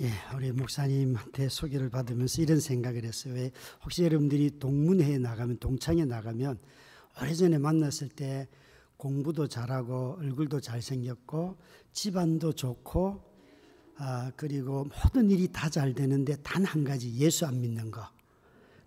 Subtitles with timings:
[0.00, 3.34] 예, 우리 목사님한테 소개를 받으면서 이런 생각을 했어요.
[3.34, 3.52] 왜
[3.84, 6.58] 혹시 여러분들이 동문회에 나가면 동창회 나가면
[7.20, 8.48] 오래전에 만났을 때
[8.96, 11.56] 공부도 잘하고 얼굴도 잘생겼고
[11.92, 13.22] 집안도 좋고
[13.96, 18.02] 아, 그리고 모든 일이 다 잘 되는데 단 한 가지 예수 안 믿는 거.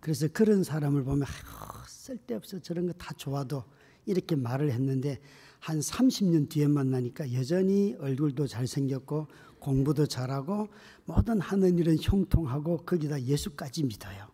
[0.01, 3.63] 그래서 그런 사람을 보면 아유, 쓸데없어 저런 거 다 좋아도
[4.05, 5.19] 이렇게 말을 했는데
[5.59, 9.27] 한 30년 뒤에 만나니까 여전히 얼굴도 잘생겼고
[9.59, 10.67] 공부도 잘하고
[11.05, 14.27] 모든 하는 일은 형통하고 거기다 예수까지 믿어요.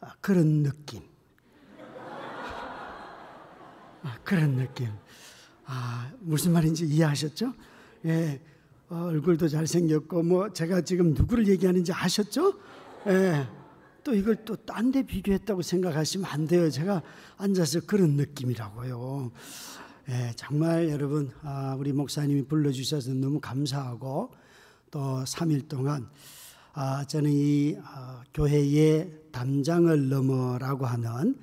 [0.00, 1.02] 아, 그런 느낌.
[4.02, 4.88] 아, 그런 느낌.
[5.64, 7.52] 아, 무슨 말인지 이해하셨죠?
[8.06, 8.40] 예.
[8.88, 12.54] 어, 얼굴도 잘생겼고, 뭐, 제가 지금 누구를 얘기하는지 아셨죠?
[13.06, 13.46] 예.
[14.04, 16.68] 또 이걸 또 딴 데 비교했다고 생각하시면 안 돼요.
[16.68, 17.02] 제가
[17.36, 19.30] 앉아서 그런 느낌이라고요.
[20.08, 24.32] 예, 정말 여러분, 아, 우리 목사님이 불러주셔서 너무 감사하고
[24.90, 26.08] 또 3일 동안
[26.72, 31.36] 아, 저는 이 아, 교회의 담장을 넘어라고 하는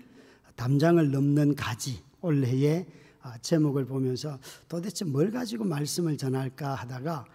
[0.57, 2.85] 담장을 넘는 가지 올해의
[3.21, 4.37] 아, 제목을 보면서
[4.67, 7.25] 도대체 뭘 가지고 말씀을 전할까 하다가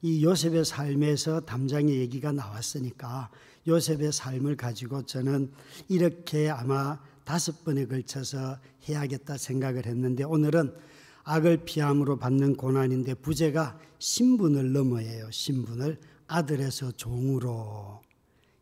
[0.00, 3.28] 이 요셉의 삶에서 담장의 얘기가 나왔으니까
[3.68, 5.52] 요셉의 삶을 가지고 저는
[5.88, 6.98] 이렇게 아마
[7.30, 10.74] 다섯 번에 걸쳐서 해야겠다 생각을 했는데 오늘은
[11.22, 15.30] 악을 피함으로 받는 고난인데 부제가 신분을 넘어예요.
[15.30, 18.02] 신분을 아들에서 종으로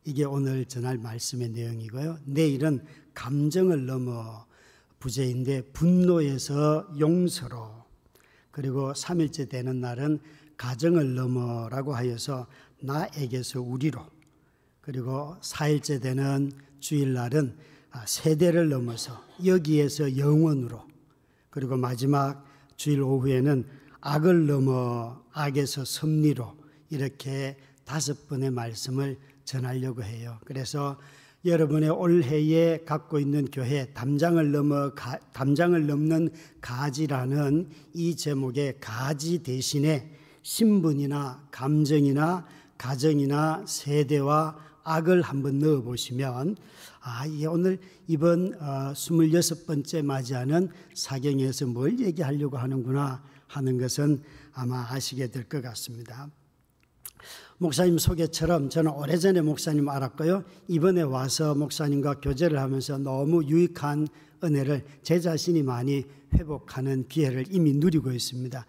[0.05, 2.19] 이게 오늘 전할 말씀의 내용이고요.
[2.27, 4.45] 내일은 감정을 넘어
[4.99, 7.71] 부제인데 분노에서 용서로
[8.51, 10.21] 그리고 3일째 되는 날은
[10.59, 12.47] 가정을 넘어라고 하여서
[12.81, 14.05] 나에게서 우리로
[14.83, 17.68] 그리고 4일째 되는 주일날은 아,
[18.07, 20.83] 세대를 넘어서 여기에서 영원으로
[21.51, 22.45] 그리고 마지막
[22.77, 23.65] 주일 오후에는
[24.01, 26.57] 악을 넘어 악에서 섭리로
[26.91, 30.39] 이렇게 다섯 번의 말씀을 전하려고 해요.
[30.45, 30.99] 그래서
[31.45, 36.31] 여러분의 올해에 갖고 있는 교회 담장을 넘어 가, 담장을 넘는
[36.61, 40.13] 가지라는 이 제목의 가지 대신에
[40.43, 42.47] 신분이나 감정이나
[42.77, 46.57] 가정이나 세대와 악을 한번 넣어 보시면
[47.09, 55.29] 아, 이 오늘 이번 어, 26번째 맞이하는 사경에서 뭘 얘기하려고 하는구나 하는 것은 아마 아시게
[55.29, 56.29] 될 것 같습니다.
[57.57, 60.45] 목사님 소개처럼 저는 오래전에 목사님 알았고요.
[60.69, 64.07] 이번에 와서 목사님과 교제를 하면서 너무 유익한
[64.45, 66.05] 은혜를 제 자신이 많이
[66.35, 68.67] 회복하는 기회를 이미 누리고 있습니다.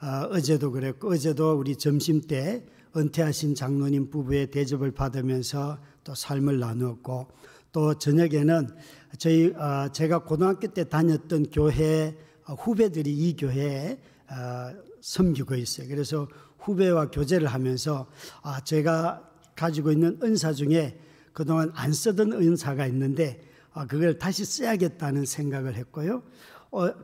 [0.00, 2.64] 어, 제도 그랬고 어제도 우리 점심 때
[2.96, 7.28] 은퇴하신 장로님 부부의 대접을 받으면서 또 삶을 나누었고
[7.72, 8.68] 또 저녁에는
[9.16, 12.14] 저희 어, 제가 고등학교 때 다녔던 교회
[12.46, 15.88] 어, 후배들이 이 교회에 어, 섬기고 있어요.
[15.88, 16.28] 그래서
[16.58, 18.06] 후배와 교제를 하면서
[18.42, 20.98] 아 제가 가지고 있는 은사 중에
[21.32, 23.40] 그동안 안 쓰던 은사가 있는데
[23.72, 26.22] 아, 그걸 다시 써야겠다는 생각을 했고요.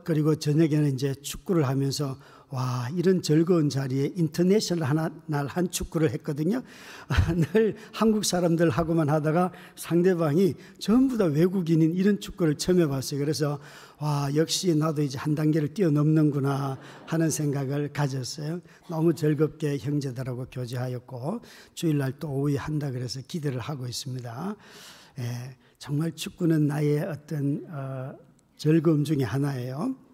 [0.03, 2.17] 그리고 저녁에는 이제 축구를 하면서
[2.51, 6.63] 와, 이런 즐거운 자리에 인터내셔널 하나, 날한 축구를 했거든요.
[7.53, 13.19] 늘 한국 사람들하고만 하다가 상대방이 전부 다 외국인인 이런 축구를 처음 해봤어요.
[13.19, 13.59] 그래서
[13.99, 18.61] 와, 역시 나도 이제 한 단계를 뛰어넘는구나 하는 생각을 가졌어요.
[18.89, 21.41] 너무 즐겁게 형제들하고 교제하였고,
[21.75, 24.55] 주일날 또 오후에 한다 그래서 기대를 하고 있습니다.
[25.19, 28.15] 예, 정말 축구는 나의 어떤, 어,
[28.57, 30.08] 즐거움 중에 하나예요.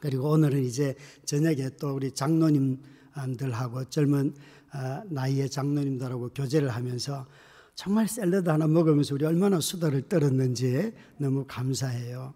[0.00, 0.94] 그리고 오늘은 이제
[1.24, 4.34] 저녁에 또 우리 장로님들하고 젊은
[4.72, 7.26] 어, 나이의 장로님들하고 교제를 하면서
[7.74, 12.34] 정말 샐러드 하나 먹으면서 우리 얼마나 수다를 떨었는지 너무 감사해요.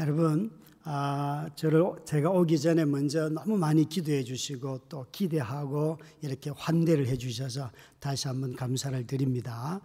[0.00, 0.50] 여러분,
[0.84, 7.16] 아, 저를 제가 오기 전에 먼저 너무 많이 기도해 주시고 또 기대하고 이렇게 환대를 해
[7.16, 9.80] 주셔서 다시 한번 감사를 드립니다.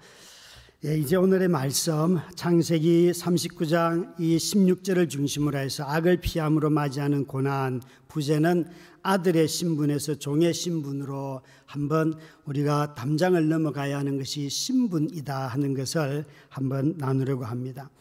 [0.83, 8.65] 예, 이제 오늘의 말씀 창세기 39장 이 16절을 중심으로 해서 악을 피함으로 맞이하는 고난 부제는
[9.03, 17.45] 아들의 신분에서 종의 신분으로 한번 우리가 담장을 넘어가야 하는 것이 신분이다 하는 것을 한번 나누려고
[17.45, 17.91] 합니다.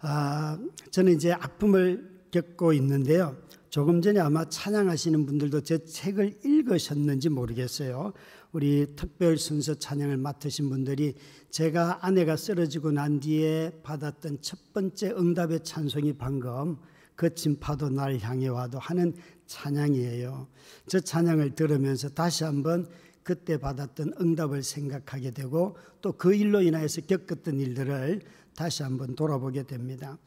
[0.00, 0.58] 아,
[0.90, 3.38] 저는 이제 아픔을 겪고 있는데요.
[3.70, 8.12] 조금 전에 아마 찬양하시는 분들도 제 책을 읽으셨는지 모르겠어요.
[8.52, 11.14] 우리 특별 순서 찬양을 맡으신 분들이
[11.50, 16.76] 제가 아내가 쓰러지고 난 뒤에 받았던 첫 번째 응답의 찬송이 방금
[17.16, 19.14] 거친 파도 날 향해 와도 하는
[19.46, 20.48] 찬양이에요.
[20.86, 22.86] 저 찬양을 들으면서 다시 한번
[23.22, 28.20] 그때 받았던 응답을 생각하게 되고 또 그 일로 인하여서 겪었던 일들을
[28.54, 30.18] 다시 한번 돌아보게 됩니다.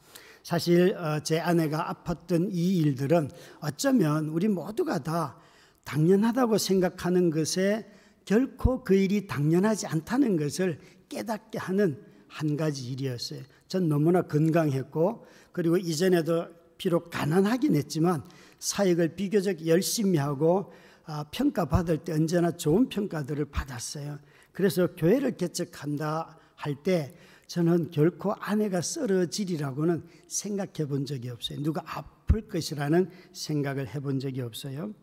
[0.42, 3.30] 사실 어, 제 아내가 아팠던 이 일들은
[3.60, 5.38] 어쩌면 우리 모두가 다
[5.84, 7.86] 당연하다고 생각하는 것에
[8.30, 10.78] 결코 그 일이 당연하지 않다는 것을
[11.08, 13.42] 깨닫게 하는 한 가지 일이었어요.
[13.66, 16.46] 전 너무나 건강했고 그리고 이전에도
[16.78, 18.22] 비록 가난하긴 했지만
[18.60, 20.72] 사역을 비교적 열심히 하고
[21.06, 24.20] 아, 평가받을 때 언제나 좋은 평가들을 받았어요.
[24.52, 27.12] 그래서 교회를 개척한다 할 때
[27.48, 31.60] 저는 결코 아내가 쓰러지리라고는 생각해 본 적이 없어요.
[31.64, 34.94] 누가 아플 것이라는 생각을 해 본 적이 없어요.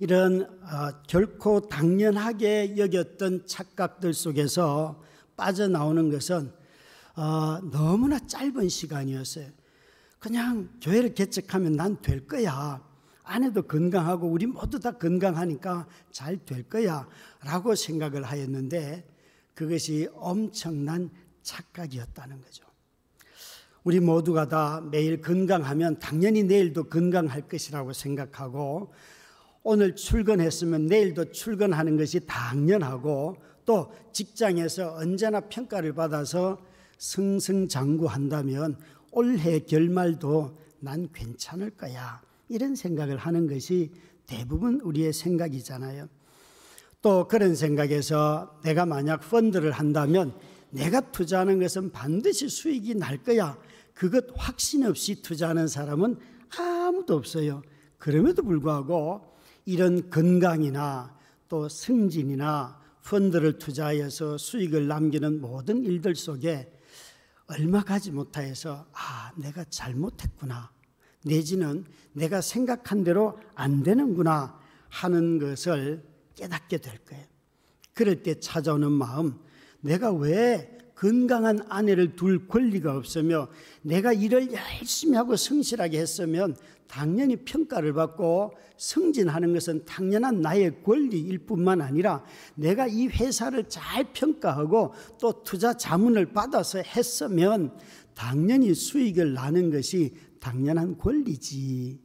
[0.00, 5.02] 이런 어, 결코 당연하게 여겼던 착각들 속에서
[5.36, 6.52] 빠져나오는 것은
[7.16, 9.48] 어, 너무나 짧은 시간이었어요.
[10.20, 12.86] 그냥 교회를 개척하면 난 될 거야.
[13.24, 17.08] 아내도 건강하고 우리 모두 다 건강하니까 잘 될 거야.
[17.44, 19.04] 라고 생각을 하였는데
[19.54, 21.10] 그것이 엄청난
[21.42, 22.64] 착각이었다는 거죠.
[23.82, 28.92] 우리 모두가 다 매일 건강하면 당연히 내일도 건강할 것이라고 생각하고
[29.70, 33.36] 오늘 출근했으면 내일도 출근하는 것이 당연하고
[33.66, 36.58] 또 직장에서 언제나 평가를 받아서
[36.96, 38.78] 승승장구한다면
[39.12, 42.22] 올해 결말도 난 괜찮을 거야.
[42.48, 43.92] 이런 생각을 하는 것이
[44.26, 46.08] 대부분 우리의 생각이잖아요.
[47.02, 50.32] 또 그런 생각에서 내가 만약 펀드를 한다면
[50.70, 53.58] 내가 투자하는 것은 반드시 수익이 날 거야.
[53.92, 56.16] 그것 확신 없이 투자하는 사람은
[56.56, 57.60] 아무도 없어요.
[57.98, 59.36] 그럼에도 불구하고
[59.68, 61.14] 이런 건강이나
[61.46, 66.72] 또 승진이나 펀드를 투자해서 수익을 남기는 모든 일들 속에
[67.48, 70.70] 얼마 가지 못하여서 아, 내가 잘못했구나.
[71.22, 71.84] 내지는
[72.14, 76.02] 내가 생각한 대로 안 되는구나 하는 것을
[76.34, 77.26] 깨닫게 될 거예요.
[77.92, 79.38] 그럴 때 찾아오는 마음,
[79.82, 83.48] 내가 왜 건강한 아내를 둘 권리가 없으며
[83.82, 86.56] 내가 일을 열심히 하고 성실하게 했으면
[86.88, 92.24] 당연히 평가를 받고 승진하는 것은 당연한 나의 권리일 뿐만 아니라
[92.54, 97.76] 내가 이 회사를 잘 평가하고 또 투자 자문을 받아서 했으면
[98.14, 102.00] 당연히 수익을 나는 것이 당연한 권리지.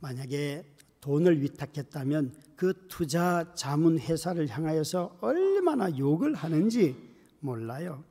[0.00, 0.64] 만약에
[1.00, 6.96] 돈을 위탁했다면 그 투자 자문 회사를 향하여서 얼마나 욕을 하는지
[7.40, 8.04] 몰라요.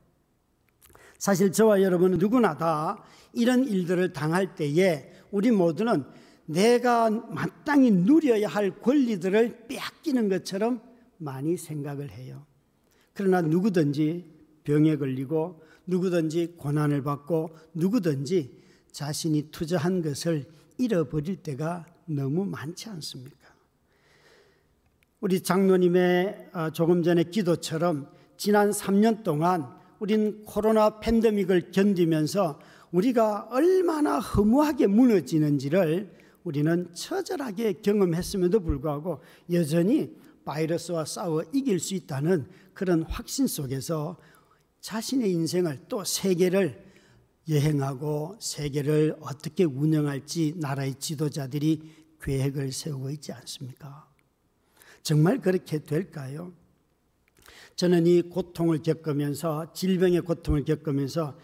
[1.17, 3.03] 사실 저와 여러분은 누구나 다
[3.37, 6.03] 이런 일들을 당할 때에 우리 모두는
[6.45, 10.81] 내가 마땅히 누려야 할 권리들을 빼앗기는 것처럼
[11.17, 12.45] 많이 생각을 해요.
[13.13, 14.25] 그러나 누구든지
[14.63, 18.57] 병에 걸리고 누구든지 고난을 받고 누구든지
[18.91, 20.45] 자신이 투자한 것을
[20.79, 23.37] 잃어버릴 때가 너무 많지 않습니까?
[25.19, 29.67] 우리 장로님의 어, 조금 전에 기도처럼 지난 3년 동안
[29.99, 32.59] 우린 코로나 팬데믹을 견디면서
[32.91, 43.03] 우리가 얼마나 허무하게 무너지는지를 우리는 처절하게 경험했음에도 불구하고 여전히 바이러스와 싸워 이길 수 있다는 그런
[43.03, 44.17] 확신 속에서
[44.79, 46.85] 자신의 인생을 또 세계를
[47.49, 51.81] 여행하고 세계를 어떻게 운영할지 나라의 지도자들이
[52.21, 54.07] 계획을 세우고 있지 않습니까?
[55.03, 56.53] 정말 그렇게 될까요?
[57.75, 61.37] 저는 이 고통을 겪으면서 질병의 고통을 겪으면서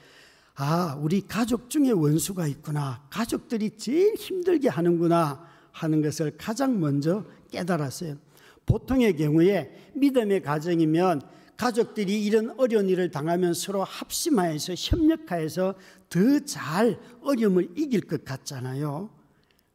[0.56, 3.04] 아, 우리 가족 중에 원수가 있구나.
[3.10, 8.18] 가족들이 제일 힘들게 하는구나 하는 것을 가장 먼저 깨달았어요.
[8.66, 11.22] 보통의 경우에 믿음의 가정이면
[11.58, 15.76] 가족들이 이런 어려운 일을 당하면 서로 합심하여서 협력하여서
[16.10, 19.10] 더 잘 어려움을 이길 것 같잖아요.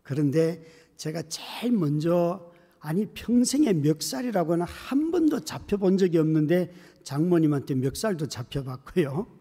[0.02, 0.64] 그런데
[0.96, 9.37] 제가 제일 먼저 아니 평생의 멱살이라고는 한 번도 잡혀본 적이 없는데 장모님한테 멱살도 잡혀봤고요.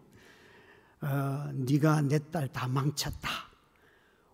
[1.00, 3.28] 어, 네가 내 딸 다 망쳤다.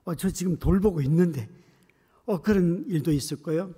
[0.05, 1.49] 어, 저 지금 돌보고 있는데
[2.27, 3.73] 어, 그런 일도 있었고요.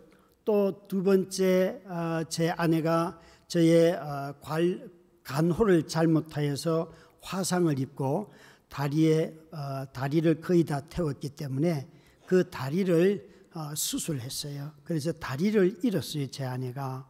[0.45, 4.89] 또 두 번째 어, 제 아내가 저의 어, 관,
[5.25, 8.33] 간호를 잘못하여서 화상을 입고
[8.69, 11.89] 다리에 어, 다리를 거의 다 태웠기 때문에
[12.27, 14.73] 그 다리를 어, 수술했어요.
[14.85, 17.09] 그래서 다리를 잃었어요, 제 아내가.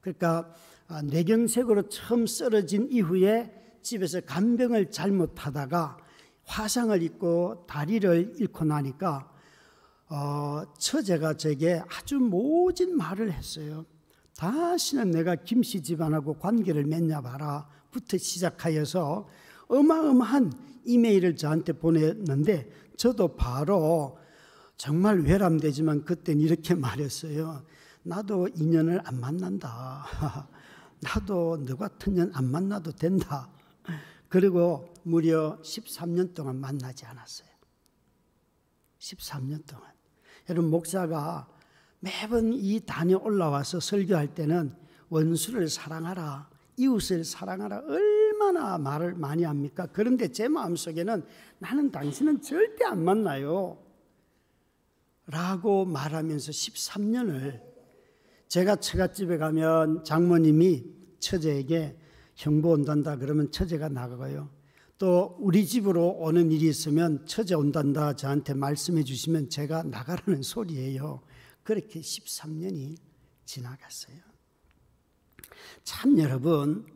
[0.00, 0.54] 그러니까
[0.86, 3.52] 아, 뇌경색으로 처음 쓰러진 이후에
[3.88, 5.96] 집에서 간병을 잘못하다가
[6.44, 9.32] 화상을 입고 다리를 잃고 나니까
[10.10, 13.84] 어, 처제가 제게 아주 모진 말을 했어요.
[14.36, 17.68] 다시는 내가 김씨 집안하고 관계를 맺냐 봐라.
[17.90, 19.28] 부터 시작하여서
[19.68, 20.52] 어마어마한
[20.84, 24.18] 이메일을 저한테 보냈는데 저도 바로
[24.76, 27.62] 정말 외람되지만 그땐 이렇게 말했어요.
[28.02, 30.04] 나도 인연을 안 만난다.
[31.00, 33.48] 나도 너 같은 년 안 만나도 된다.
[34.28, 37.48] 그리고 무려 13년 동안 만나지 않았어요.
[38.98, 39.90] 13년 동안.
[40.48, 41.48] 여러분, 목사가
[42.00, 44.74] 매번 이 단에 올라와서 설교할 때는
[45.08, 49.86] 원수를 사랑하라, 이웃을 사랑하라 얼마나 말을 많이 합니까?
[49.92, 51.24] 그런데 제 마음속에는
[51.58, 53.82] 나는 당신은 절대 안 만나요.
[55.26, 57.62] 라고 말하면서 13년을
[58.46, 60.84] 제가 처갓집에 가면 장모님이
[61.18, 61.98] 처제에게
[62.38, 64.48] 형부 온단다 그러면 처제가 나가고요.
[64.96, 71.20] 또 우리 집으로 오는 일이 있으면 처제 온단다 저한테 말씀해 주시면 제가 나가라는 소리예요.
[71.64, 72.96] 그렇게 13년이
[73.44, 74.16] 지나갔어요.
[75.82, 76.86] 참 여러분,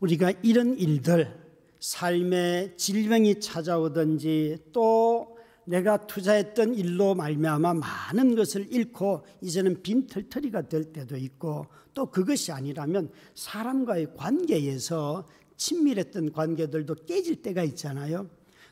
[0.00, 1.38] 우리가 이런 일들,
[1.78, 11.16] 삶에 질병이 찾아오든지 또 내가 투자했던 일로 말미암아 많은 것을 잃고 이제는 빈털터리가 될 때도
[11.16, 11.66] 있고
[12.00, 15.28] 또 그것이 아니라면 사람과의 관계에서
[15.58, 18.26] 친밀했던 관계들도 깨질 때가 있잖아요.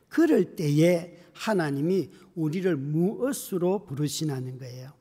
[0.08, 4.92] 그럴 때에 하나님이 우리를 무엇으로 부르시나는 거예요.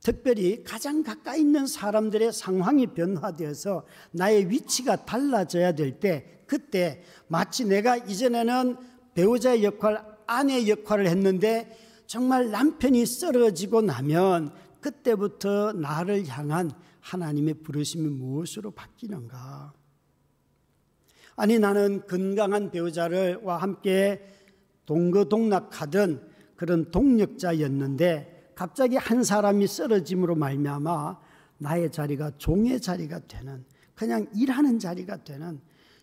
[0.00, 7.98] 특별히 가장 가까이 있는 사람들의 상황이 변화되어서 나의 위치가 달라져야 될 때, 그때 마치 내가
[7.98, 8.78] 이전에는
[9.12, 11.76] 배우자의 역할, 아내의 역할을 했는데
[12.06, 16.70] 정말 남편이 쓰러지고 나면 그때부터 나를 향한
[17.06, 19.72] 하나님의 부르심이 무엇으로 바뀌는가?
[21.36, 24.26] 아니 나는 건강한 배우자를와 함께
[24.86, 31.18] 동거동락 하던 그런 동력자였는데 갑자기 한 사람이 쓰러짐으로 말미암아
[31.58, 35.60] 나의 자리가 종의 자리가 되는 그냥 일하는 자리가 되는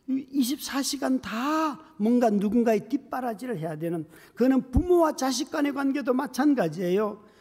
[0.07, 4.05] 24시간 다 뭔가 누군가의 뒷바라지를 해야 되는
[4.35, 7.32] 그는 부모와 자식 간의 관계도 마찬가지예요.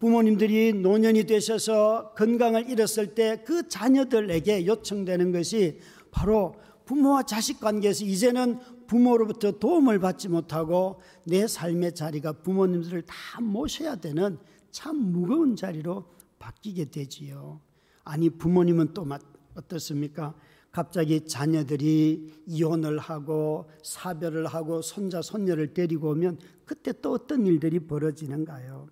[0.00, 5.78] 부모님들이 노년이 되셔서 건강을 잃었을 때 그 자녀들에게 요청되는 것이
[6.10, 6.54] 바로
[6.86, 14.38] 부모와 자식 관계에서 이제는 부모로부터 도움을 받지 못하고 내 삶의 자리가 부모님들을 다 모셔야 되는
[14.70, 16.06] 참 무거운 자리로
[16.38, 17.60] 바뀌게 되지요.
[18.02, 19.06] 아니 부모님은 또
[19.54, 20.34] 어떻습니까?
[20.72, 28.88] 갑자기 자녀들이 이혼을 하고 사별을 하고 손자 손녀를 데리고 오면 그때 또 어떤 일들이 벌어지는가요?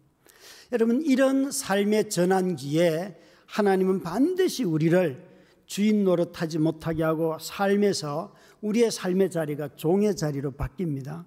[0.71, 5.27] 여러분 이런 삶의 전환기에 하나님은 반드시 우리를
[5.65, 11.25] 주인 노릇하지 못하게 하고 삶에서 우리의 삶의 자리가 종의 자리로 바뀝니다.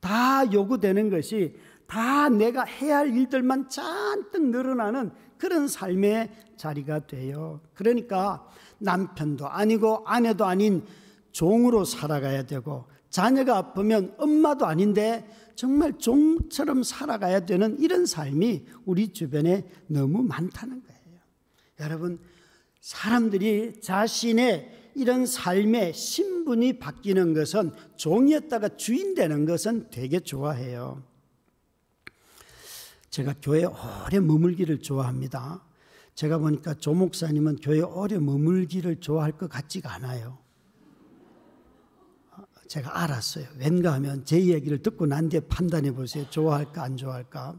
[0.00, 1.54] 다 요구되는 것이
[1.86, 7.60] 다 내가 해야 할 일들만 잔뜩 늘어나는 그런 삶의 자리가 돼요.
[7.74, 8.46] 그러니까
[8.78, 10.84] 남편도 아니고 아내도 아닌
[11.30, 19.66] 종으로 살아가야 되고 자녀가 아프면 엄마도 아닌데 정말 종처럼 살아가야 되는 이런 삶이 우리 주변에
[19.86, 21.20] 너무 많다는 거예요.
[21.80, 22.18] 여러분,
[22.80, 31.02] 사람들이 자신의 이런 삶의 신분이 바뀌는 것은 종이었다가 주인 되는 것은 되게 좋아해요.
[33.10, 35.64] 제가 교회 오래 머물기를 좋아합니다.
[36.14, 40.43] 제가 보니까 조 목사님은 교회 오래 머물기를 좋아할 것 같지가 않아요.
[42.68, 43.46] 제가 알았어요.
[43.58, 46.24] 왠가 하면 제 이야기를 듣고 난 뒤에 판단해 보세요.
[46.30, 47.54] 좋아할까, 안 좋아할까.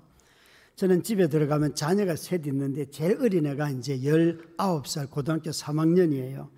[0.75, 6.49] 저는 집에 들어가면 자녀가 셋 있는데 제일 어린 애가 이제 19살 고등학교 3학년이에요.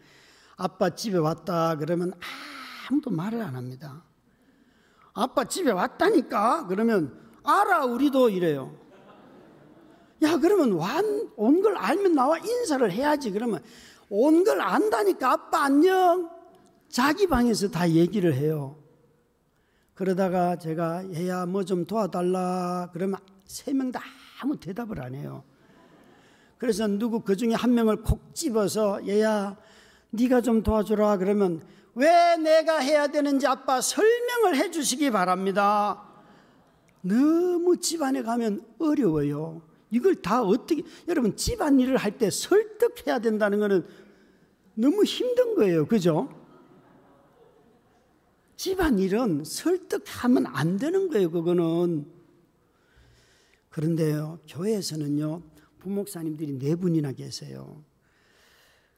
[0.55, 2.13] 아빠 집에 왔다 그러면
[2.89, 4.03] 아무도 말을 안 합니다.
[5.13, 6.65] 아빠 집에 왔다니까?
[6.67, 8.75] 그러면 알아, 우리도 이래요.
[10.23, 10.71] 야, 그러면
[11.35, 13.29] 온 걸 알면 나와 인사를 해야지.
[13.31, 13.61] 그러면
[14.09, 16.29] 온 걸 안다니까 아빠 안녕.
[16.89, 18.77] 자기 방에서 다 얘기를 해요.
[19.93, 24.01] 그러다가 제가 얘야 뭐 좀 도와달라 그러면 세 명 다
[24.41, 25.43] 아무 대답을 안 해요.
[26.57, 29.57] 그래서 누구 그 중에 한 명을 콕 집어서 얘야
[30.11, 31.61] 네가 좀 도와주라 그러면
[31.95, 36.03] 왜 내가 해야 되는지 아빠 설명을 해 주시기 바랍니다.
[37.01, 39.61] 너무 집안에 가면 어려워요.
[39.89, 43.85] 이걸 다 어떻게 여러분 집안 일을 할 때 설득해야 된다는 것은
[44.75, 45.87] 너무 힘든 거예요.
[45.87, 46.29] 그죠?
[48.57, 51.29] 집안 일은 설득하면 안 되는 거예요.
[51.29, 52.07] 그거는
[53.69, 55.43] 그런데요, 교회에서는요,
[55.77, 57.83] 부목사님들이 네 분이나 계세요.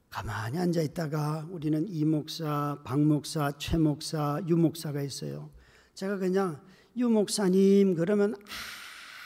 [0.10, 5.52] 가만히 앉아 있다가 우리는 이 목사, 박 목사, 최 목사, 유 목사가 있어요.
[5.94, 6.62] 제가 그냥
[6.98, 8.36] 유 목사님 그러면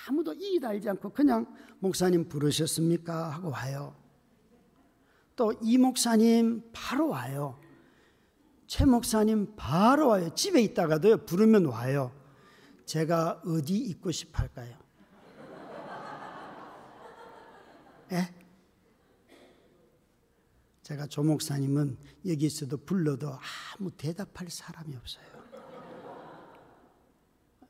[0.09, 1.45] 아무도 이의 달지 않고 그냥
[1.79, 3.29] 목사님 부르셨습니까?
[3.29, 3.95] 하고 와요.
[5.35, 7.59] 또 이 목사님 바로 와요.
[8.73, 10.33] 최 목사님 바로 와요.
[10.33, 12.11] 집에 있다가도 부르면 와요.
[12.85, 14.75] 제가 어디 있고 싶어 할까요?
[18.13, 18.33] 예?
[20.81, 23.37] 제가 조 목사님은 여기 있어도 불러도
[23.77, 25.25] 아무 대답할 사람이 없어요.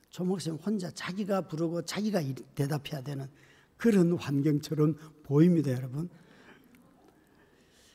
[0.08, 2.22] 조 목사님 혼자 자기가 부르고 자기가
[2.54, 3.28] 대답해야 되는
[3.76, 6.08] 그런 환경처럼 보입니다, 여러분.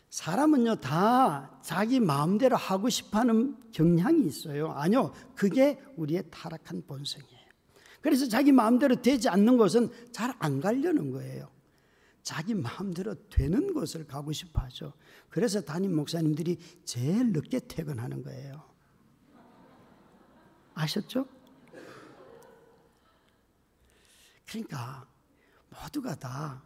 [0.10, 4.72] 사람은요, 다 자기 마음대로 하고 싶어 하는 경향이 있어요.
[4.72, 7.40] 아니요, 그게 우리의 타락한 본성이에요.
[8.02, 11.50] 그래서 자기 마음대로 되지 않는 곳은 잘 안 가려는 거예요.
[12.24, 14.94] 자기 마음대로 되는 곳을 가고 싶어 하죠.
[15.30, 18.64] 그래서 담임 목사님들이 제일 늦게 퇴근하는 거예요.
[20.74, 21.28] 아셨죠?
[24.48, 25.08] 그러니까
[25.70, 26.64] 모두가 다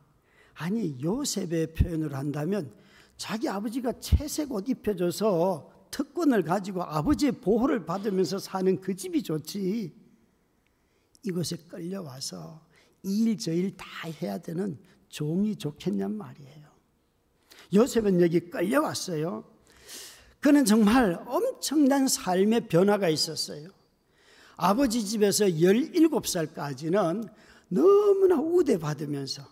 [0.54, 2.74] 아니 요셉의 표현을 한다면
[3.24, 9.96] 자기 아버지가 채색 옷 입혀줘서 특권을 가지고 아버지의 보호를 받으면서 사는 그 집이 좋지.
[11.24, 12.68] 이곳에 끌려와서
[13.04, 13.86] 이 일 저 일 다
[14.22, 14.78] 해야 되는
[15.08, 16.68] 종이 좋겠냔 말이에요.
[17.74, 19.46] 요셉은 여기 끌려왔어요.
[20.42, 23.70] 그는 정말 엄청난 삶의 변화가 있었어요.
[24.58, 27.30] 아버지 집에서 17살까지는
[27.70, 29.48] 너무나 우대받으면서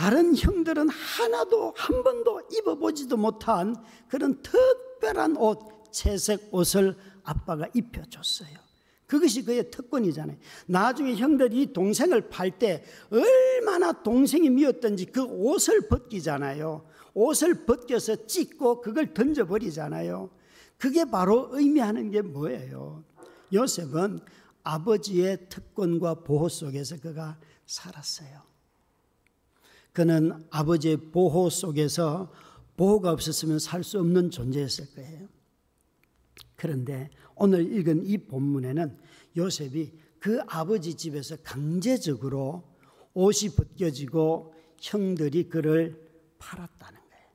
[0.00, 3.76] 다른 형들은 하나도 한 번도 입어보지도 못한
[4.08, 8.56] 그런 특별한 옷, 채색 옷을 아빠가 입혀줬어요.
[9.06, 10.38] 그것이 그의 특권이잖아요.
[10.64, 16.86] 나중에 형들이 동생을 팔 때 얼마나 동생이 미웠던지 그 옷을 벗기잖아요.
[17.12, 20.30] 옷을 벗겨서 찢고 그걸 던져버리잖아요.
[20.78, 23.04] 그게 바로 의미하는 게 뭐예요?
[23.52, 24.20] 요셉은
[24.62, 28.49] 아버지의 특권과 보호 속에서 그가 살았어요.
[29.92, 32.32] 그는 아버지의 보호 속에서
[32.76, 35.28] 보호가 없었으면 살 수 없는 존재였을 거예요.
[36.56, 38.96] 그런데 오늘 읽은 이 본문에는
[39.36, 42.62] 요셉이 그 아버지 집에서 강제적으로
[43.14, 47.26] 옷이 벗겨지고 형들이 그를 팔았다는 거예요.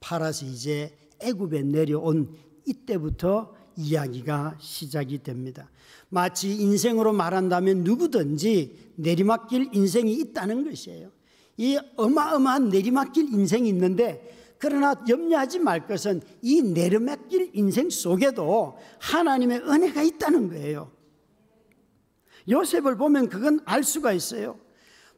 [0.00, 2.34] 팔아서 이제 애굽에 내려온
[2.66, 5.70] 이때부터 이야기가 시작이 됩니다.
[6.08, 11.10] 마치 인생으로 말한다면 누구든지 내리막길 인생이 있다는 것이에요.
[11.56, 20.02] 이 어마어마한 내리막길 인생이 있는데 그러나 염려하지 말 것은 이 내리막길 인생 속에도 하나님의 은혜가
[20.02, 20.90] 있다는 거예요.
[22.48, 24.58] 요셉을 보면 그건 알 수가 있어요.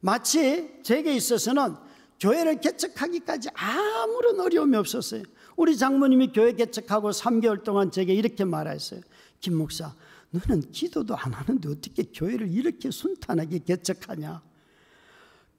[0.01, 1.75] 마치 제게 있어서는
[2.21, 5.23] 교회를 개척하기까지 아무런 어려움이 없었어요.
[5.57, 9.01] 우리 장모님이 교회 개척하고 3개월 동안 제게 이렇게 말했어요.
[9.41, 9.95] 김 목사,
[10.31, 14.43] 너는 기도도 안 하는데 어떻게 교회를 이렇게 순탄하게 개척하냐?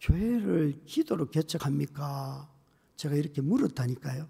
[0.02, 2.50] 교회를 기도로 개척합니까?
[2.96, 4.28] 제가 이렇게 물었다니까요.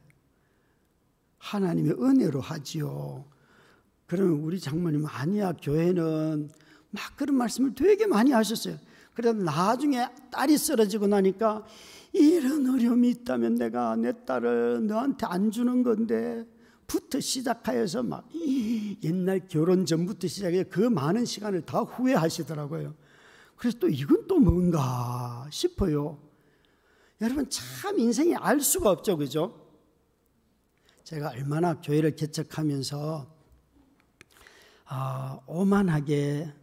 [1.38, 3.26] 하나님의 은혜로 하지요.
[4.06, 6.50] 그러면 우리 장모님 아니야 교회는
[6.92, 8.78] 막 그런 말씀을 되게 많이 하셨어요.
[9.14, 11.66] 그래서 나중에 딸이 쓰러지고 나니까
[12.14, 16.46] 이런 어려움이 있다면 내가 내 딸을 너한테 안 주는 건데
[16.88, 18.28] 부터 시작하여서 막
[19.04, 22.96] 옛날 결혼 전부터 시작해 그 많은 시간을 다 후회하시더라고요.
[23.60, 26.18] 그래서 또 이건 또 뭔가 싶어요.
[27.20, 29.70] 여러분 참 인생이 알 수가 없죠, 그죠?
[31.04, 33.36] 제가 얼마나 교회를 개척하면서
[34.86, 36.54] 아, 오만하게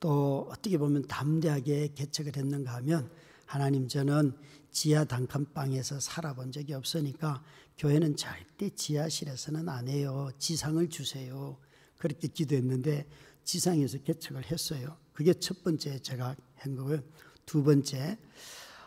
[0.00, 3.08] 또 어떻게 보면 담대하게 개척을 했는가 하면
[3.46, 4.36] 하나님 저는
[4.72, 7.44] 지하 단칸방에서 살아본 적이 없으니까
[7.78, 10.30] 교회는 절대 지하실에서는 안 해요.
[10.38, 11.58] 지상을 주세요.
[11.96, 13.08] 그렇게 기도했는데
[13.44, 14.99] 지상에서 개척을 했어요.
[15.12, 17.00] 그게 첫 번째 제가 한 거고요.
[17.46, 18.18] 두 번째,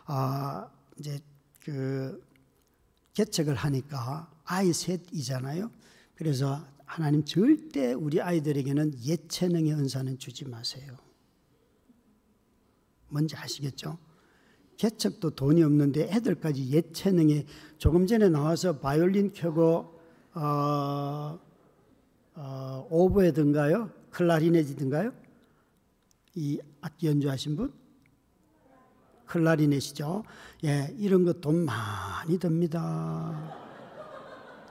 [0.06, 1.20] 아, 이제
[1.60, 2.22] 그
[3.14, 5.70] 개척을 하니까 아이 셋이잖아요.
[6.14, 10.96] 그래서 하나님 절대 우리 아이들에게는 예체능의 은사는 주지 마세요.
[13.08, 13.98] 뭔지 아시겠죠?
[14.76, 17.46] 개척도 돈이 없는데 애들까지 예체능에
[17.78, 19.98] 조금 전에 나와서 바이올린 켜고
[20.34, 21.38] 어,
[22.34, 23.90] 어, 오보에든가요?
[24.10, 25.12] 클라리넷이든가요?
[26.34, 27.72] 이 악기 연주하신 분?
[29.26, 30.22] 클라리넷이죠.
[30.64, 33.62] 예, 이런 거 돈 많이 듭니다.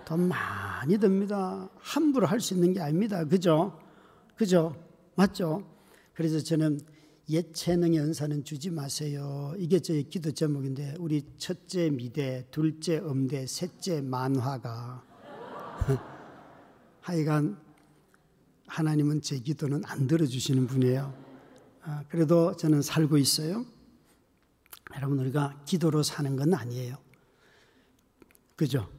[0.05, 1.69] 돈 많이 듭니다.
[1.79, 3.23] 함부로 할 수 있는 게 아닙니다.
[3.25, 3.79] 그죠?
[4.35, 4.75] 그죠?
[5.15, 5.63] 맞죠?
[6.13, 6.79] 그래서 저는
[7.29, 9.53] 예체능의 은사는 주지 마세요.
[9.57, 15.03] 이게 저희 기도 제목인데 우리 첫째 미대, 둘째 음대, 셋째 만화가
[17.01, 17.57] 하여간
[18.67, 21.22] 하나님은 제 기도는 안 들어주시는 분이에요.
[21.85, 23.65] 아, 그래도 저는 살고 있어요.
[24.95, 26.97] 여러분 우리가 기도로 사는 건 아니에요.
[28.55, 28.89] 그죠?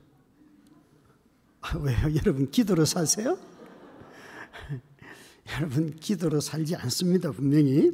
[1.63, 2.15] 아, 왜요?
[2.21, 3.39] 여러분 기도로 사세요?
[5.57, 7.93] 여러분 기도로 살지 않습니다 분명히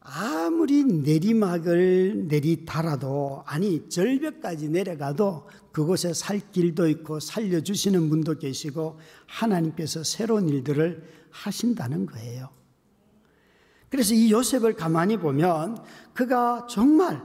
[0.00, 10.48] 아무리 내리막을 내리달아도 아니 절벽까지 내려가도 그곳에 살 길도 있고 살려주시는 분도 계시고 하나님께서 새로운
[10.48, 12.63] 일들을 하신다는 거예요.
[13.94, 15.78] 그래서 이 요셉을 가만히 보면
[16.14, 17.22] 그가 정말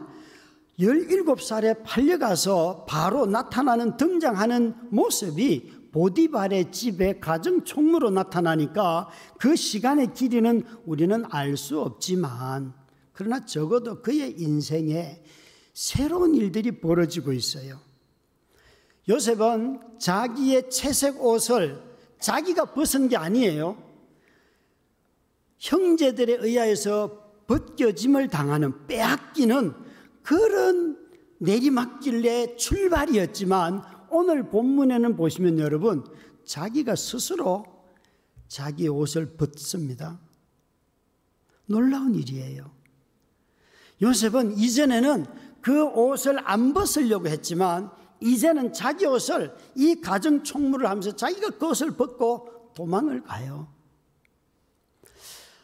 [0.79, 11.25] 17살에 팔려가서 바로 나타나는 등장하는 모습이 보디발의 집에 가정 총무로 나타나니까 그 시간의 길이는 우리는
[11.31, 12.75] 알 수 없지만
[13.13, 15.23] 그러나 적어도 그의 인생에
[15.73, 17.79] 새로운 일들이 벌어지고 있어요.
[19.09, 21.81] 요셉은 자기의 채색 옷을
[22.19, 23.88] 자기가 벗은 게 아니에요.
[25.59, 29.73] 형제들에 의하여서 벗겨짐을 당하는 빼앗기는
[30.23, 30.97] 그런
[31.39, 36.03] 내리막길의 출발이었지만 오늘 본문에는 보시면 여러분
[36.45, 37.65] 자기가 스스로
[38.47, 40.19] 자기 옷을 벗습니다.
[41.65, 42.71] 놀라운 일이에요.
[44.01, 45.25] 요셉은 이전에는
[45.61, 47.91] 그 옷을 안 벗으려고 했지만
[48.21, 53.78] 이제는 자기 옷을 이 가정 총무를 하면서 자기가 그 옷을 벗고 도망을 가요.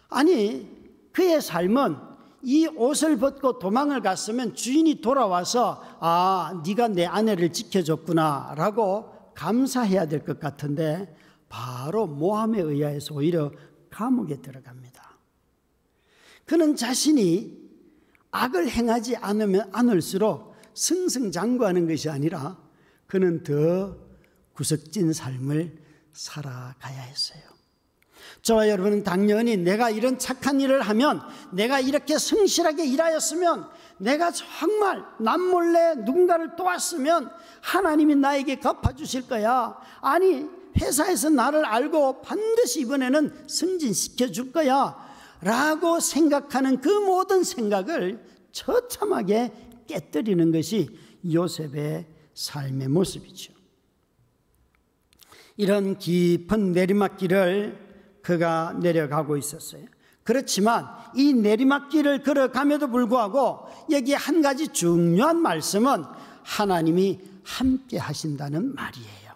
[0.10, 0.70] 아니
[1.12, 1.98] 그의 삶은
[2.44, 10.39] 이 옷을 벗고 도망을 갔으면 주인이 돌아와서 아 네가 내 아내를 지켜줬구나라고 감사해야 될 것
[10.39, 11.15] 같은데
[11.50, 13.52] 바로 모함에 의하여서 오히려
[13.89, 15.18] 감옥에 들어갑니다.
[16.46, 17.58] 그는 자신이
[18.32, 22.58] 악을 행하지 않으면 않을수록 승승장구하는 것이 아니라
[23.08, 23.98] 그는 더
[24.54, 25.82] 구석진 삶을
[26.13, 27.55] 살아가야 했어요.
[28.45, 31.19] 저와 여러분은 당연히 내가 이런 착한 일을 하면
[31.51, 37.31] 내가 이렇게 성실하게 일하였으면 내가 정말 남몰래 누군가를 도왔으면
[37.62, 39.75] 하나님이 나에게 갚아주실 거야.
[39.99, 40.45] 아니,
[40.79, 44.95] 회사에서 나를 알고 반드시 이번에는 승진시켜 줄 거야.
[45.41, 49.53] 라고 생각하는 그 모든 생각을 처참하게
[49.88, 50.95] 깨뜨리는 것이
[51.34, 52.05] 요셉의
[52.36, 53.53] 삶의 모습이죠.
[55.58, 57.85] 이런 깊은 내리막길을
[58.25, 59.85] 그가 내려가고 있었어요.
[60.23, 63.59] 그렇지만 이 내리막길을 걸어감에도 불구하고
[63.91, 66.03] 여기 한 가지 중요한 말씀은
[66.43, 69.33] 하나님이 함께 하신다는 말이에요.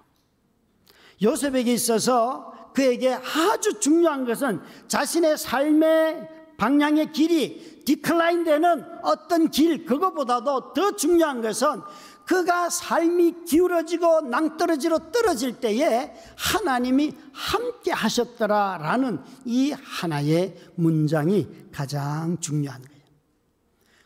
[1.22, 10.74] 요셉에게 있어서 그에게 아주 중요한 것은 자신의 삶의 방향의 길이 디클라인 되는 어떤 길, 그거보다도
[10.74, 11.82] 더 중요한 것은
[12.30, 23.02] 그가 삶이 기울어지고 낭떠러지로 떨어질 때에 하나님이 함께 하셨더라라는 이 하나의 문장이 가장 중요한 거예요.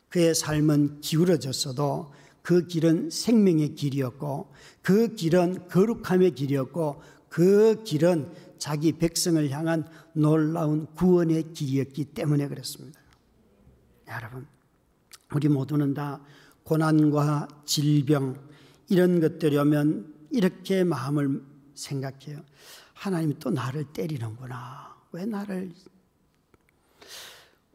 [0.07, 9.49] 그의 삶은 기울어졌어도 그 길은 생명의 길이었고 그 길은 거룩함의 길이었고 그 길은 자기 백성을
[9.51, 13.01] 향한 놀라운 구원의 길이었기 때문에 그렇습니다.
[14.07, 14.47] 여러분,
[15.35, 16.21] 우리 모두는 다
[16.73, 18.35] 고난과 질병
[18.89, 21.43] 이런 것들이 오면 이렇게 마음을
[21.75, 22.41] 생각해요.
[22.95, 24.95] 하나님이 또 나를 때리는구나.
[25.11, 25.71] 왜 나를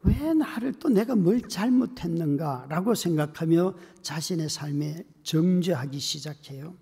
[0.03, 6.75] 왜 나를 또 내가 뭘 잘못했는가라고 생각하며 자신의 삶에 정죄하기 시작해요.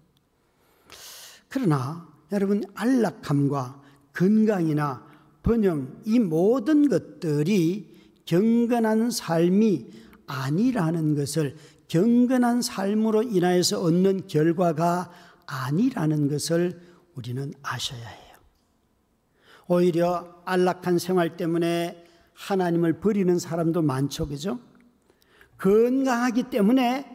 [1.50, 3.82] 그러나 여러분 안락함과
[4.14, 5.06] 건강이나
[5.42, 11.56] 번영 이 모든 것들이 경건한 삶이 아니라는 것을
[11.88, 15.10] 경건한 삶으로 인하여서 얻는 결과가
[15.46, 16.80] 아니라는 것을
[17.14, 18.36] 우리는 아셔야 해요.
[19.68, 24.28] 오히려 안락한 생활 때문에 하나님을 버리는 사람도 많죠.
[24.28, 24.58] 그죠?
[25.58, 27.12] 건강하기 때문에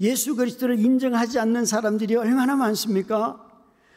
[0.00, 3.44] 예수 그리스도를 인정하지 않는 사람들이 얼마나 많습니까?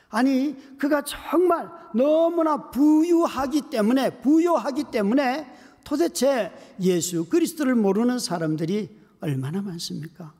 [0.10, 5.48] 아니, 그가 정말 너무나 부유하기 때문에, 부유하기 때문에
[5.84, 10.34] 도대체 예수 그리스도를 모르는 사람들이 얼마나 많습니까?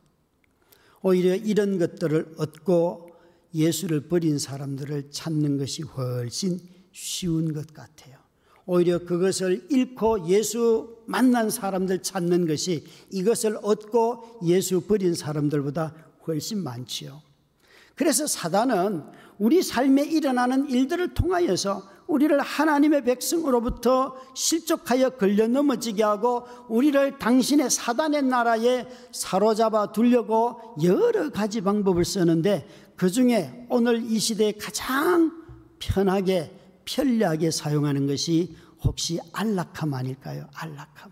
[1.02, 3.12] 오히려 이런 것들을 얻고
[3.54, 6.60] 예수를 버린 사람들을 찾는 것이 훨씬
[6.92, 8.18] 쉬운 것 같아요.
[8.66, 15.96] 오히려 그것을 잃고 예수 만난 사람들 찾는 것이 이것을 얻고 예수 버린 사람들보다
[16.28, 17.22] 훨씬 많지요.
[17.96, 19.04] 그래서 사단은
[19.40, 28.24] 우리 삶에 일어나는 일들을 통하여서 우리를 하나님의 백성으로부터 실족하여 걸려 넘어지게 하고 우리를 당신의 사단의
[28.24, 35.32] 나라에 사로잡아 두려고 여러 가지 방법을 쓰는데 그 중에 오늘 이 시대에 가장
[35.80, 40.50] 편하게 편리하게 사용하는 것이 혹시 안락함 아닐까요?
[40.54, 41.12] 안락함.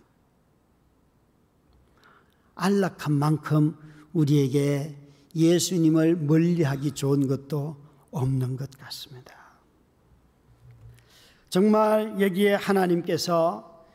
[2.55, 3.77] 안락함만큼
[4.11, 4.97] 우리에게
[5.33, 7.77] 예수님을 멀리하기 좋은 것도
[8.11, 9.38] 없는 것 같습니다.
[11.49, 13.85] 정말 여기에 하나님께서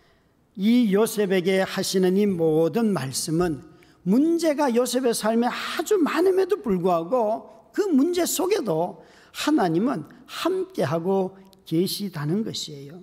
[0.57, 3.63] 이 요셉에게 하시는 이 모든 말씀은
[4.03, 13.01] 문제가 요셉의 삶에 아주 많음에도 불구하고 그 문제 속에도 하나님은 함께하고 계시다는 것이에요.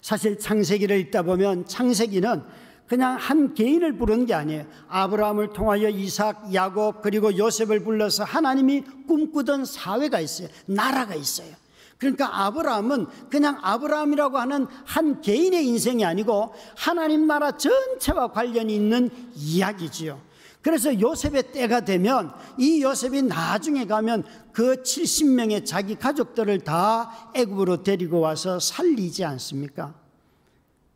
[0.00, 2.42] 사실 창세기를 읽다 보면 창세기는
[2.86, 4.66] 그냥 한 개인을 부른 게 아니에요.
[4.88, 10.48] 아브라함을 통하여 이삭, 야곱, 그리고 요셉을 불러서 하나님이 꿈꾸던 사회가 있어요.
[10.66, 11.54] 나라가 있어요.
[12.00, 20.18] 그러니까 아브라함은 그냥 아브라함이라고 하는 한 개인의 인생이 아니고 하나님 나라 전체와 관련이 있는 이야기지요.
[20.62, 28.20] 그래서 요셉의 때가 되면 이 요셉이 나중에 가면 그 70명의 자기 가족들을 다 애굽으로 데리고
[28.20, 29.94] 와서 살리지 않습니까?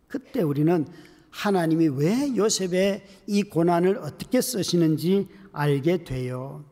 [0.09, 0.87] 그때 우리는
[1.29, 6.65] 하나님이 왜 요셉의 이 고난을 어떻게 쓰시는지 알게 돼요.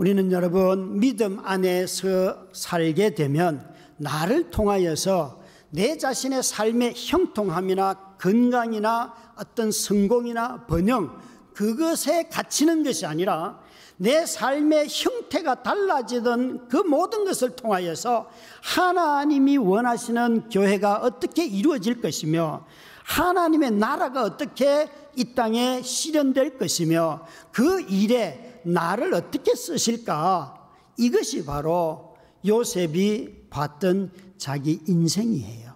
[0.00, 10.64] 우리는 여러분 믿음 안에서 살게 되면 나를 통하여서 내 자신의 삶의 형통함이나 건강이나 어떤 성공이나
[10.64, 11.20] 번영
[11.52, 13.60] 그것에 갇히는 것이 아니라
[13.98, 18.30] 내 삶의 형태가 달라지던 그 모든 것을 통하여서
[18.62, 22.64] 하나님이 원하시는 교회가 어떻게 이루어질 것이며
[23.04, 30.54] 하나님의 나라가 어떻게 이 땅에 실현될 것이며 그 일에 나를 어떻게 쓰실까?
[30.96, 32.14] 이것이 바로
[32.46, 35.70] 요셉이 봤던 자기 인생이에요.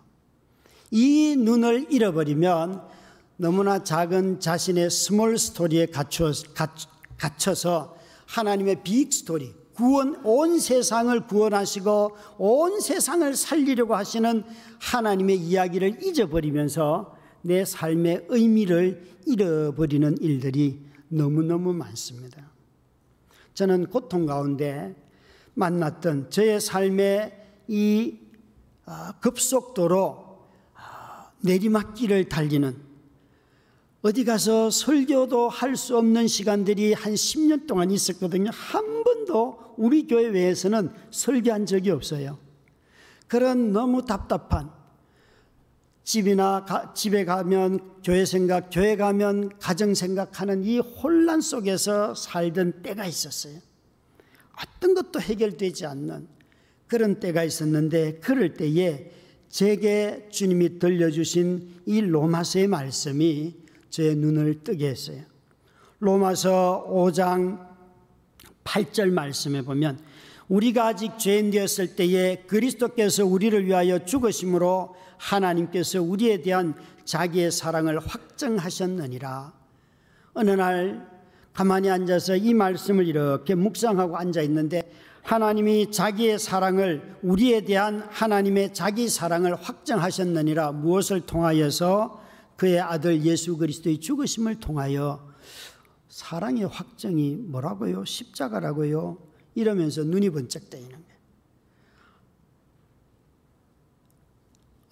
[0.90, 2.83] 이 눈을 잃어버리면
[3.37, 6.33] 너무나 작은 자신의 small story에 갇혀,
[7.18, 14.44] 갇혀서 하나님의 빅 스토리, 구원, 온 세상을 구원하시고 온 세상을 살리려고 하시는
[14.81, 22.54] 하나님의 이야기를 잊어버리면서 내 삶의 의미를 잃어버리는 일들이 너무너무 많습니다.
[23.55, 24.95] 저는 고통 가운데
[25.55, 27.33] 만났던 저의 삶의
[27.69, 28.19] 이
[28.87, 32.77] 아, 급속도로 아, 내리막길을 달리는
[34.03, 38.51] 어디 가서 설교도 할 수 없는 시간들이 한 10년 동안 있었거든요.
[38.53, 42.38] 한 번도 우리 교회 외에서는 설교한 적이 없어요.
[43.29, 44.71] 그런 너무 답답한
[46.05, 53.07] 집이나 가, 집에 가면 교회 생각, 교회 가면 가정 생각하는 이 혼란 속에서 살던 때가
[53.07, 53.59] 있었어요.
[54.61, 56.29] 어떤 것도 해결되지 않는
[56.87, 59.11] 그런 때가 있었는데 그럴 때에
[59.49, 63.55] 제게 주님이 들려주신 이 로마서의 말씀이
[63.88, 65.23] 제 눈을 뜨게 했어요.
[66.01, 67.67] 로마서 5장
[68.64, 69.99] 8절 말씀에 보면
[70.49, 76.74] 우리가 아직 죄인 되었을 때에 그리스도께서 우리를 위하여 죽으심으로 하나님께서 우리에 대한
[77.05, 79.53] 자기의 사랑을 확정하셨느니라.
[80.35, 81.09] 어느 날
[81.53, 84.83] 가만히 앉아서 이 말씀을 이렇게 묵상하고 앉아 있는데
[85.22, 92.22] 하나님이 자기의 사랑을 우리에 대한 하나님의 자기 사랑을 확정하셨느니라 무엇을 통하여서
[92.57, 95.33] 그의 아들 예수 그리스도의 죽으심을 통하여
[96.09, 98.05] 사랑의 확정이 뭐라고요?
[98.05, 99.18] 십자가라고요?
[99.55, 101.05] 이러면서 눈이 번쩍 뜨이는 거예요.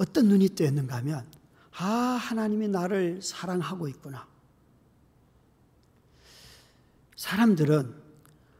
[0.02, 1.24] 어떤 눈이 뜨였는가 하면,
[1.78, 4.26] 아, 하나님이 나를 사랑하고 있구나.
[7.14, 7.94] 사람들은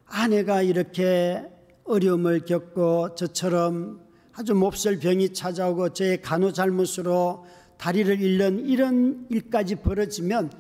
[0.07, 1.45] 아내가 이렇게
[1.83, 4.01] 어려움을 겪고 저처럼
[4.35, 7.45] 아주 몹쓸 병이 찾아오고 저의 간호 잘못으로
[7.77, 10.53] 다리를 잃는 이런 일까지 벌어지면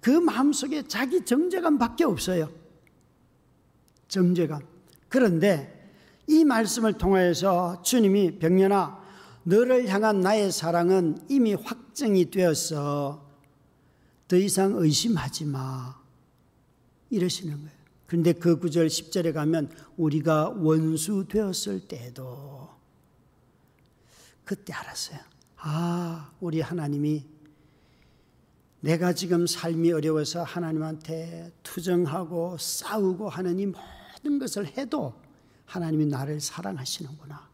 [0.00, 2.50] 그 마음속에 자기 정죄감밖에 없어요.
[4.08, 4.62] 정죄감.
[5.08, 5.92] 그런데
[6.26, 9.03] 이 말씀을 통하여서 주님이 병년아
[9.44, 13.24] 너를 향한 나의 사랑은 이미 확정이 되었어.
[14.26, 16.02] 더 이상 의심하지 마.
[17.10, 17.84] 이러시는 거예요.
[18.06, 22.68] 그런데 그 구절 10절에 가면 우리가 원수 되었을 때도
[24.44, 25.18] 그때 알았어요.
[25.56, 27.24] 아, 우리 하나님이
[28.80, 35.14] 내가 지금 삶이 어려워서 하나님한테 투정하고 싸우고 이 모든 것을 해도
[35.64, 37.53] 하나님이 나를 사랑하시는구나.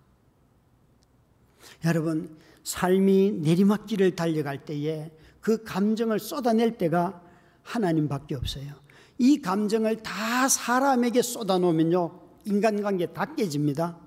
[1.84, 7.22] 여러분, 삶이 내리막길을 달려갈 때에 그 감정을 쏟아낼 때가
[7.62, 8.74] 하나님밖에 없어요.
[9.18, 13.98] 이 감정을 다 사람에게 쏟아놓으면요, 인간관계 다 깨집니다.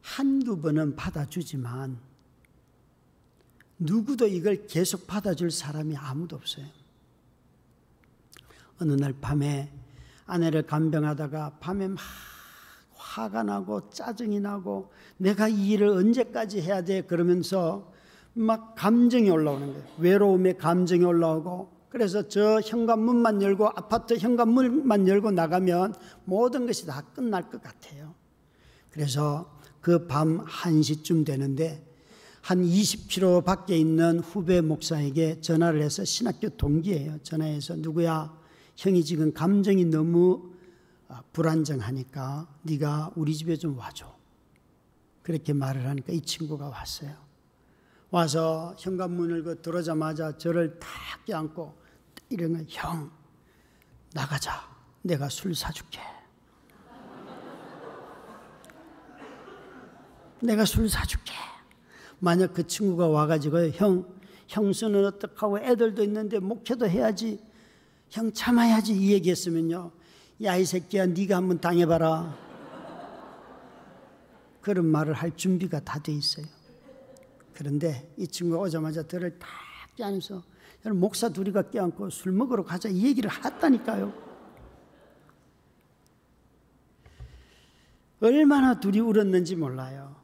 [0.00, 1.98] 한두 번은 받아주지만,
[3.78, 6.66] 누구도 이걸 계속 받아줄 사람이 아무도 없어요.
[8.80, 9.72] 어느 날 밤에
[10.26, 11.98] 아내를 간병하다가 밤에 막
[13.18, 17.92] 화가 나고 짜증이 나고 내가 이 일을 언제까지 해야 돼 그러면서
[18.34, 19.84] 막 감정이 올라오는 거예요.
[19.98, 27.48] 외로움의 감정이 올라오고 그래서 저 현관문만 열고 아파트 현관문만 열고 나가면 모든 것이 다 끝날
[27.50, 28.14] 것 같아요.
[28.90, 31.84] 그래서 그 밤 1시쯤 되는데
[32.42, 37.18] 한 20km 밖에 있는 후배 목사에게 전화를 해서 신학교 동기예요.
[37.22, 38.36] 전화해서 누구야?
[38.76, 40.57] 형이 지금 감정이 너무 아,
[41.32, 44.14] 불안정하니까 네가 우리 집에 좀 와줘.
[45.22, 47.16] 그렇게 말을 하니까 이 친구가 왔어요.
[48.10, 50.88] 와서 현관문을 그 들어자마자 저를 탁
[51.26, 51.76] 껴안고
[52.30, 53.10] 이러면 형
[54.12, 54.68] 나가자.
[55.02, 56.00] 내가 술 사줄게
[60.42, 61.32] 내가 술 사줄게.
[62.18, 64.18] 만약 그 친구가 와가지고 형
[64.48, 67.42] 형수는 어떡하고 애들도 있는데 목회도 해야지.
[68.10, 68.94] 형 참아야지.
[68.94, 69.92] 이 얘기했으면요
[70.42, 72.36] 야 이 새끼야 네가 한번 당해봐라
[74.60, 76.46] 그런 말을 할 준비가 다 돼 있어요
[77.54, 79.48] 그런데 이 친구가 오자마자 들을 탁
[79.96, 80.42] 껴안면서
[80.94, 84.12] 목사 둘이가 껴안고 술 먹으러 가자 이 얘기를 했다니까요
[88.20, 90.16] 얼마나 둘이 울었는지 몰라요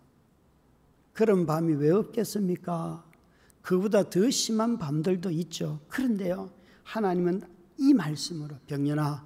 [1.12, 3.04] 그런 밤이 왜 없겠습니까?
[3.62, 5.78] 그보다 더 심한 밤들도 있죠.
[5.88, 6.50] 그런데요,
[6.82, 7.40] 하나님은
[7.78, 9.24] 이 말씀으로 병년아,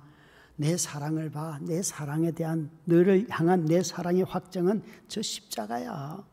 [0.61, 1.59] 내 사랑을 봐.
[1.62, 6.25] 내 사랑에 대한 너를 향한 내 사랑의 확정은 저 십자가야.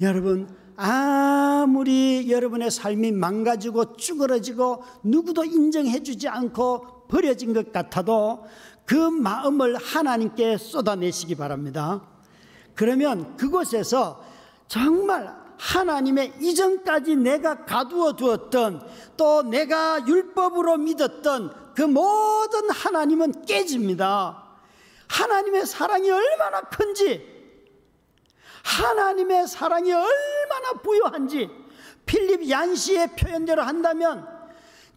[0.00, 8.44] 여러분, 아무리 여러분의 삶이 망가지고 쭈그러지고 누구도 인정해 주지 않고 버려진 것 같아도
[8.84, 12.02] 그 마음을 하나님께 쏟아내시기 바랍니다.
[12.74, 14.24] 그러면 그곳에서
[14.66, 18.84] 정말 하나님의 이전까지 내가 가두어 두었던
[19.16, 24.42] 또 내가 율법으로 믿었던 그 모든 하나님은 깨집니다.
[25.08, 27.24] 하나님의 사랑이 얼마나 큰지,
[28.64, 31.48] 하나님의 사랑이 얼마나 부유한지,
[32.06, 34.26] 필립 얀시의 표현대로 한다면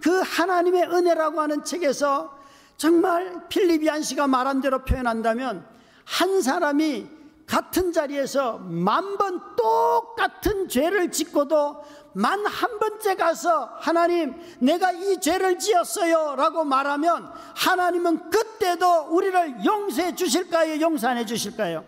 [0.02, 2.40] 그 하나님의 은혜라고 하는 책에서
[2.78, 5.66] 정말 필립 얀시가 말한 대로 표현한다면
[6.06, 7.15] 한 사람이
[7.56, 11.82] 같은 자리에서 만 번 똑같은 죄를 짓고도
[12.14, 20.16] 만 한 번째 가서 하나님 내가 이 죄를 지었어요 라고 말하면 하나님은 그때도 우리를 용서해
[20.16, 20.82] 주실까요?
[20.82, 21.86] 용서 안 해 주실까요?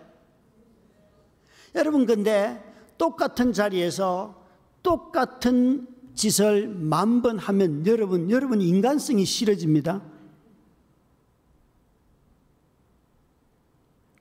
[1.75, 2.63] 여러분 근데
[2.97, 4.41] 똑같은 자리에서
[4.82, 10.01] 똑같은 짓을 만 번 하면 여러분 여러분 인간성이 싫어집니다.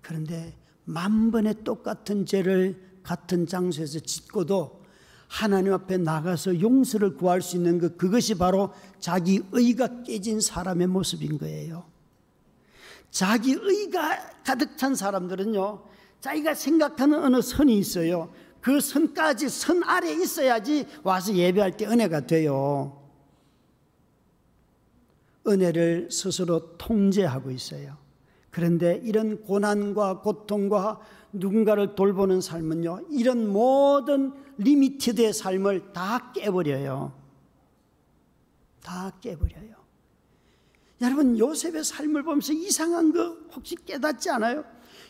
[0.02, 4.82] 그런데 만 번의 똑같은 죄를 같은 장소에서 짓고도
[5.28, 11.38] 하나님 앞에 나가서 용서를 구할 수 있는 것, 그것이 바로 자기 의가 깨진 사람의 모습인
[11.38, 11.84] 거예요.
[13.10, 15.82] 자기 의가 가득 찬 사람들은요,
[16.20, 18.32] 자기가 생각하는 어느 선이 있어요.
[18.60, 23.02] 그 선까지 선 아래 있어야지 와서 예배할 때 은혜가 돼요.
[25.46, 27.96] 은혜를 스스로 통제하고 있어요.
[28.56, 30.98] 그런데 이런 고난과 고통과
[31.30, 37.12] 누군가를 돌보는 삶은요, 이런 모든 limited의 삶을 다 깨버려요.
[38.82, 39.74] 다 깨버려요.
[41.02, 44.64] 여러분, 요셉의 삶을 보면서 이상한 거 혹시 깨닫지 않아요?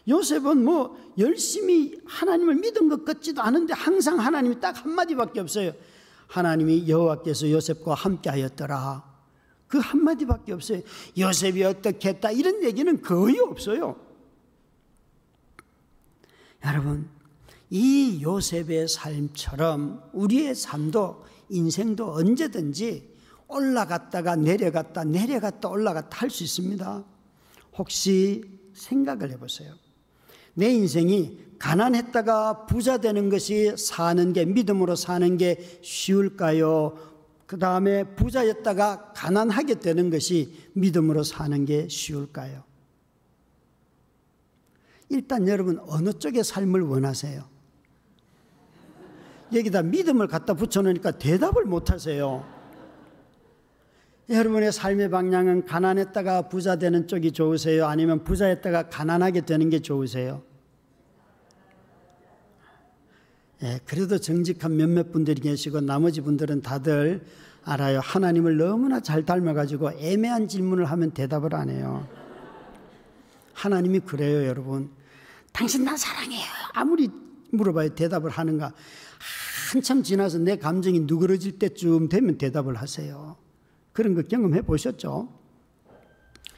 [0.08, 5.70] 요셉은 뭐 열심히 하나님을 믿은 것 같지도 않은데 항상 하나님이 딱 한마디밖에 없어요.
[6.26, 9.15] 하나님이 여호와께서 요셉과 함께 하였더라.
[9.68, 10.80] 그 한마디밖에 없어요.
[11.18, 13.96] 요셉이 어떻게 했다 이런 얘기는 거의 없어요.
[16.64, 17.08] 여러분,
[17.70, 23.14] 이 요셉의 삶처럼 우리의 삶도 인생도 언제든지
[23.48, 27.04] 올라갔다가 내려갔다 내려갔다 올라갔다 할 수 있습니다.
[27.78, 29.74] 혹시 생각을 해보세요.
[30.54, 37.15] 내 인생이 가난했다가 부자 되는 것이 사는 게 믿음으로 사는 게 쉬울까요?
[37.46, 42.64] 그 다음에 부자였다가 가난하게 되는 것이 믿음으로 사는 게 쉬울까요?
[45.08, 47.44] 일단 여러분 어느 쪽의 삶을 원하세요?
[49.54, 52.44] 여기다 믿음을 갖다 붙여놓으니까 대답을 못 하세요.
[54.28, 57.86] 여러분의 삶의 방향은 가난했다가 부자 되는 쪽이 좋으세요?
[57.86, 60.42] 아니면 부자였다가 가난하게 되는 게 좋으세요?
[63.62, 67.24] 예, 그래도 정직한 몇몇 분들이 계시고 나머지 분들은 다들
[67.64, 68.00] 알아요.
[68.00, 72.06] 하나님을 너무나 잘 닮아가지고 애매한 질문을 하면 대답을 안 해요.
[73.54, 74.90] 하나님이 그래요, 여러분.
[75.52, 76.44] 당신 나 사랑해요.
[76.74, 77.08] 아무리
[77.50, 77.94] 물어봐요.
[77.94, 78.74] 대답을 하는가.
[79.72, 83.36] 한참 지나서 내 감정이 누그러질 때쯤 되면 대답을 하세요.
[83.92, 85.32] 그런 거 경험해 보셨죠?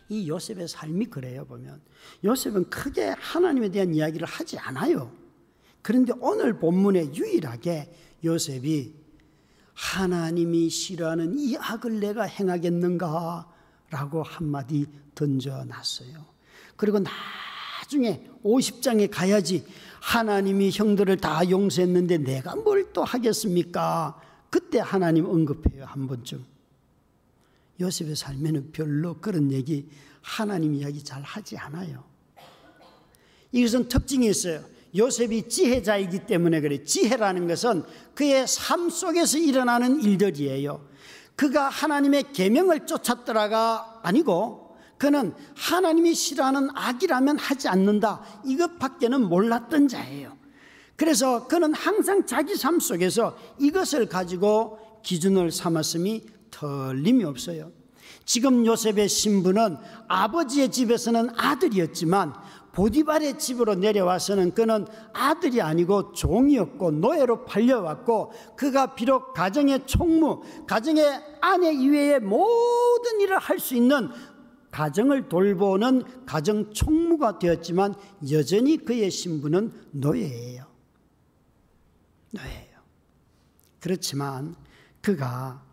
[0.09, 1.81] 이 요셉의 삶이 그래요, 보면.
[2.25, 5.12] 요셉은 크게 하나님에 대한 이야기를 하지 않아요.
[5.83, 7.93] 그런데 오늘 본문에 유일하게
[8.24, 8.95] 요셉이
[9.74, 13.49] 하나님이 싫어하는 이 악을 내가 행하겠는가?
[13.91, 16.24] 라고 한마디 던져놨어요.
[16.76, 19.64] 그리고 나중에 50장에 가야지
[20.01, 24.20] 하나님이 형들을 다 용서했는데 내가 뭘 또 하겠습니까?
[24.51, 26.45] 그때 하나님 언급해요, 한 번쯤.
[27.81, 29.89] 요셉의 삶에는 별로 그런 얘기,
[30.20, 32.03] 하나님 이야기 잘 하지 않아요.
[33.53, 34.64] 이것은 특징이 있어요.
[34.99, 36.83] 요셉이 지혜자이기 때문에 그래.
[36.83, 37.85] 지혜라는 것은
[38.15, 40.87] 그의 삶 속에서 일어나는 일들이에요.
[41.37, 48.21] 그가 하나님의 계명을 쫓았더라가 아니고 그는 하나님이 싫어하는 악이라면 하지 않는다.
[48.45, 50.37] 이것밖에는 몰랐던 자예요.
[50.97, 57.71] 그래서 그는 항상 자기 삶 속에서 이것을 가지고 기준을 삼았음이 틀림이 없어요.
[58.25, 59.77] 지금 요셉의 신부는
[60.09, 62.35] 아버지의 집에서는 아들이었지만
[62.79, 71.05] 보디발의 집으로 내려와서는 그는 아들이 아니고 종이었고 노예로 팔려왔고 그가 비록 가정의 총무, 가정의
[71.41, 74.09] 아내 이외의 모든 일을 할 수 있는
[74.70, 77.97] 가정을 돌보는 가정 총무가 되었지만
[78.31, 80.64] 여전히 그의 신분은 노예예요.
[82.31, 82.79] 노예예요.
[83.81, 84.55] 그렇지만
[85.03, 85.64] 그가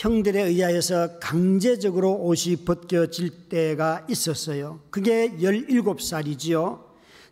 [0.00, 4.80] 형들에 의하여서 강제적으로 옷이 벗겨질 때가 있었어요.
[4.88, 6.80] 그게 17살이지요.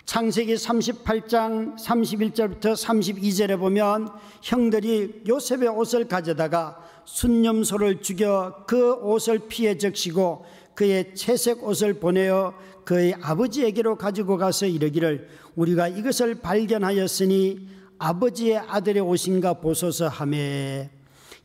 [0.04, 4.10] 창세기 38장 31절부터 32절에 보면
[4.42, 10.44] 형들이 요셉의 옷을 가져다가 순념소를 죽여 그 옷을 피해 적시고
[10.74, 12.52] 그의 채색 옷을 보내어
[12.84, 17.66] 그의 아버지에게로 가지고 가서 이르기를 우리가 이것을 발견하였으니
[17.96, 20.97] 아버지의 아들의 옷인가 보소서 하매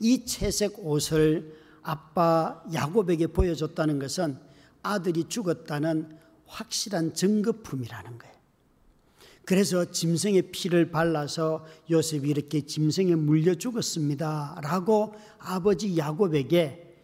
[0.04, 4.38] 이 채색 옷을 아빠 야곱에게 보여줬다는 것은
[4.82, 8.34] 아들이 죽었다는 확실한 증거품이라는 거예요.
[9.46, 14.60] 그래서 짐승의 피를 발라서 요셉이 이렇게 짐승에 물려 죽었습니다.
[14.62, 16.96] 라고 아버지 야곱에게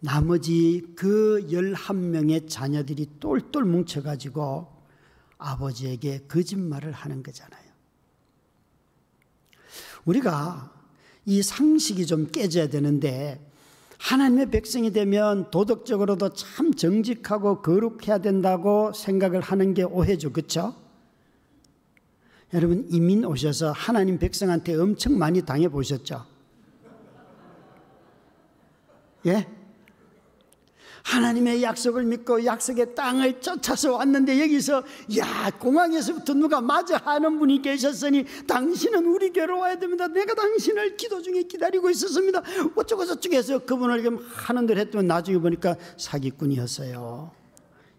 [0.00, 4.68] 나머지 그 11명의 자녀들이 똘똘 뭉쳐가지고
[5.38, 7.64] 아버지에게 거짓말을 하는 거잖아요.
[10.04, 10.73] 우리가
[11.26, 13.40] 이 상식이 좀 깨져야 되는데
[13.98, 20.32] 하나님의 백성이 되면 도덕적으로도 참 정직하고 거룩해야 된다고 생각을 하는 게 오해죠.
[20.32, 20.74] 그렇죠?
[22.52, 26.26] 여러분 이민 오셔서 하나님 백성한테 엄청 많이 당해 보셨죠?
[29.26, 29.48] 예?
[31.04, 34.82] 하나님의 약속을 믿고 약속의 땅을 쫓아서 왔는데 여기서
[35.18, 40.08] 야 공항에서부터 누가 맞아 하는 분이 계셨으니 당신은 우리 괴로 와야 됩니다.
[40.08, 42.42] 내가 당신을 기도 중에 기다리고 있었습니다.
[42.74, 47.30] 어쩌고 저쩌고 해서 그분을 하는 대로 했더니 나중에 보니까 사기꾼이었어요.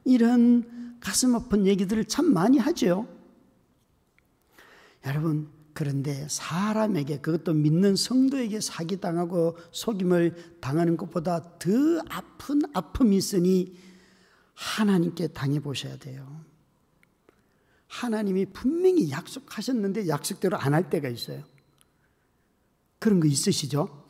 [0.06, 3.08] 이런 가슴 아픈 얘기들을 참 많이 하죠.
[5.06, 11.70] 여러분 그런데 사람에게 그것도 믿는 성도에게 사기당하고 속임을 당하는 것보다 더
[12.08, 13.78] 아픈 아픔이 있으니
[14.54, 16.46] 하나님께 당해 보셔야 돼요.
[17.90, 21.44] 하나님이 분명히 약속하셨는데 약속대로 안 할 때가 있어요.
[22.98, 24.06] 그런 거 있으시죠?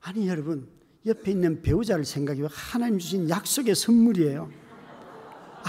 [0.00, 0.68] 아니, 여러분,
[1.06, 4.50] 옆에 있는 배우자를 생각해 하나님 주신 약속의 선물이에요.
[5.62, 5.68] 아,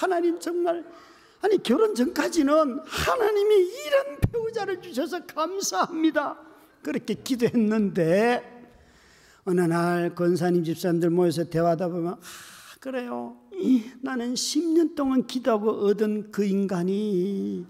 [0.00, 0.84] 하나님 정말
[1.42, 3.54] 아니 결혼 전까지는 하나님이
[3.86, 6.38] 이런 배우자를 주셔서 감사합니다.
[6.82, 8.62] 그렇게 기도했는데
[9.44, 12.18] 어느 날 권사님 집사님들 모여서 대화하다 보면 아,
[12.80, 13.36] 그래요.
[14.00, 17.66] 나는 10년 동안 기도하고 얻은 그 인간이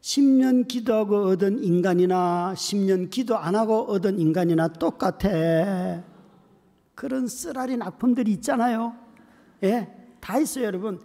[0.00, 6.02] 10년 기도하고 얻은 인간이나 10년 기도 안 하고 얻은 인간이나 똑같아.
[6.94, 8.96] 그런 쓰라린 아픔들이 있잖아요.
[9.64, 9.88] 예,
[10.20, 11.00] 다 있어요, 여러분.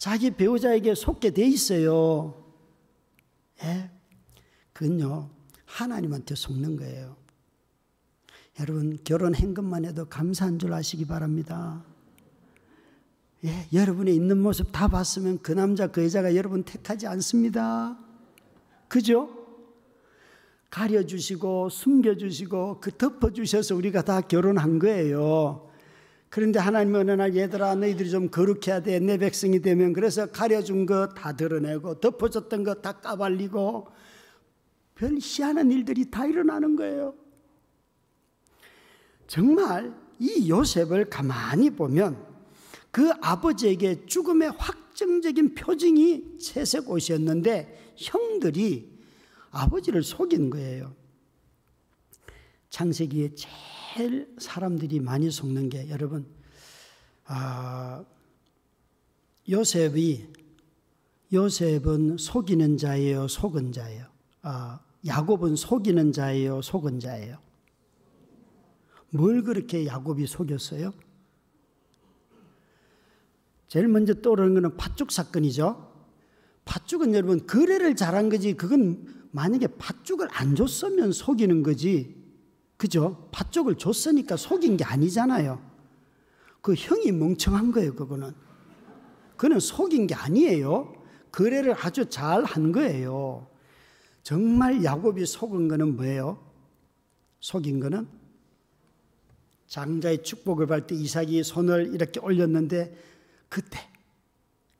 [0.00, 2.34] 자기 배우자에게 속게 돼 있어요.
[3.62, 3.90] 예?
[4.72, 5.28] 그건요,
[5.66, 7.16] 하나님한테 속는 거예요.
[8.58, 11.84] 여러분, 결혼한 것만 해도 감사한 줄 아시기 바랍니다.
[13.44, 17.98] 예, 여러분의 있는 모습 다 봤으면 그 남자, 그 여자가 여러분 택하지 않습니다.
[18.88, 19.28] 그죠?
[20.70, 25.69] 가려주시고, 숨겨주시고, 그 덮어주셔서 우리가 다 결혼한 거예요.
[26.30, 29.00] 그런데 하나님 어느 날 얘들아 너희들이 좀 거룩해야 돼.
[29.00, 33.88] 내 백성이 되면 그래서 가려준 거 다 드러내고 덮어졌던 거 다 까발리고
[34.94, 37.14] 별 희한한 일들이 다 일어나는 거예요.
[39.26, 42.24] 정말 이 요셉을 가만히 보면
[42.92, 48.88] 그 아버지에게 죽음의 확정적인 표징이 채색 옷이었는데 형들이
[49.50, 50.94] 아버지를 속인 거예요.
[52.70, 53.52] 창세기에 제일
[53.92, 56.26] 제일 사람들이 많이 속는 게 여러분
[57.24, 58.04] 아,
[59.48, 60.28] 요셉이
[61.32, 64.06] 요셉은 속이는 자예요, 속은 자예요.
[64.42, 67.38] 아, 야곱은 속이는 자예요, 속은 자예요.
[69.10, 70.92] 뭘 그렇게 야곱이 속였어요?
[73.68, 75.88] 제일 먼저 떠오르는 것은 팥죽 사건이죠.
[76.64, 82.19] 팥죽은 여러분 거래를 잘한 거지 그건 만약에 팥죽을 안 줬으면 속이는 거지
[82.80, 83.28] 그죠?
[83.30, 85.60] 팥죽을 줬으니까 속인 게 아니잖아요.
[86.62, 88.32] 그 형이 멍청한 거예요, 그거는.
[89.36, 90.90] 그는 속인 게 아니에요.
[91.30, 93.46] 거래를 아주 잘 한 거예요.
[94.22, 96.42] 정말 야곱이 속은 거는 뭐예요?
[97.40, 98.08] 속인 거는
[99.66, 102.96] 장자의 축복을 받을 때 이삭이 손을 이렇게 올렸는데
[103.50, 103.78] 그때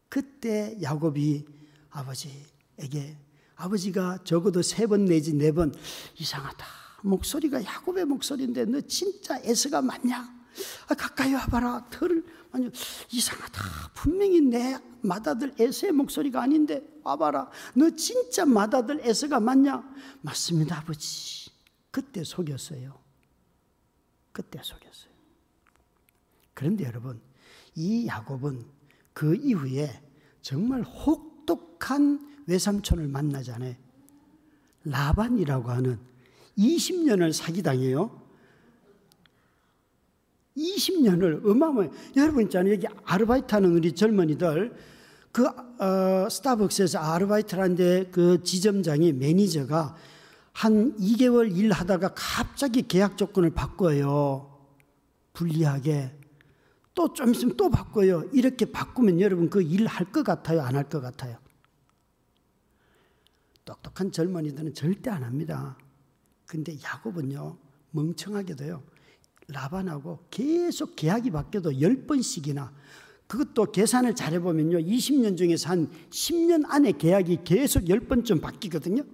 [0.08, 1.44] 그때 야곱이
[1.90, 3.18] 아버지에게
[3.56, 5.74] 아버지가 적어도 세 번 내지 네 번
[6.18, 6.79] 이상하다.
[7.02, 10.40] 목소리가 야곱의 목소리인데 너 진짜 에스가 맞냐?
[10.88, 11.86] 아, 가까이 와봐라.
[11.90, 12.70] 털을 아니
[13.10, 13.92] 이상하다.
[13.94, 17.50] 분명히 내 맏아들 에스의 목소리가 아닌데 와봐라.
[17.74, 19.82] 너 진짜 맏아들 에스가 맞냐?
[20.20, 21.50] 맞습니다, 아버지.
[21.90, 22.98] 그때 속였어요.
[24.32, 25.10] 그때 속였어요.
[26.54, 27.20] 그런데 여러분,
[27.74, 28.64] 이 야곱은
[29.12, 30.02] 그 이후에
[30.42, 33.74] 정말 혹독한 외삼촌을 만나잖아요.
[34.84, 36.00] 라반이라고 하는
[36.60, 38.20] 20년을 사기당해요.
[40.56, 41.88] 20년을 어마어마해.
[42.16, 42.74] 여러분 있잖아요.
[42.74, 44.74] 여기 아르바이트 하는 우리 젊은이들
[45.32, 49.96] 그 어, 스타벅스에서 아르바이트를 하는데 그 지점장이 매니저가
[50.52, 54.58] 한 2개월 일하다가 갑자기 계약 조건을 바꿔요.
[55.32, 56.16] 불리하게.
[56.94, 58.24] 또 좀 있으면 또 바꿔요.
[58.32, 60.60] 이렇게 바꾸면 여러분 그 일 할 것 같아요?
[60.62, 61.38] 안 할 것 같아요?
[63.64, 65.78] 똑똑한 젊은이들은 절대 안 합니다.
[66.50, 67.56] 근데 야곱은요,
[67.92, 68.82] 멍청하게도요,
[69.46, 72.72] 라반하고 계속 계약이 바뀌어도 10번씩이나
[73.28, 74.78] 그것도 계산을 잘해보면요.
[74.78, 79.04] 20년 중에서 한 10년 안에 계약이 계속 10번쯤 바뀌거든요.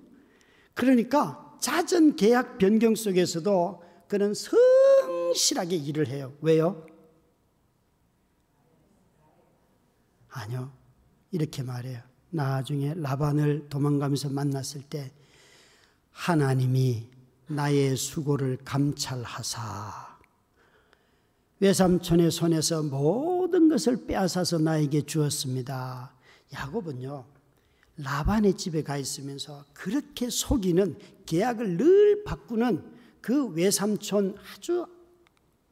[0.73, 6.33] 그러니까 잦은 계약 변경 속에서도 그는 성실하게 일을 해요.
[6.41, 6.87] 왜요?
[10.31, 10.73] 아니요.
[11.33, 12.01] 이렇게 말해요.
[12.31, 15.13] 나중에 라반을 도망가면서 만났을 때
[16.13, 17.16] 하나님이
[17.49, 20.17] 나의 수고를 감찰하사
[21.61, 26.13] 외삼촌의 손에서 모든 것을 빼앗아서 나에게 주었습니다.
[26.53, 27.25] 야곱은요,
[27.97, 32.85] 라반의 집에 가 있으면서 그렇게 속이는 계약을 늘 바꾸는
[33.23, 34.87] 그 외삼촌 아주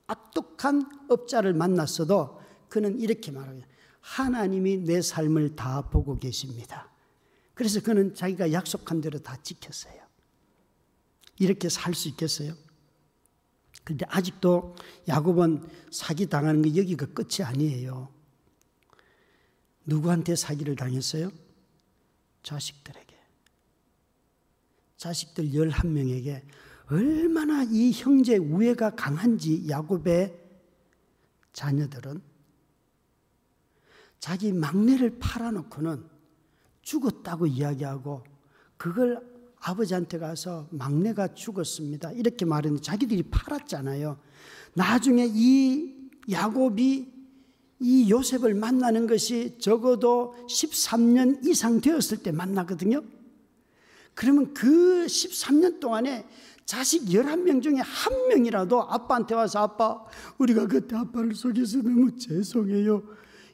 [0.07, 3.69] 악독한 업자를 만났어도 그는 이렇게 말합니다.
[4.01, 6.91] 하나님이 내 삶을 다 보고 계십니다.
[7.53, 10.04] 그래서 그는 자기가 약속한 대로 다 지켰어요.
[11.39, 12.55] 이렇게 살 수 있겠어요?
[13.83, 14.77] 근데 아직도
[15.09, 18.09] 야곱은 사기 당하는 게 여기가 끝이 아니에요.
[19.85, 21.31] 누구한테 사기를 당했어요?
[22.43, 23.15] 자식들에게.
[24.97, 26.43] 자식들 11명에게
[26.87, 30.41] 얼마나 이 형제 우애가 강한지 야곱의
[31.53, 32.23] 자녀들은
[34.19, 36.09] 자기 막내를 팔아놓고는
[36.81, 38.25] 죽었다고 이야기하고
[38.79, 39.34] 그걸
[39.65, 42.13] 아버지한테 가서 막내가 죽었습니다.
[42.13, 44.19] 이렇게 말했는데 자기들이 팔았잖아요.
[44.75, 45.95] 나중에 이
[46.31, 47.15] 야곱이
[47.81, 53.03] 이 요셉을 만나는 것이 적어도 13년 이상 되었을 때 만나거든요.
[54.15, 56.27] 그러면 그 13년 동안에
[56.67, 60.03] 자식 11명 중에 한 명이라도 아빠한테 와서 아빠,
[60.39, 63.03] 우리가 그때 아빠를 속여서 너무 죄송해요.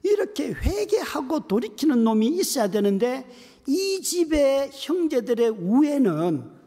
[0.02, 3.28] 이렇게 회개하고 돌이키는 놈이 있어야 되는데
[3.66, 6.58] 이 집의 형제들의 우애는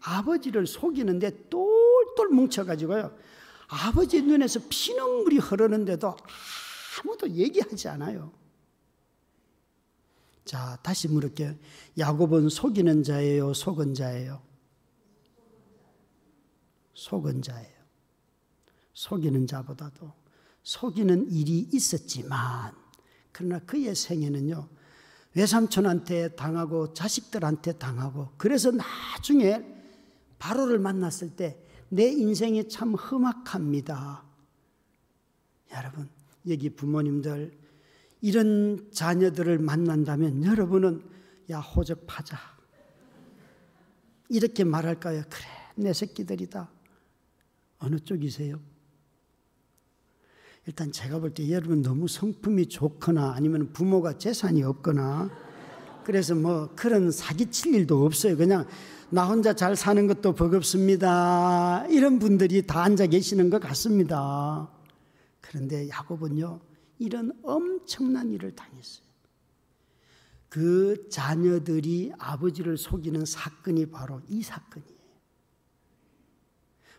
[0.00, 3.16] 아버지를 속이는데 똘똘 뭉쳐가지고요.
[3.68, 6.16] 아버지 눈에서 피눈물이 흐르는데도
[7.00, 8.32] 아무도 얘기하지 않아요.
[10.44, 11.56] 자, 다시 물을게요.
[11.98, 13.52] 야곱은 속이는 자예요?
[13.52, 14.40] 속은 자예요?
[16.94, 17.76] 속은 자예요.
[18.94, 20.12] 속이는 자보다도
[20.62, 22.74] 속이는 일이 있었지만,
[23.32, 24.68] 그러나 그의 생애는요,
[25.36, 29.64] 외삼촌한테 당하고 자식들한테 당하고 그래서 나중에
[30.38, 34.24] 바로를 만났을 때 내 인생이 참 험악합니다.
[35.72, 36.08] 여러분,
[36.48, 37.56] 여기 부모님들
[38.20, 41.02] 이런 자녀들을 만난다면 여러분은
[41.50, 42.38] 야 호적파자
[44.28, 45.22] 이렇게 말할까요?
[45.30, 46.70] 그래 내 새끼들이다.
[47.78, 48.58] 어느 쪽이세요?
[50.66, 55.30] 일단 제가 볼 때 여러분 너무 성품이 좋거나 아니면 부모가 재산이 없거나
[56.04, 58.36] 그래서 뭐 그런 사기칠 일도 없어요.
[58.36, 58.66] 그냥
[59.10, 61.86] 나 혼자 잘 사는 것도 버겁습니다.
[61.88, 64.68] 이런 분들이 다 앉아 계시는 것 같습니다.
[65.40, 66.60] 그런데 야곱은요,
[66.98, 69.06] 이런 엄청난 일을 당했어요.
[70.48, 74.96] 그 자녀들이 아버지를 속이는 사건이 바로 이 사건이에요.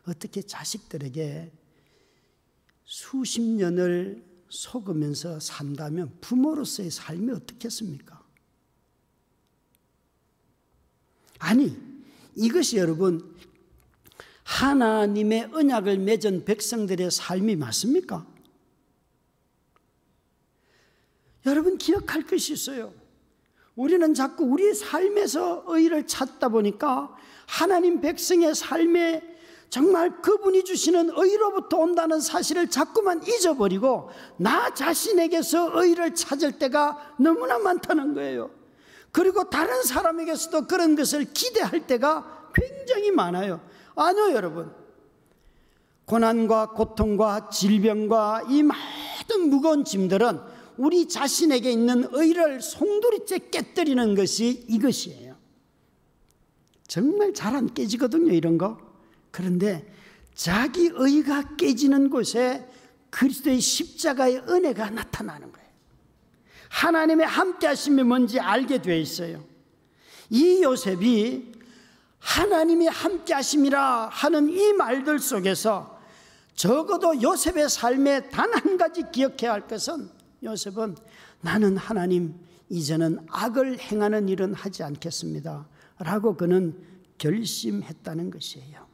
[0.08, 1.52] 어떻게 자식들에게
[2.88, 8.24] 수십 년을 속으면서 산다면 부모로서의 삶이 어떻겠습니까?
[11.40, 11.78] 아니,
[12.34, 13.36] 이것이 여러분,
[14.44, 18.26] 하나님의 언약을 맺은 백성들의 삶이 맞습니까?
[21.46, 22.94] 여러분 기억할 것이 있어요.
[23.76, 27.14] 우리는 자꾸 우리의 삶에서 의를 찾다 보니까
[27.46, 29.37] 하나님 백성의 삶에
[29.70, 38.14] 정말 그분이 주시는 의로부터 온다는 사실을 자꾸만 잊어버리고 나 자신에게서 의를 찾을 때가 너무나 많다는
[38.14, 38.50] 거예요.
[39.12, 43.60] 그리고 다른 사람에게서도 그런 것을 기대할 때가 굉장히 많아요.
[43.96, 44.72] 아니요, 여러분.
[46.06, 50.40] 고난과 고통과 질병과 이 모든 무거운 짐들은
[50.78, 55.36] 우리 자신에게 있는 의를 송두리째 깨뜨리는 것이 이것이에요.
[56.88, 58.87] 정말 잘 안 깨지거든요, 이런 거.
[59.32, 59.92] 그런데
[60.36, 62.68] 자기 의가 깨지는 곳에
[63.10, 65.68] 그리스도의 십자가의 은혜가 나타나는 거예요.
[66.70, 69.44] 하나님의 함께 하심이 뭔지 알게 되어 있어요.
[70.30, 71.54] 이 요셉이
[72.20, 75.98] 하나님이 함께 하심이라 하는 이 말들 속에서
[76.56, 80.10] 적어도 요셉의 삶에 단 한 가지 기억해야 할 것은
[80.44, 80.96] 요셉은
[81.42, 82.36] 나는 하나님
[82.70, 85.68] 이제는 악을 행하는 일은 하지 않겠습니다.
[86.00, 86.78] 라고 그는
[87.18, 88.87] 결심했다는 것이에요.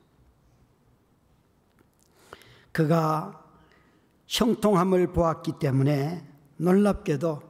[2.73, 3.41] 그가
[4.27, 6.25] 형통함을 보았기 때문에
[6.57, 7.41] 놀랍게도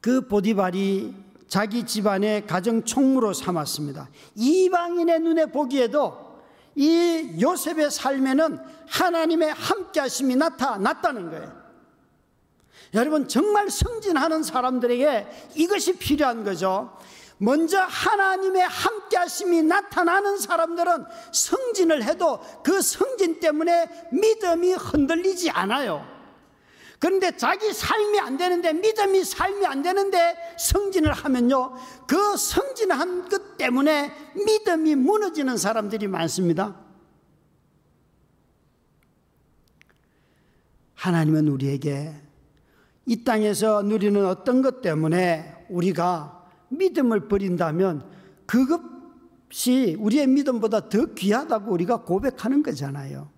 [0.00, 1.14] 그 보디발이
[1.48, 4.08] 자기 집안의 가정 총무로 삼았습니다.
[4.36, 6.30] 이방인의 눈에 보기에도
[6.76, 8.58] 이 요셉의 삶에는
[8.88, 11.60] 하나님의 함께 하심이 나타났다는 거예요.
[12.94, 16.96] 여러분, 정말 승진하는 사람들에게 이것이 필요한 거죠.
[17.42, 26.06] 먼저 하나님의 함께 하심이 나타나는 사람들은 성진을 해도 그 성진 때문에 믿음이 흔들리지 않아요.
[26.98, 31.74] 그런데 자기 삶이 안 되는데 믿음이 삶이 안 되는데 성진을 하면요.
[32.06, 36.76] 그 성진한 것 때문에 믿음이 무너지는 사람들이 많습니다.
[40.94, 42.12] 하나님은 우리에게
[43.06, 46.39] 이 땅에서 누리는 어떤 것 때문에 우리가
[46.70, 48.04] 믿음을 버린다면
[48.46, 53.28] 그것이 우리의 믿음보다 더 귀하다고 우리가 고백하는 거잖아요.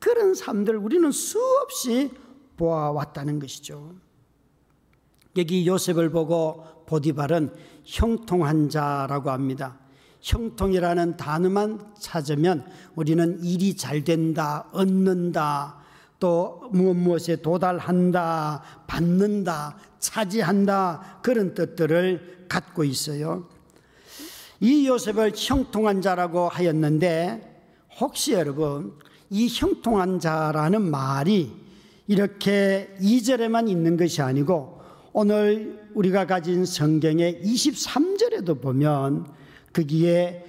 [0.00, 2.10] 그런 삶들 우리는 수없이
[2.56, 3.94] 보아왔다는 것이죠.
[5.36, 7.52] 여기 요셉을 보고 보디발은
[7.84, 9.78] 형통한 자라고 합니다.
[10.20, 15.75] 형통이라는 단어만 찾으면 우리는 일이 잘 된다, 얻는다,
[16.18, 23.48] 또 무엇 무엇에 도달한다, 받는다, 차지한다 그런 뜻들을 갖고 있어요.
[24.60, 27.62] 이 요셉을 형통한 자라고 하였는데
[28.00, 28.94] 혹시 여러분
[29.28, 31.52] 이 형통한 자라는 말이
[32.06, 34.80] 이렇게 2절에만 있는 것이 아니고
[35.12, 39.26] 오늘 우리가 가진 성경의 23절에도 보면
[39.72, 40.44] 거기에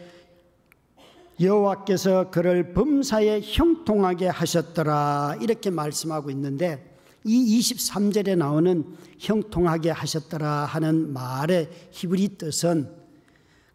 [1.40, 8.86] 여호와께서 그를 범사에 형통하게 하셨더라 이렇게 말씀하고 있는데 이 23절에 나오는
[9.20, 12.90] 형통하게 하셨더라 하는 말의 히브리 뜻은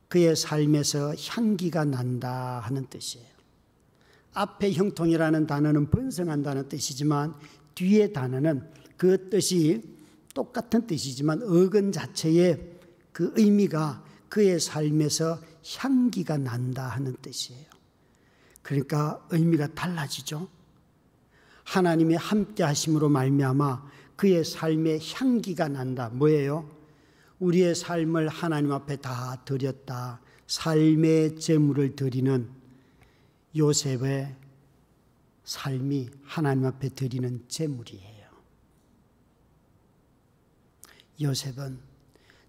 [0.08, 3.26] 그의 삶에서 향기가 난다 하는 뜻이에요.
[4.34, 7.34] 앞에 형통이라는 단어는 번성한다는 뜻이지만
[7.74, 9.82] 뒤에 단어는 그 뜻이
[10.34, 12.72] 똑같은 뜻이지만 어근 자체의
[13.12, 14.02] 그 의미가
[14.32, 15.42] 그의 삶에서
[15.76, 17.66] 향기가 난다 하는 뜻이에요.
[18.62, 20.48] 그러니까 의미가 달라지죠.
[21.64, 26.08] 하나님의 함께 하심으로 말미암아 그의 삶에 향기가 난다.
[26.08, 26.66] 뭐예요?
[27.40, 30.22] 우리의 삶을 하나님 앞에 다 드렸다.
[30.46, 32.48] 삶의 제물을 드리는
[33.54, 34.34] 요셉의
[35.44, 38.30] 삶이 하나님 앞에 드리는 제물이에요.
[41.20, 41.91] 요셉은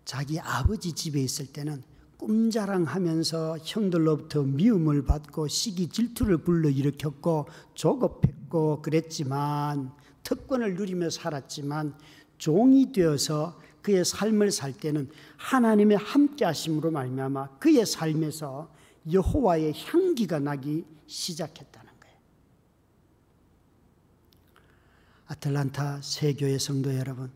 [0.05, 1.83] 자기 아버지 집에 있을 때는
[2.17, 9.91] 꿈자랑하면서 형들로부터 미움을 받고 시기 질투를 불러일으켰고 조급했고 그랬지만
[10.23, 11.97] 특권을 누리며 살았지만
[12.37, 18.73] 종이 되어서 그의 삶을 살 때는 하나님의 함께 하심으로 말미암아 그의 삶에서
[19.11, 22.17] 여호와의 향기가 나기 시작했다는 거예요.
[25.27, 27.29] 아틀란타 세교의 성도 여러분,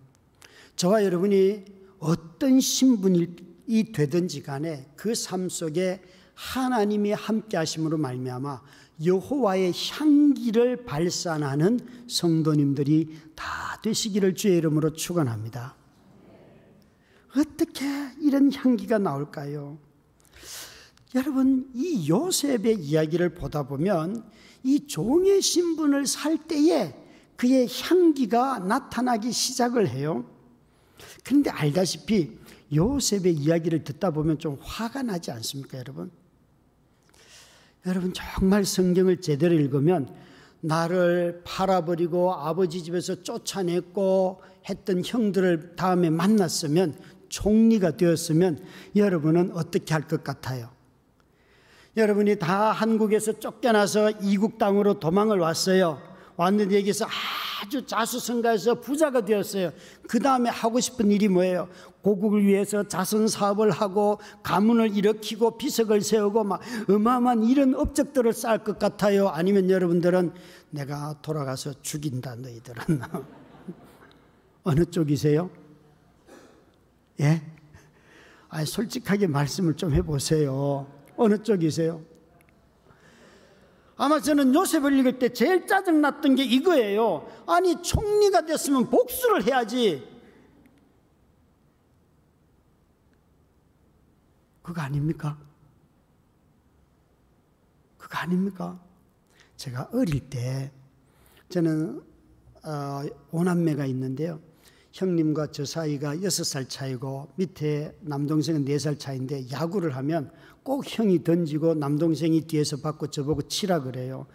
[0.77, 1.65] 저와 여러분이
[1.99, 3.35] 어떤 신분일
[3.67, 6.01] 이 되든지 간에 그 삶 속에
[6.33, 8.61] 하나님이 함께 하심으로 말미암아
[9.03, 15.75] 여호와의 향기를 발산하는 성도님들이 다 되시기를 주의 이름으로 축원합니다.
[17.35, 17.85] 어떻게
[18.21, 19.77] 이런 향기가 나올까요?
[21.15, 24.29] 여러분 이 요셉의 이야기를 보다 보면
[24.63, 26.95] 이 종의 신분을 살 때에
[27.35, 30.25] 그의 향기가 나타나기 시작을 해요.
[31.23, 32.37] 그런데 알다시피
[32.73, 36.11] 요셉의 이야기를 듣다 보면 좀 화가 나지 않습니까, 여러분?
[37.85, 40.13] 여러분 정말 성경을 제대로 읽으면
[40.59, 46.97] 나를 팔아버리고 아버지 집에서 쫓아냈고 했던 형들을 다음에 만났으면
[47.29, 48.63] 총리가 되었으면
[48.95, 50.69] 여러분은 어떻게 할 것 같아요?
[51.95, 56.01] 여러분이 다 한국에서 쫓겨나서 이국 땅으로 도망을 왔어요.
[56.37, 57.07] 왔는데 여기서
[57.61, 59.71] 아주 자수성가해서 부자가 되었어요.
[60.07, 61.67] 그 다음에 하고 싶은 일이 뭐예요?
[62.03, 68.77] 고국을 위해서 자선 사업을 하고 가문을 일으키고 비석을 세우고 막 어마어마한 이런 업적들을 쌓을 것
[68.77, 69.27] 같아요.
[69.29, 70.31] 아니면 여러분들은
[70.69, 73.01] 내가 돌아가서 죽인다 너희들은
[74.63, 75.49] 어느 쪽이세요?
[77.21, 77.41] 예?
[78.49, 80.87] 아 솔직하게 말씀을 좀 해보세요.
[81.17, 82.01] 어느 쪽이세요?
[83.97, 87.27] 아마 저는 요셉을 읽을 때 제일 짜증났던 게 이거예요.
[87.47, 90.07] 아니, 총리가 됐으면 복수를 해야지.
[94.61, 95.39] 그거 아닙니까?
[97.97, 98.79] 그거 아닙니까?
[99.55, 100.71] 제가 어릴 때
[101.49, 102.03] 저는
[102.63, 104.39] 어, 오남매가 있는데요.
[104.91, 110.31] 형님과 저 사이가 여섯 살 차이고 밑에 남동생은 네살 차인데 야구를 하면
[110.67, 114.27] 꼭 형이 던지고 남동생이 뒤에서 받고 저보고 치라 그래요.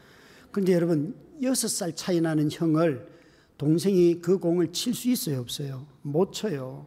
[0.50, 3.06] 근데 여러분 여섯 살 차이 나는 형을
[3.58, 5.86] 동생이 그 공을 칠 수 있어요 없어요?
[6.00, 6.86] 못 쳐요.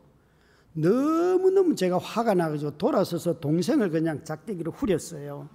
[0.74, 5.48] 너무너무 제가 화가 나가지고 돌아서서 동생을 그냥 작대기로 후렸어요.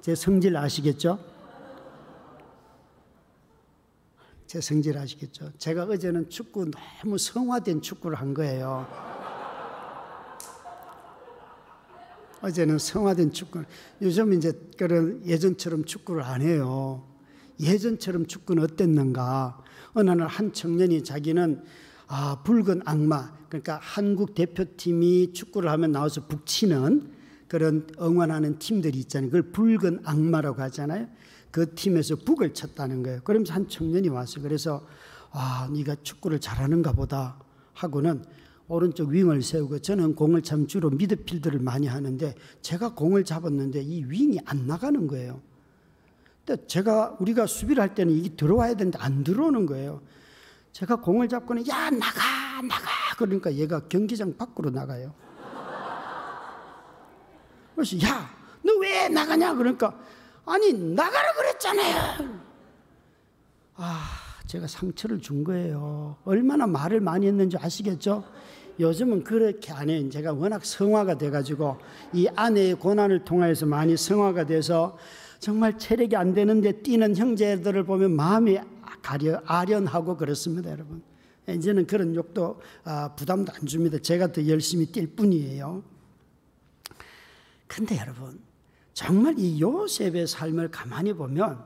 [0.00, 1.18] 제 성질 아시겠죠?
[4.46, 5.50] 제 성질 아시겠죠?
[5.58, 8.86] 제가 어제는 축구 너무 성화된 축구를 한 거예요.
[12.42, 13.62] 어제는 성화된 축구.
[14.02, 17.06] 요즘 이제 그런 예전처럼 축구를 안 해요.
[17.58, 19.62] 예전처럼 축구는 어땠는가?
[19.94, 21.62] 어느 날 한 청년이 자기는
[22.08, 23.34] 아, 붉은 악마.
[23.48, 27.10] 그러니까 한국 대표팀이 축구를 하면 나와서 북치는
[27.48, 29.30] 그런 응원하는 팀들이 있잖아요.
[29.30, 31.08] 그걸 붉은 악마라고 하잖아요.
[31.50, 33.20] 그 팀에서 북을 쳤다는 거예요.
[33.24, 34.42] 그러면서 한 청년이 왔어요.
[34.42, 34.86] 그래서
[35.30, 37.38] 아, 네가 축구를 잘하는가 보다
[37.72, 38.24] 하고는
[38.68, 44.40] 오른쪽 윙을 세우고 저는 공을 참 주로 미드필드를 많이 하는데 제가 공을 잡았는데 이 윙이
[44.44, 45.40] 안 나가는 거예요.
[46.44, 50.02] 근데 제가 우리가 수비를 할 때는 이게 들어와야 되는데 안 들어오는 거예요.
[50.72, 52.86] 제가 공을 잡고는 야 나가 나가
[53.16, 55.14] 그러니까 얘가 경기장 밖으로 나가요.
[57.74, 59.96] 그래서 야너 왜 나가냐 그러니까
[60.44, 62.40] 아니 나가라 그랬잖아요.
[63.76, 64.08] 아
[64.46, 66.16] 제가 상처를 준 거예요.
[66.24, 68.24] 얼마나 말을 많이 했는지 아시겠죠?
[68.78, 70.08] 요즘은 그렇게 안 해요.
[70.10, 71.78] 제가 워낙 성화가 돼가지고
[72.12, 74.98] 이 아내의 고난을 통해서 많이 성화가 돼서
[75.38, 78.58] 정말 체력이 안 되는데 뛰는 형제들을 보면 마음이
[79.02, 81.02] 가려, 아련하고 그렇습니다, 여러분.
[81.48, 83.98] 이제는 그런 욕도 아, 부담도 안 줍니다.
[83.98, 85.82] 제가 더 열심히 뛸 뿐이에요.
[87.68, 88.40] 근데 여러분,
[88.92, 91.64] 정말 이 요셉의 삶을 가만히 보면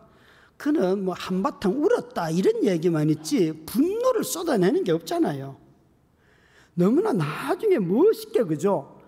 [0.57, 5.57] 그는 뭐 한바탕 울었다 이런 얘기만 있지 분노를 쏟아내는 게 없잖아요.
[6.75, 9.01] 너무나 나중에 멋있게 그죠?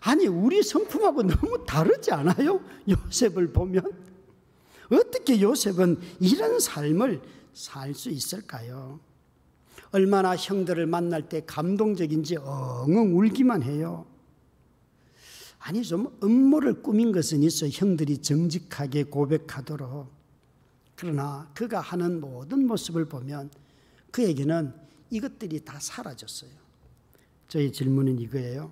[0.00, 2.60] 아니 우리 성품하고 너무 다르지 않아요?
[2.88, 3.82] 요셉을 보면
[4.90, 9.00] 어떻게 요셉은 이런 삶을 살 수 있을까요?
[9.92, 14.06] 얼마나 형들을 만날 때 감동적인지 엉엉 울기만 해요.
[15.58, 20.08] 아니 좀 음모를 꾸민 것은 있어 형들이 정직하게 고백하도록
[20.96, 23.50] 그러나 그가 하는 모든 모습을 보면
[24.10, 24.72] 그에게는
[25.10, 26.50] 이것들이 다 사라졌어요.
[27.50, 28.70] 저희 질문은 이거예요.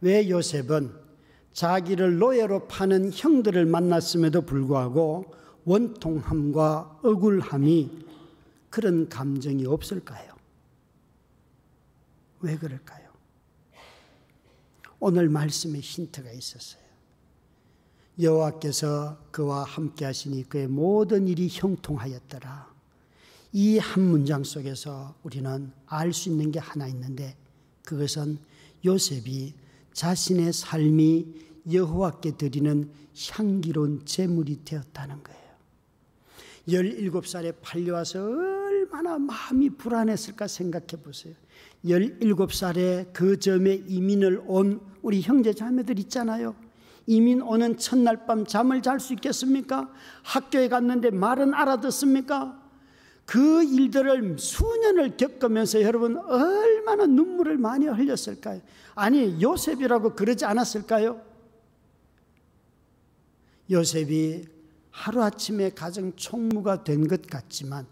[0.00, 0.94] 왜 요셉은
[1.52, 8.06] 자기를 노예로 파는 형들을 만났음에도 불구하고 원통함과 억울함이
[8.70, 10.32] 그런 감정이 없을까요?
[12.40, 13.10] 왜 그럴까요?
[15.00, 16.80] 오늘 말씀에 힌트가 있었어요.
[18.20, 22.70] 여호와께서 그와 함께 하시니 그의 모든 일이 형통하였더라.
[23.52, 27.36] 이 한 문장 속에서 우리는 알 수 있는 게 하나 있는데
[27.90, 28.38] 그것은
[28.84, 29.52] 요셉이
[29.92, 31.26] 자신의 삶이
[31.72, 32.88] 여호와께 드리는
[33.32, 35.40] 향기로운 제물이 되었다는 거예요.
[36.68, 41.34] 17살에 팔려와서 얼마나 마음이 불안했을까 생각해 보세요.
[41.84, 46.54] 17살에 그 점에 이민을 온 우리 형제 자매들 있잖아요.
[47.06, 49.90] 이민 오는 첫날 밤 잠을 잘 수 있겠습니까?
[50.22, 52.59] 학교에 갔는데 말은 알아듣습니까?
[53.30, 58.60] 그 일들을 수년을 겪으면서 여러분 얼마나 눈물을 많이 흘렸을까요?
[58.96, 61.22] 아니, 요셉이라고 그러지 않았을까요?
[63.70, 64.46] 요셉이
[64.90, 67.86] 하루아침에 가정 총무가 된 것 같지만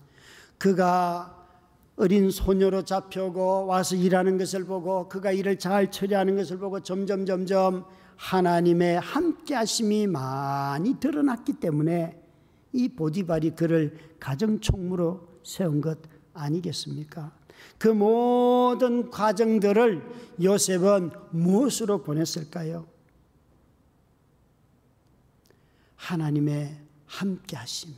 [0.59, 1.47] 그가
[1.95, 7.84] 어린 소녀로 잡혀고 와서 일하는 것을 보고 그가 일을 잘 처리하는 것을 보고 점점 점점
[8.16, 12.20] 하나님의 함께 하심이 많이 드러났기 때문에
[12.72, 15.99] 이 보디발이 그를 가정총무로 세운 것
[16.34, 17.32] 아니겠습니까?
[17.78, 20.03] 그 모든 과정들을
[20.43, 22.86] 요셉은 무엇으로 보냈을까요?
[25.97, 27.95] 하나님의 함께 하심.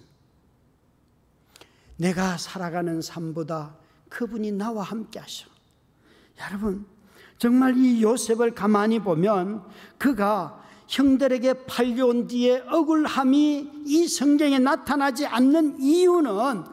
[1.97, 3.77] 내가 살아가는 삶보다
[4.09, 5.47] 그분이 나와 함께 하셔.
[6.41, 6.87] 여러분,
[7.39, 9.65] 정말 이 요셉을 가만히 보면
[9.99, 16.65] 그가 형들에게 팔려온 뒤에 억울함이 이 성경에 나타나지 않는 이유는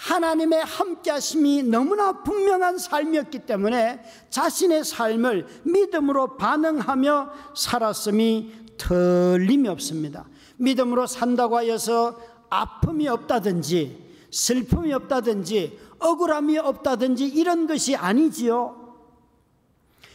[0.00, 10.26] 하나님의 함께하심이 너무나 분명한 삶이었기 때문에 자신의 삶을 믿음으로 반응하며 살았음이 틀림이 없습니다.
[10.56, 18.96] 믿음으로 산다고 하여서 아픔이 없다든지 슬픔이 없다든지 억울함이 없다든지 이런 것이 아니지요.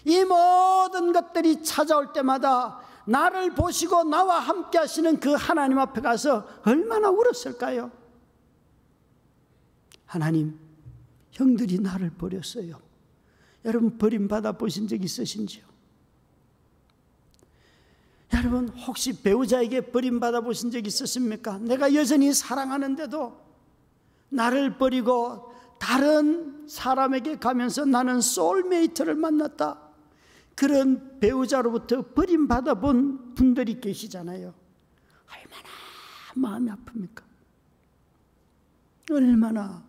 [0.06, 7.12] 이 모든 것들이 찾아올 때마다 나를 보시고 나와 함께 하시는 그 하나님 앞에 가서 얼마나
[7.12, 7.92] 울었을까요?
[10.06, 10.58] 하나님,
[11.32, 12.80] 형들이 나를 버렸어요.
[13.66, 15.66] 여러분, 버림받아 보신 적 있으신지요?
[18.34, 21.58] 여러분, 혹시 배우자에게 버림받아 보신 적 있으십니까?
[21.60, 23.46] 내가 여전히 사랑하는데도
[24.30, 29.82] 나를 버리고 다른 사람에게 가면서 나는 소울메이트를 만났다.
[30.56, 34.54] 그런 배우자로부터 버림받아 본 분들이 계시잖아요.
[35.28, 35.70] 얼마나
[36.36, 37.24] 마음이 아픕니까?
[39.12, 39.84] 얼마나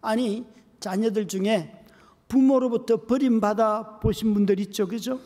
[0.00, 0.46] 아니,
[0.80, 1.84] 자녀들 중에
[2.28, 5.20] 부모로부터 버림받아 보신 분들 있죠, 그죠?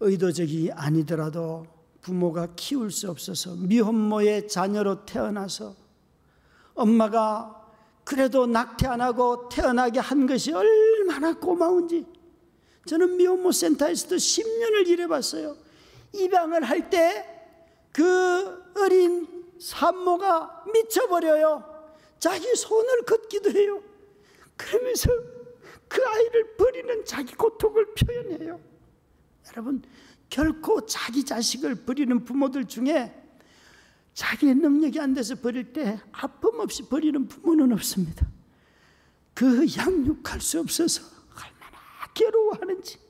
[0.00, 1.66] 의도적이 아니더라도
[2.00, 5.74] 부모가 키울 수 없어서 미혼모의 자녀로 태어나서
[6.74, 7.60] 엄마가
[8.04, 12.04] 그래도 낙태 안 하고 태어나게 한 것이 얼마나 고마운지
[12.86, 15.56] 저는 미혼모 센터에서도 10년을 일해봤어요.
[16.12, 17.32] 입양을 할 때
[17.92, 19.28] 그 어린
[19.60, 21.71] 산모가 미쳐버려요.
[22.22, 23.82] 자기 손을 걷기도 해요.
[24.56, 25.10] 그러면서
[25.88, 28.60] 그 아이를 버리는 자기 고통을 표현해요.
[29.50, 29.82] 여러분,
[30.30, 33.12] 결코 자기 자식을 버리는 부모들 중에
[34.14, 38.24] 자기의 능력이 안 돼서 버릴 때 아픔 없이 버리는 부모는 없습니다.
[39.34, 43.00] 그 양육할 수 없어서 얼마나 괴로워하는지.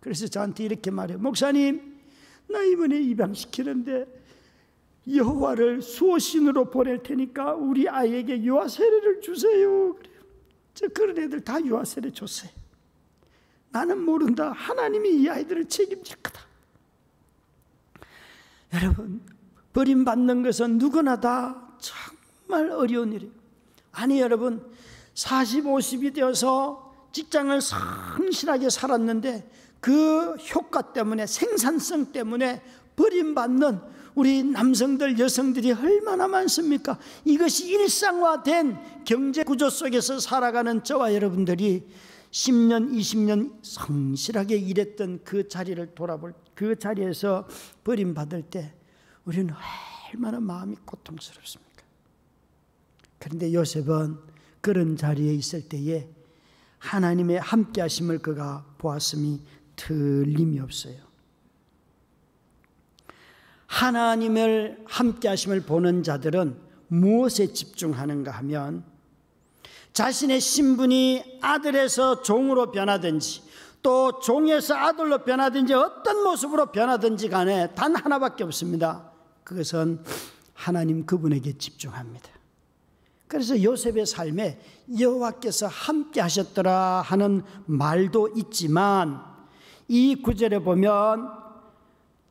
[0.00, 1.18] 그래서 저한테 이렇게 말해요.
[1.18, 2.00] 목사님,
[2.48, 4.23] 나 이번에 입양시키는데
[5.12, 9.94] 여호와를 수호신으로 보낼 테니까 우리 아이에게 유아 세례를 주세요.
[9.94, 10.14] 그래요.
[10.74, 12.50] 저 그런 애들 다 유아 세례 줬어요.
[13.70, 14.52] 나는 모른다.
[14.52, 16.40] 하나님이 이 아이들을 책임질 거다.
[18.72, 19.20] 여러분,
[19.72, 23.32] 버림받는 것은 누구나 다 정말 어려운 일이에요.
[23.92, 24.64] 아니, 여러분,
[25.14, 29.50] 40, 50이 되어서 직장을 성실하게 살았는데
[29.80, 32.62] 그 효과 때문에, 생산성 때문에
[32.96, 33.80] 버림받는
[34.14, 36.98] 우리 남성들, 여성들이 얼마나 많습니까?
[37.24, 41.88] 이것이 일상화된 경제 구조 속에서 살아가는 저와 여러분들이
[42.30, 47.46] 10년, 20년 성실하게 일했던 그 자리를 돌아볼 그 자리에서
[47.82, 48.72] 버림받을 때
[49.24, 49.52] 우리는
[50.12, 51.82] 얼마나 마음이 고통스럽습니까?
[53.18, 54.18] 그런데 요셉은
[54.60, 56.08] 그런 자리에 있을 때에
[56.78, 59.40] 하나님의 함께 하심을 그가 보았음이
[59.76, 61.03] 틀림이 없어요.
[63.74, 66.56] 하나님을 함께 하심을 보는 자들은
[66.86, 68.84] 무엇에 집중하는가 하면
[69.92, 73.42] 자신의 신분이 아들에서 종으로 변하든지
[73.82, 79.10] 또 종에서 아들로 변하든지 어떤 모습으로 변하든지 간에 단 하나밖에 없습니다.
[79.42, 80.04] 그것은
[80.54, 82.30] 하나님 그분에게 집중합니다.
[83.26, 84.60] 그래서 요셉의 삶에
[85.00, 89.20] 여호와께서 함께 하셨더라 하는 말도 있지만
[89.88, 91.43] 이 구절에 보면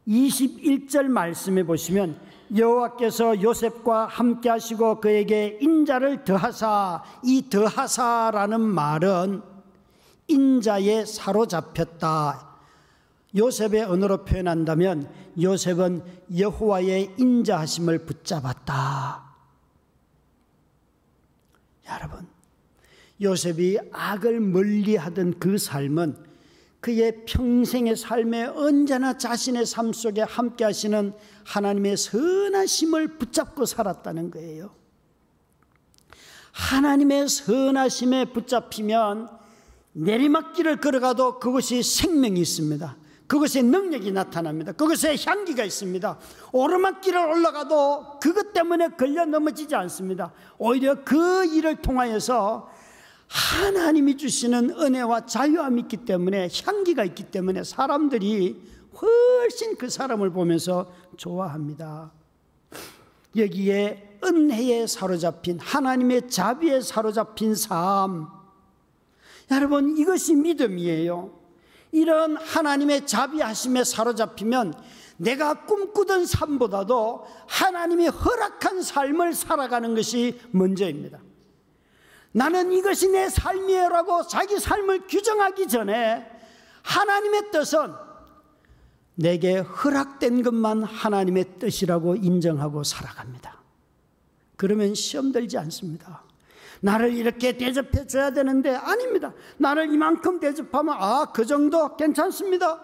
[0.08, 2.20] 21절 말씀에 보시면
[2.56, 9.42] 여호와께서 요셉과 함께 하시고 그에게 인자를 더하사 이 더하사라는 말은
[10.28, 12.54] 인자에 사로잡혔다.
[13.36, 16.04] 요셉의 언어로 표현한다면 요셉은
[16.38, 19.24] 여호와의 인자하심을 붙잡았다.
[21.90, 22.28] 여러분,
[23.22, 26.33] 요셉이 악을 멀리하던 그 삶은
[26.84, 31.14] 그의 평생의 삶에 언제나 자신의 삶 속에 함께 하시는
[31.46, 34.76] 하나님의 선하심을 붙잡고 살았다는 거예요.
[36.52, 39.30] 하나님의 선하심에 붙잡히면
[39.94, 42.98] 내리막길을 걸어가도 그것이 생명이 있습니다.
[43.28, 44.74] 그것의 능력이 나타납니다.
[44.74, 46.20] 그것에 향기가 있습니다.
[46.52, 50.34] 오르막길을 올라가도 그것 때문에 걸려 넘어지지 않습니다.
[50.58, 52.73] 오히려 그 일을 통하여서
[53.28, 58.62] 하나님이 주시는 은혜와 자유함이 있기 때문에 향기가 있기 때문에 사람들이
[59.02, 62.12] 훨씬 그 사람을 보면서 좋아합니다.
[63.36, 68.28] 여기에 은혜에 사로잡힌 하나님의 자비에 사로잡힌 삶.
[69.52, 71.40] 여러분 이것이 믿음이에요.
[71.92, 74.74] 이런 하나님의 자비하심에 사로잡히면
[75.18, 81.20] 내가 꿈꾸던 삶보다도 하나님이 허락한 삶을 살아가는 것이 먼저입니다.
[82.34, 86.30] 나는 이것이 내 삶이에요라고 자기 삶을 규정하기 전에
[86.82, 87.94] 하나님의 뜻은
[89.16, 93.62] 내게 허락된 것만 하나님의 뜻이라고 인정하고 살아갑니다.
[94.58, 96.24] 그러면 시험 들지 않습니다.
[96.82, 99.34] 나를 이렇게 대접해 줘야 되는데 아닙니다.
[99.58, 102.84] 나를 이만큼 대접하면 아, 그 정도 괜찮습니다.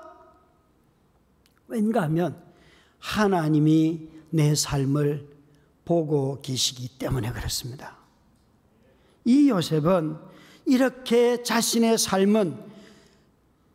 [1.68, 2.41] 왠가 하면
[3.00, 5.28] 하나님이 내 삶을
[5.84, 7.99] 보고 계시기 때문에 그렇습니다.
[9.30, 10.18] 이 요셉은
[10.66, 12.58] 이렇게 자신의 삶은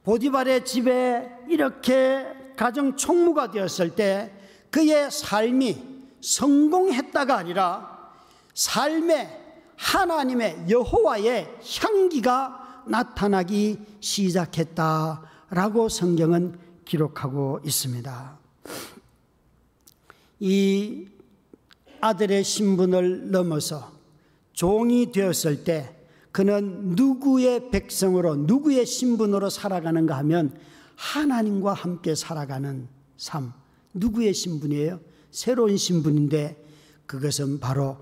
[0.03, 2.27] 보디발의 집에 이렇게
[2.57, 4.33] 가정 총무가 되었을 때
[4.73, 5.81] 그의 삶이
[6.21, 8.11] 성공했다가 아니라
[8.53, 11.49] 삶에 하나님의 여호와의
[11.81, 18.39] 향기가 나타나기 시작했다라고 성경은 기록하고 있습니다.
[20.41, 21.07] 이
[22.01, 23.94] 아들의 신분을 넘어서
[24.55, 25.95] 종이 되었을 때
[26.33, 30.57] 그는 누구의 백성으로 누구의 신분으로 살아가는가 하면
[30.97, 33.53] 하나님과 함께 살아가는 삶.
[33.93, 35.01] 누구의 신분이에요?
[35.31, 36.65] 새로운 신분인데
[37.07, 37.99] 그것은 바로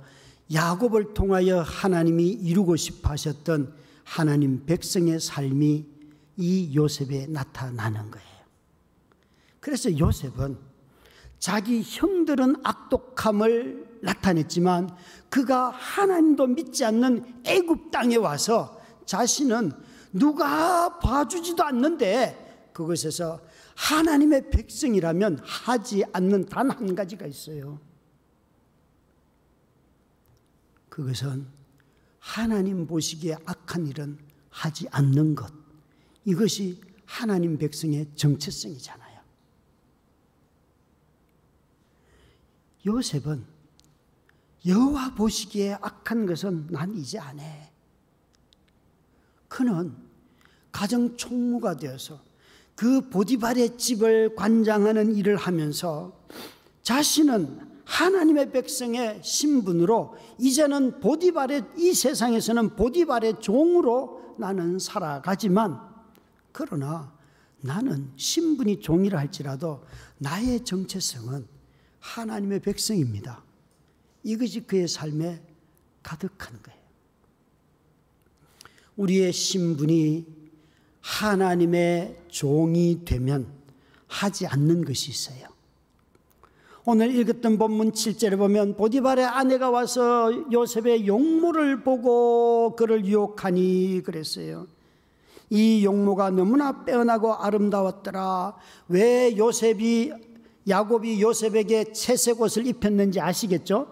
[0.52, 3.74] 야곱을 통하여 하나님이 이루고 싶어 하셨던
[4.04, 5.86] 하나님 백성의 삶이
[6.36, 8.28] 이 요셉에 나타나는 거예요.
[9.60, 10.58] 그래서 요셉은
[11.38, 14.94] 자기 형들은 악독함을 나타냈지만
[15.30, 19.72] 그가 하나님도 믿지 않는 애굽 땅에 와서 자신은
[20.12, 23.40] 누가 봐주지도 않는데 그것에서
[23.74, 27.80] 하나님의 백성이라면 하지 않는 단 한 가지가 있어요.
[30.88, 31.46] 그것은
[32.18, 34.18] 하나님 보시기에 악한 일은
[34.50, 35.52] 하지 않는 것.
[36.24, 39.20] 이것이 하나님 백성의 정체성이잖아요.
[42.86, 43.51] 요셉은
[44.66, 47.70] 여호와 보시기에 악한 것은 난 이제 안 해.
[49.48, 49.94] 그는
[50.70, 52.20] 가정 총무가 되어서
[52.74, 56.18] 그 보디발의 집을 관장하는 일을 하면서
[56.82, 65.78] 자신은 하나님의 백성의 신분으로 이제는 보디발의 이 세상에서는 보디발의 종으로 나는 살아가지만
[66.52, 67.12] 그러나
[67.60, 69.84] 나는 신분이 종이라 할지라도
[70.18, 71.46] 나의 정체성은
[72.00, 73.42] 하나님의 백성입니다.
[74.22, 75.42] 이것이 그의 삶에
[76.02, 76.80] 가득한 거예요.
[78.96, 80.26] 우리의 신분이
[81.00, 83.46] 하나님의 종이 되면
[84.06, 85.48] 하지 않는 것이 있어요.
[86.84, 94.66] 오늘 읽었던 본문 7절에 보면 보디발의 아내가 와서 요셉의 용모를 보고 그를 유혹하니 그랬어요.
[95.48, 98.56] 이 용모가 너무나 빼어나고 아름다웠더라.
[98.88, 100.12] 왜 요셉이
[100.68, 103.91] 야곱이 요셉에게 채색 옷을 입혔는지 아시겠죠?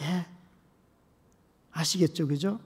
[0.00, 0.26] 예.
[1.72, 2.26] 아시겠죠?
[2.26, 2.60] 그죠?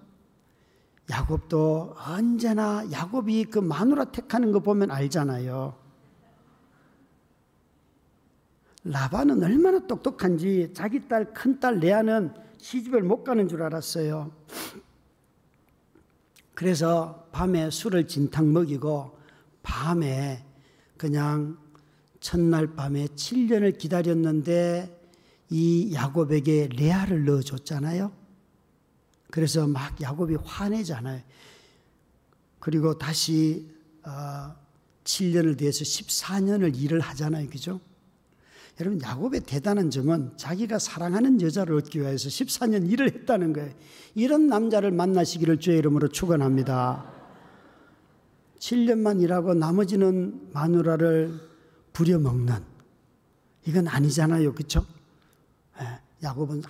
[1.11, 5.77] 야곱도 언제나 야곱이 그 마누라 택하는 거 보면 알잖아요.
[8.85, 14.31] 라반은 얼마나 똑똑한지 자기 딸, 큰 딸 레아는 시집을 못 가는 줄 알았어요.
[16.55, 19.19] 그래서 밤에 술을 진탕 먹이고
[19.63, 20.45] 밤에
[20.97, 21.59] 그냥
[22.21, 24.94] 첫날 밤에 7년을 기다렸는데
[25.57, 28.11] 이 야곱에게 레아를 넣어줬잖아요.
[29.31, 31.23] 그래서 막 야곱이 화내잖아요.
[32.59, 33.71] 그리고 다시
[34.03, 34.53] 어,
[35.05, 37.49] 7년을 뒤해서 14년을 일을 하잖아요.
[37.51, 37.81] 그죠?
[38.81, 43.73] 여러분 야곱의 대단한 점은 자기가 사랑하는 여자를 얻기 위해서 14년 일을 했다는 거예요.
[44.17, 47.13] 이런 남자를 만나시기를 주의 이름으로 축원합니다.
[48.59, 51.33] 7년만 일하고 나머지는 마누라를
[51.93, 52.57] 부려먹는
[53.67, 54.53] 이건 아니잖아요.
[54.55, 54.85] 그렇죠?
[56.25, 56.63] 야곱은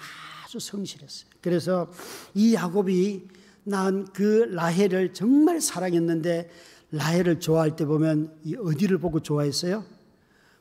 [0.44, 1.30] 아주 성실했어요.
[1.40, 1.90] 그래서
[2.34, 3.28] 이 야곱이
[3.64, 6.50] 낳은 그 라헬을 정말 사랑했는데
[6.90, 9.84] 라헬을 좋아할 때 보면 이 어디를 보고 좋아했어요?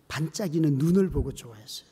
[0.07, 1.87] 반짝이는 눈을 보고 좋아했어요.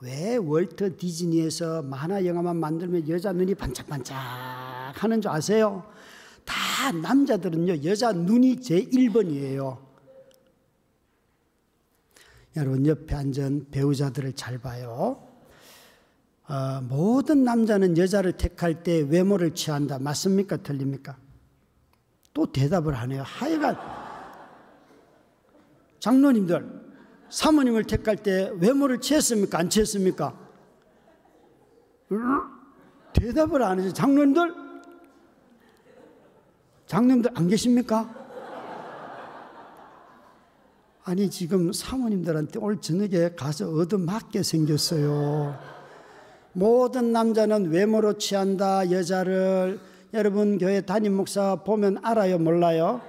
[0.00, 4.16] 왜 월터 디즈니에서 만화 영화만 만들면 여자 눈이 반짝반짝
[4.94, 5.90] 하는 줄 아세요?
[6.44, 9.78] 다 남자들은요, 여자 눈이 제 1번이에요.
[12.56, 15.27] 여러분, 옆에 앉은 배우자들을 잘 봐요.
[16.48, 19.98] 어, 모든 남자는 여자를 택할 때 외모를 취한다.
[19.98, 20.56] 맞습니까?
[20.58, 21.16] 틀립니까?
[22.32, 23.22] 또 대답을 하네요.
[23.22, 23.76] 하여간
[26.00, 26.88] 장로님들,
[27.28, 29.58] 사모님을 택할 때 외모를 취했습니까?
[29.58, 30.38] 안 취했습니까?
[33.12, 34.54] 대답을 안 해서 장로님들,
[36.86, 38.14] 장로님들 안 계십니까?
[41.04, 45.77] 아니 지금 사모님들한테 오늘 저녁에 가서 얻어맞게 생겼어요.
[46.52, 49.78] 모든 남자는 외모로 취한다 여자를
[50.14, 53.00] 여러분 교회 담임 목사 보면 알아요 몰라요?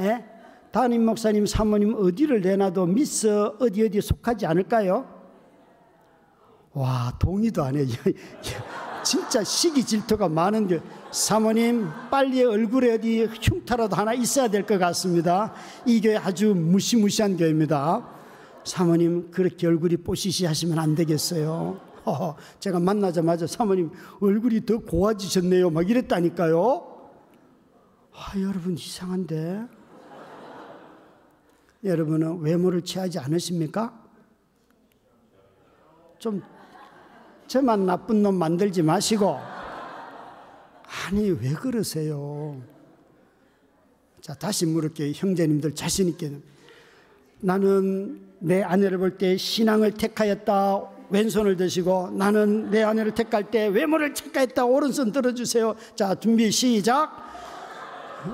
[0.00, 0.24] 예?
[0.70, 3.28] 담임 목사님 사모님 어디를 내놔도 미스
[3.58, 5.06] 어디 어디 속하지 않을까요?
[6.72, 7.84] 와 동의도 안 해.
[9.02, 10.80] 진짜 시기 질투가 많은데
[11.10, 15.52] 사모님 빨리 얼굴에 어디 흉터라도 하나 있어야 될 것 같습니다.
[15.86, 18.19] 이 교회 아주 무시무시한 교회입니다.
[18.70, 21.80] 사모님 그렇게 얼굴이 뽀시시 하시면 안 되겠어요.
[22.06, 23.90] 허 제가 만나자마자 사모님
[24.20, 25.70] 얼굴이 더 고와지셨네요.
[25.70, 27.10] 막 이랬다니까요.
[28.12, 29.66] 아, 여러분 이상한데.
[31.82, 34.00] 여러분은 외모를 취하지 않으십니까?
[36.20, 36.40] 좀
[37.48, 39.36] 저만 나쁜 놈 만들지 마시고
[41.08, 42.60] 아니 왜 그러세요?
[44.20, 46.38] 자 다시 물을게요 형제님들 자신 있게
[47.40, 54.14] 나는 내 아내를 볼 때 신앙을 택하였다 왼손을 드시고 나는 내 아내를 택할 때 외모를
[54.14, 55.74] 택하였다 오른손 들어주세요.
[55.94, 57.10] 자 준비 시작.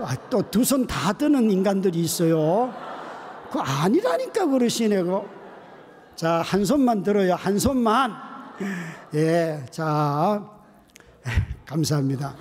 [0.02, 2.72] 아, 또두 손 다 드는 인간들이 있어요.
[3.50, 5.02] 그 아니라니까 그러시네
[6.16, 8.12] 자한 손만 들어요 한 손만.
[9.14, 10.42] 예, 자,
[11.66, 12.34] 감사합니다.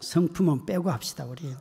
[0.00, 1.54] 성품은 빼고 합시다, 우리.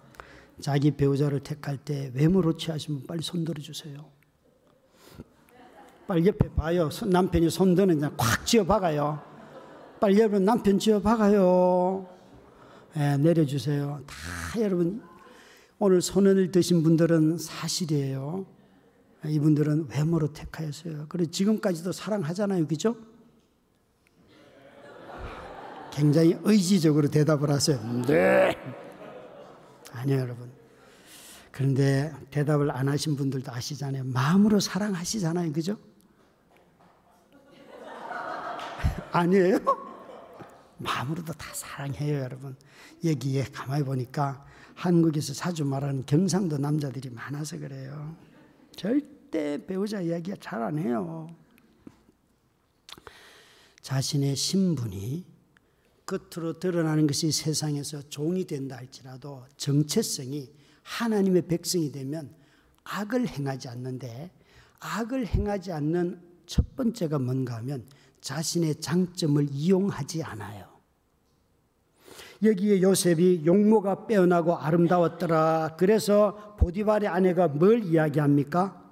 [0.59, 3.97] 자기 배우자를 택할 때 외모로 취하시면 빨리 손 들어주세요.
[6.07, 6.89] 빨리 옆에 봐요.
[7.05, 9.21] 남편이 손 드는 꽉 쥐어 박아요.
[9.99, 12.07] 빨리 여러분 남편 쥐어 박아요.
[12.97, 14.01] 예, 내려주세요.
[14.05, 15.01] 다 여러분
[15.79, 18.45] 오늘 손을 드신 분들은 사실이에요.
[19.27, 21.07] 이분들은 외모로 택하였어요.
[21.09, 22.67] 그리고 지금까지도 사랑하잖아요.
[22.67, 22.95] 그죠?
[25.91, 27.79] 굉장히 의지적으로 대답을 하세요.
[28.05, 28.55] 네.
[29.95, 30.51] 아니요, 여러분.
[31.51, 34.03] 그런데 대답을 안 하신 분들도 아시잖아요.
[34.05, 35.53] 마음으로 사랑하시잖아요.
[35.53, 35.77] 그죠?
[39.11, 39.59] 아니에요?
[40.77, 42.55] 마음으로도 다 사랑해요, 여러분.
[43.03, 48.15] 여기에 가만히 보니까 한국에서 자주 말하는 경상도 남자들이 많아서 그래요.
[48.75, 51.33] 절대 배우자 이야기가 잘안 해요.
[53.81, 55.34] 자신의 신분이
[56.05, 60.51] 겉으로 드러나는 것이 세상에서 종이 된다 할지라도 정체성이
[60.83, 62.33] 하나님의 백성이 되면
[62.83, 64.31] 악을 행하지 않는데
[64.79, 67.85] 악을 행하지 않는 첫 번째가 뭔가 하면
[68.21, 70.75] 자신의 장점을 이용하지 않아요.
[72.43, 75.75] 여기에 요셉이 용모가 빼어나고 아름다웠더라.
[75.79, 78.83] 그래서 보디발의 아내가 뭘 이야기합니까?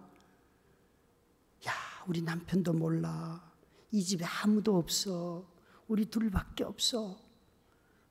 [1.68, 1.72] 야,
[2.07, 3.43] 우리 남편도 몰라.
[3.91, 5.53] 이 집에 아무도 없어.
[5.88, 7.18] 우리 둘밖에 없어.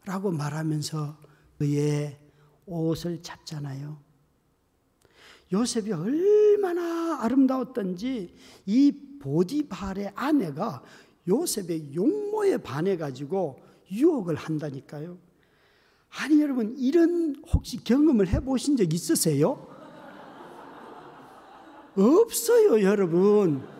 [0.05, 1.17] 라고 말하면서
[1.59, 2.19] 그의
[2.67, 3.99] 옷을 잡잖아요.
[5.53, 8.35] 요셉이 얼마나 아름다웠던지
[8.67, 10.83] 이 보디발의 아내가
[11.29, 13.61] 요셉의 용모에 반해 가지고
[13.91, 15.19] 유혹을 한다니까요.
[16.09, 19.69] 아니 여러분 이런 혹시 경험을 해 보신 적 있으세요?
[21.97, 23.72] 없어요 여러분.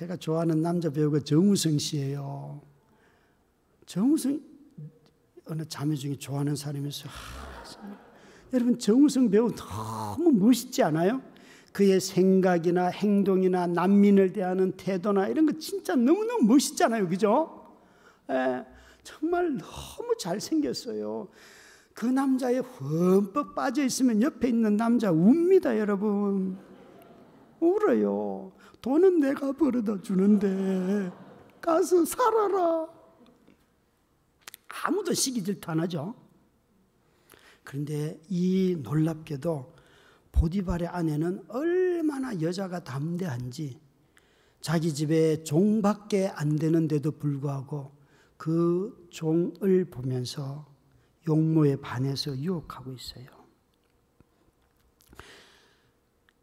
[0.00, 2.62] 제가 좋아하는 남자 배우가 정우성 씨예요.
[3.84, 4.40] 정우성
[5.44, 7.12] 어느 자매 중에 좋아하는 사람이 있어요.
[8.54, 11.20] 여러분 정우성 배우 너무 멋있지 않아요?
[11.74, 17.06] 그의 생각이나 행동이나 난민을 대하는 태도나 이런 거 진짜 너무너무 멋있잖아요.
[17.06, 17.70] 그죠?
[18.30, 18.64] 예,
[19.02, 21.28] 정말 너무 잘생겼어요.
[21.92, 26.56] 그 남자에 흠뻑 빠져 있으면 옆에 있는 남자 웁니다, 여러분.
[27.60, 28.52] 울어요.
[28.80, 31.10] 돈은 내가 벌어다 주는데
[31.60, 32.88] 가서 살아라.
[34.84, 36.14] 아무도 시기 질투 안 하죠.
[37.64, 39.74] 그런데 이 놀랍게도
[40.32, 43.80] 보디발의 아내는 얼마나 여자가 담대한지
[44.60, 47.92] 자기 집에 종밖에 안 되는데도 불구하고
[48.36, 50.66] 그 종을 보면서
[51.28, 53.39] 용모에 반해서 유혹하고 있어요.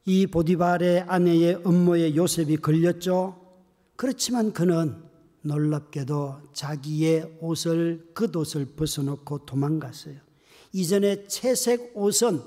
[0.09, 3.35] 이 보디발의 아내의 음모에 요셉이 걸렸죠.
[3.97, 4.95] 그렇지만 그는
[5.41, 10.15] 놀랍게도 자기의 옷을 겉옷을 벗어놓고 도망갔어요.
[10.71, 12.39] 이전에 채색 옷은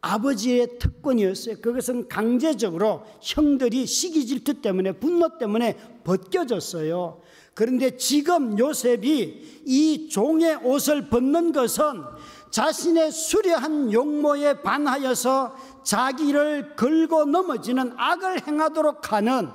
[0.00, 1.56] 아버지의 특권이었어요.
[1.60, 7.20] 그것은 강제적으로 형들이 시기 질투 때문에 분노 때문에 벗겨졌어요.
[7.54, 11.82] 그런데 지금 요셉이 이 종의 옷을 벗는 것은
[12.50, 19.48] 자신의 수려한 용모에 반하여서 자기를 걸고 넘어지는 악을 행하도록 하는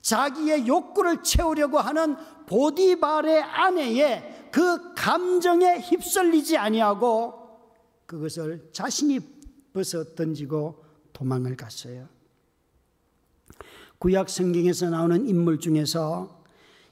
[0.00, 7.44] 자기의 욕구를 채우려고 하는 보디발의 아내의 그 감정에 휩쓸리지 아니하고
[8.06, 9.20] 그것을 자신이
[9.72, 12.08] 벗어 던지고 도망을 갔어요.
[13.98, 16.44] 구약 성경에서 나오는 인물 중에서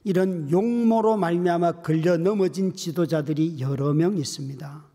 [0.03, 4.92] 이런 용모로 말미암아 걸려 넘어진 지도자들이 여러 명 있습니다.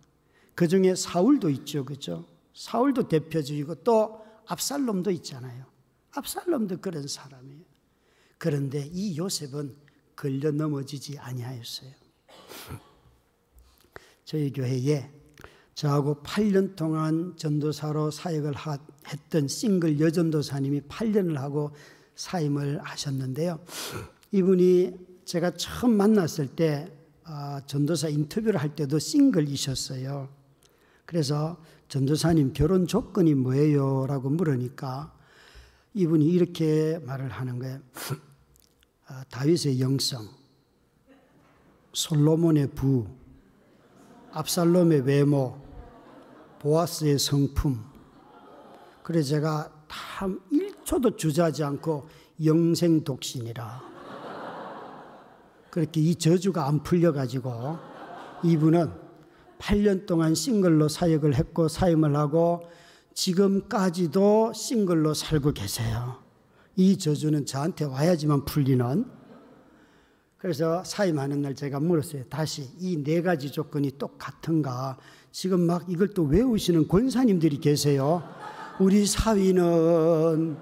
[0.59, 2.27] 그 중에 사울도 있죠, 그죠?
[2.53, 5.65] 사울도 대표적이고 또 압살롬도 있잖아요.
[6.11, 7.63] 압살롬도 그런 사람이에요.
[8.39, 9.77] 그런데 이 요셉은
[10.17, 11.93] 걸려 넘어지지 아니하였어요.
[14.25, 15.09] 저희 교회에
[15.77, 18.55] 저하고 8년 동안 전도사로 사역을
[19.07, 21.71] 했던 싱글 여전도사님이 8년을 하고
[22.17, 23.65] 사임을 하셨는데요.
[24.33, 30.38] 이분이 제가 처음 만났을 때 아, 전도사 인터뷰를 할 때도 싱글이셨어요.
[31.09, 31.57] 그래서
[31.89, 34.07] 전도사님 결혼 조건이 뭐예요?
[34.07, 35.11] 라고 물으니까
[35.95, 37.79] 이분이 이렇게 말을 하는 거예요.
[39.07, 40.29] 아, 다윗의 영성,
[41.95, 43.07] 솔로몬의 부,
[44.33, 45.59] 압살롬의 외모,
[46.59, 47.83] 보아스의 성품.
[49.03, 52.07] 그래 제가 참 1초도 주저하지 않고
[52.45, 53.81] 영생 독신이라.
[55.71, 57.79] 그렇게 이 저주가 안 풀려가지고
[58.45, 59.08] 이분은
[59.61, 62.63] 8년 동안 싱글로 사역을 했고 사임을 하고
[63.15, 66.23] 지금까지도 싱글로 살고 계세요.
[66.77, 69.05] 이 저주는 저한테 와야지만 풀리는.
[70.39, 72.25] 그래서 사임하는 날 제가 물었어요.
[72.29, 74.97] 다시 이 네 가지 조건이 똑같은가?
[75.33, 78.23] 지금 막 이걸 또 외우시는 권사님들이 계세요.
[78.79, 80.57] 우리 사위는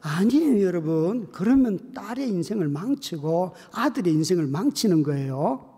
[0.00, 1.28] 아니에요, 여러분.
[1.32, 5.68] 그러면 딸의 인생을 망치고 아들의 인생을 망치는 거예요.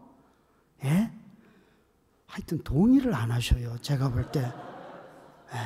[0.85, 1.11] 예?
[2.37, 3.79] 하여튼 동의를 안 하셔요.
[3.81, 4.41] 제가 볼 때.
[4.41, 5.59] 예.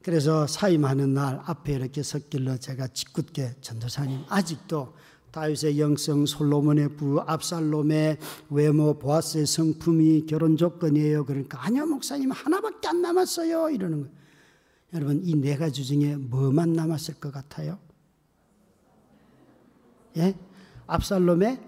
[0.00, 4.94] 그래서 사임하는 날 앞에 이렇게 섰길로 제가 짓궂게 전도사님 아직도
[5.32, 8.18] 다윗의 영성, 솔로몬의 부, 압살롬의
[8.50, 11.24] 외모, 보아스의 성품이 결혼 조건이에요.
[11.24, 13.70] 그러니까 아니요 목사님 하나밖에 안 남았어요.
[13.70, 14.14] 이러는 거예요.
[14.94, 17.80] 여러분 이 네 가지 중에 뭐만 남았을 것 같아요?
[20.16, 20.36] 예?
[20.86, 21.60] 압살롬의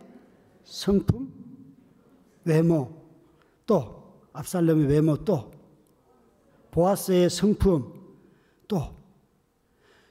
[0.63, 1.33] 성품,
[2.45, 3.02] 외모,
[3.67, 5.51] 또 압살롬의 외모 또
[6.71, 7.93] 보아스의 성품
[8.69, 8.97] 또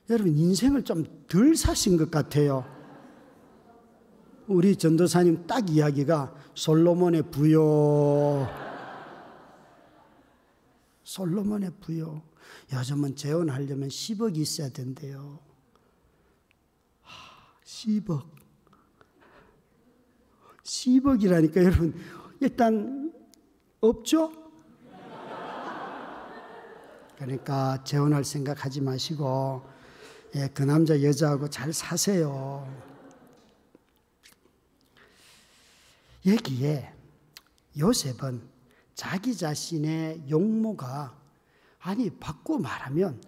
[0.10, 2.66] 여러분 인생을 좀 덜 사신 것 같아요.
[4.48, 8.50] 우리 전도사님 딱 이야기가 솔로몬의 부요.
[11.06, 12.22] 솔로몬의 부요.
[12.74, 15.40] 요즘은 재혼하려면 10억이 있어야 된대요.
[17.64, 18.26] 10억.
[20.64, 21.96] 10억이라니까 여러분
[22.42, 23.11] 일단
[23.82, 24.32] 없죠?
[27.18, 29.64] 그러니까 재혼할 생각 하지 마시고
[30.36, 32.68] 예, 그 남자 여자하고 잘 사세요.
[36.26, 36.94] 여기에
[37.78, 38.42] 요셉은
[38.94, 41.18] 자기 자신의 용모가
[41.80, 43.20] 아니 바꿔 말하면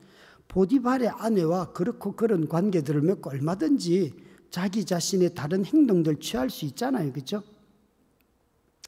[0.48, 4.14] 보디발의 아내와 그렇고 그런 관계들을 맺고 얼마든지
[4.52, 7.12] 자기 자신의 다른 행동들 취할 수 있잖아요.
[7.12, 7.42] 그죠?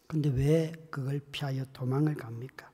[0.07, 2.69] 근데 왜 그걸 피하여 도망을 갑니까?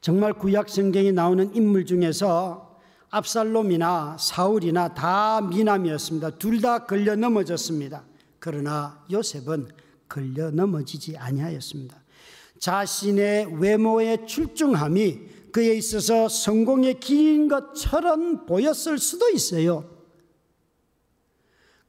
[0.00, 2.78] 정말 구약 성경에 나오는 인물 중에서
[3.10, 6.30] 압살롬이나 사울이나 다 미남이었습니다.
[6.38, 8.04] 둘 다 걸려 넘어졌습니다.
[8.38, 9.68] 그러나 요셉은
[10.08, 11.96] 걸려 넘어지지 아니하였습니다.
[12.60, 19.95] 자신의 외모의 출중함이 그에 있어서 성공의 길인 것처럼 보였을 수도 있어요.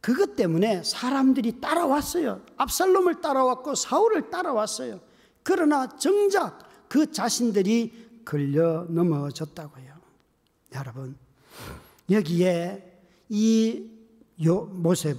[0.08, 2.42] 그것 때문에 사람들이 따라왔어요.
[2.56, 5.02] 압살롬을 따라왔고 사울을 따라왔어요.
[5.44, 9.86] 그러나 정작 그 자신들이 걸려 넘어졌다고요.
[10.76, 11.18] 여러분,
[12.10, 13.90] 여기에 이
[14.46, 15.18] 요, 모셉,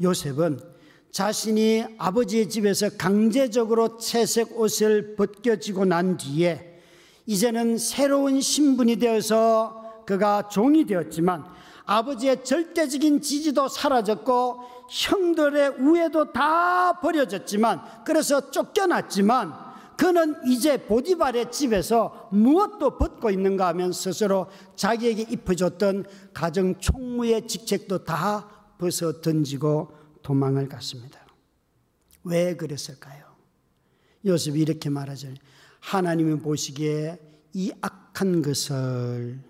[0.00, 0.60] 요셉은
[1.10, 6.80] 자신이 아버지의 집에서 강제적으로 채색 옷을 벗겨지고 난 뒤에
[7.26, 11.58] 이제는 새로운 신분이 되어서 그가 종이 되었지만
[11.88, 14.60] 아버지의 절대적인 지지도 사라졌고
[14.90, 19.54] 형들의 우애도 다 버려졌지만 그래서 쫓겨났지만
[19.96, 26.04] 그는 이제 보디발의 집에서 무엇도 벗고 있는가 하면 스스로 자기에게 입혀줬던
[26.34, 28.48] 가정 총무의 직책도 다
[28.78, 29.90] 벗어 던지고
[30.22, 31.18] 도망을 갔습니다.
[32.22, 33.24] 왜 그랬을까요?
[34.26, 35.28] 요셉이 이렇게 말하죠.
[35.80, 37.18] 하나님이 보시기에
[37.54, 39.47] 이 악한 것을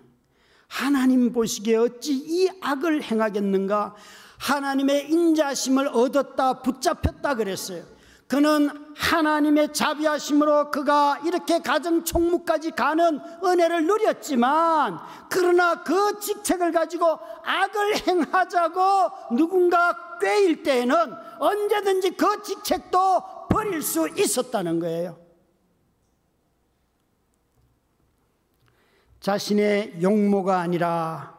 [0.69, 3.95] 하나님 보시기에 어찌 이 악을 행하겠는가?
[4.37, 7.83] 하나님의 인자심을 얻었다 붙잡혔다 그랬어요.
[8.27, 18.07] 그는 하나님의 자비하심으로 그가 이렇게 가정 총무까지 가는 은혜를 누렸지만 그러나 그 직책을 가지고 악을
[18.07, 20.95] 행하자고 누군가 꾀일 때에는
[21.39, 25.28] 언제든지 그 직책도 버릴 수 있었다는 거예요.
[29.19, 31.37] 자신의 용모가 아니라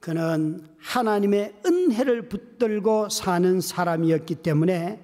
[0.00, 5.00] 그는 하나님의 은혜를 붙들고 사는 사람이었기 때문에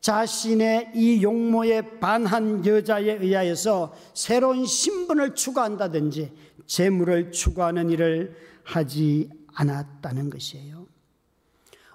[0.00, 6.32] 자신의 이 용모에 반한 여자에 의하여서 새로운 신분을 추구한다든지
[6.66, 8.34] 재물을 추구하는 일을
[8.64, 10.86] 하지 않았다는 것이에요.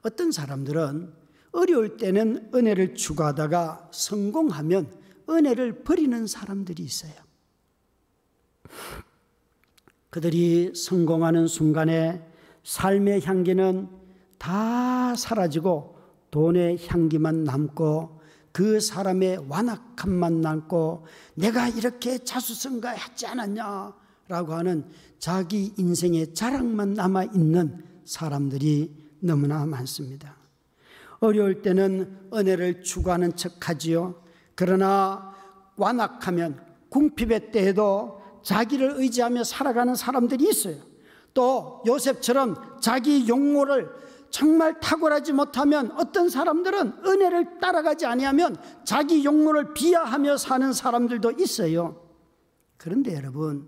[0.03, 1.11] 어떤 사람들은
[1.51, 4.91] 어려울 때는 은혜를 추구하다가 성공하면
[5.27, 7.24] 은혜를 버리는 사람들이 있어요.
[10.09, 12.25] 그들이 성공하는 순간에
[12.63, 13.89] 삶의 향기는
[14.37, 15.97] 다 사라지고
[16.31, 18.21] 돈의 향기만 남고
[18.51, 21.05] 그 사람의 완악함만 남고
[21.35, 24.85] 내가 이렇게 자수성가했지 않았냐라고 하는
[25.19, 30.37] 자기 인생의 자랑만 남아 있는 사람들이 너무나 많습니다.
[31.19, 34.23] 어려울 때는 은혜를 추구하는 척 하지요.
[34.55, 35.33] 그러나
[35.75, 40.77] 완악하면 궁핍의 때에도 자기를 의지하며 살아가는 사람들이 있어요.
[41.33, 43.89] 또 요셉처럼 자기 용모를
[44.29, 52.01] 정말 탁월하지 못하면 어떤 사람들은 은혜를 따라가지 아니하면 자기 용모를 비하하며 사는 사람들도 있어요.
[52.77, 53.67] 그런데 여러분,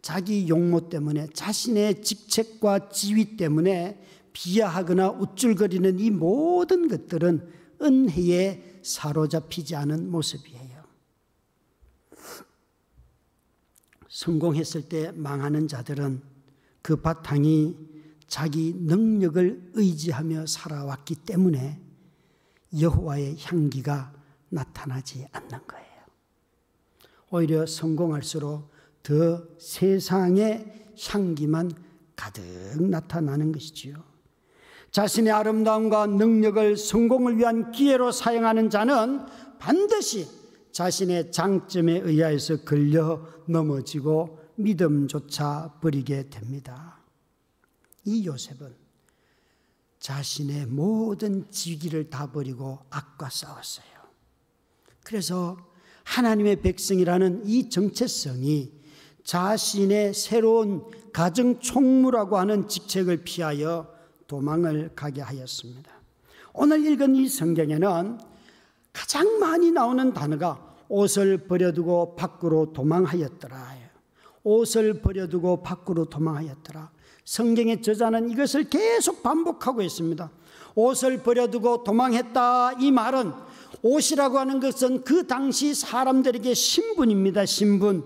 [0.00, 4.00] 자기 용모 때문에 자신의 직책과 지위 때문에
[4.32, 7.48] 비하하거나 우쭐거리는 이 모든 것들은
[7.82, 10.63] 은혜에 사로잡히지 않은 모습이에요.
[14.14, 16.22] 성공했을 때 망하는 자들은
[16.82, 17.76] 그 바탕이
[18.28, 21.80] 자기 능력을 의지하며 살아왔기 때문에
[22.78, 24.12] 여호와의 향기가
[24.50, 25.84] 나타나지 않는 거예요.
[27.30, 28.70] 오히려 성공할수록
[29.02, 31.72] 더 세상의 향기만
[32.14, 32.42] 가득
[32.80, 33.96] 나타나는 것이지요.
[34.92, 39.26] 자신의 아름다움과 능력을 성공을 위한 기회로 사용하는 자는
[39.58, 40.43] 반드시
[40.74, 46.98] 자신의 장점에 의하여서 걸려 넘어지고 믿음조차 버리게 됩니다.
[48.04, 48.74] 이 요셉은
[50.00, 53.86] 자신의 모든 지기를 다 버리고 악과 싸웠어요.
[55.04, 55.56] 그래서
[56.02, 58.72] 하나님의 백성이라는 이 정체성이
[59.22, 63.94] 자신의 새로운 가정 총무라고 하는 직책을 피하여
[64.26, 65.92] 도망을 가게 하였습니다.
[66.52, 68.33] 오늘 읽은 이 성경에는
[68.94, 73.74] 가장 많이 나오는 단어가 옷을 버려두고 밖으로 도망하였더라.
[74.44, 76.90] 옷을 버려두고 밖으로 도망하였더라.
[77.24, 80.30] 성경의 저자는 이것을 계속 반복하고 있습니다.
[80.76, 82.74] 옷을 버려두고 도망했다.
[82.80, 83.32] 이 말은
[83.82, 87.46] 옷이라고 하는 것은 그 당시 사람들에게 신분입니다.
[87.46, 88.04] 신분.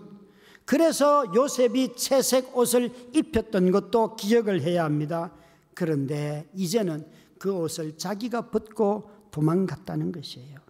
[0.64, 5.32] 그래서 요셉이 채색 옷을 입혔던 것도 기억을 해야 합니다.
[5.74, 7.06] 그런데 이제는
[7.38, 10.67] 그 옷을 자기가 벗고 도망갔다는 것이에요.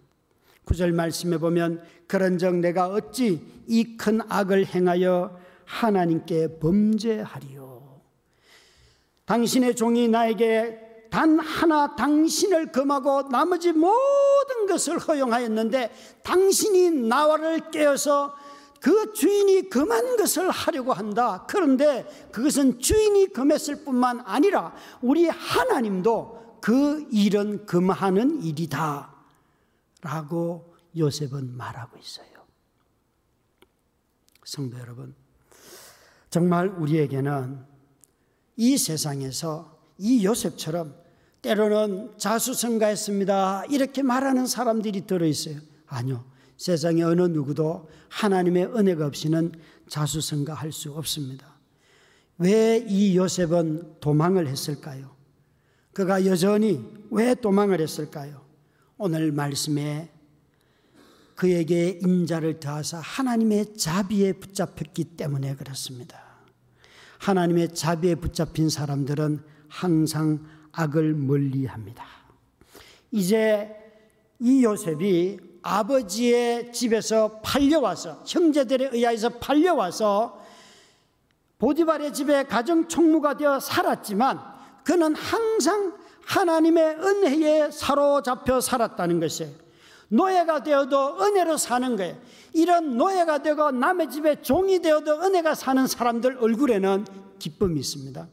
[0.68, 8.02] 구절 말씀에 보면 그런적 내가 어찌 이 큰 악을 행하여 하나님께 범죄하리요.
[9.24, 15.90] 당신의 종이 나에게 단 하나 당신을 금하고 나머지 모든 것을 허용하였는데
[16.22, 18.34] 당신이 나와를 깨어서
[18.82, 21.46] 그 주인이 금한 것을 하려고 한다.
[21.48, 29.17] 그런데 그것은 주인이 금했을 뿐만 아니라 우리 하나님도 그 일은 금하는 일이다.
[30.00, 32.26] 라고 요셉은 말하고 있어요.
[34.44, 35.14] 성도 여러분,
[36.30, 37.64] 정말 우리에게는
[38.56, 40.94] 이 세상에서 이 요셉처럼
[41.42, 43.66] 때로는 자수성가했습니다.
[43.66, 45.60] 이렇게 말하는 사람들이 들어있어요.
[45.86, 46.24] 아니요.
[46.56, 49.52] 세상에 어느 누구도 하나님의 은혜가 없이는
[49.88, 51.56] 자수성가할 수 없습니다.
[52.38, 55.14] 왜 이 요셉은 도망을 했을까요?
[55.92, 58.47] 그가 여전히 왜 도망을 했을까요?
[59.00, 60.10] 오늘 말씀에
[61.36, 66.20] 그에게 인자를 더하사 하나님의 자비에 붙잡혔기 때문에 그렇습니다.
[67.18, 72.04] 하나님의 자비에 붙잡힌 사람들은 항상 악을 멀리 합니다.
[73.12, 73.70] 이제
[74.40, 80.44] 이 요셉이 아버지의 집에서 팔려와서 형제들에 의하여서 팔려와서
[81.58, 84.40] 보디발의 집에 가정 총무가 되어 살았지만
[84.82, 85.97] 그는 항상
[86.28, 89.50] 하나님의 은혜에 사로잡혀 살았다는 것이에요.
[90.08, 92.18] 노예가 되어도 은혜로 사는 거예요.
[92.52, 97.06] 이런 노예가 되고 남의 집에 종이 되어도 은혜가 사는 사람들 얼굴에는
[97.38, 98.28] 기쁨이 있습니다.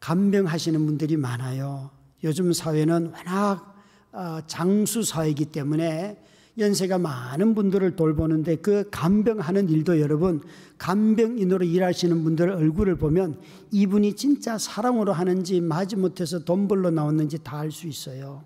[0.00, 1.90] 간병하시는 분들이 많아요.
[2.22, 3.74] 요즘 사회는 워낙
[4.12, 6.22] 어, 장수 사회이기 때문에
[6.56, 10.40] 연세가 많은 분들을 돌보는데 그 간병하는 일도 여러분
[10.78, 13.40] 간병인으로 일하시는 분들 얼굴을 보면
[13.72, 18.44] 이분이 진짜 사랑으로 하는지 마지못해서 돈 벌러 나왔는지 다 알 수 있어요.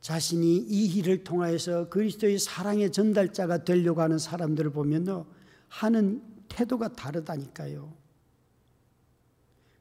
[0.00, 5.26] 자신이 이 일을 통하여서 그리스도의 사랑의 전달자가 되려고 하는 사람들을 보면요
[5.68, 7.92] 하는 태도가 다르다니까요.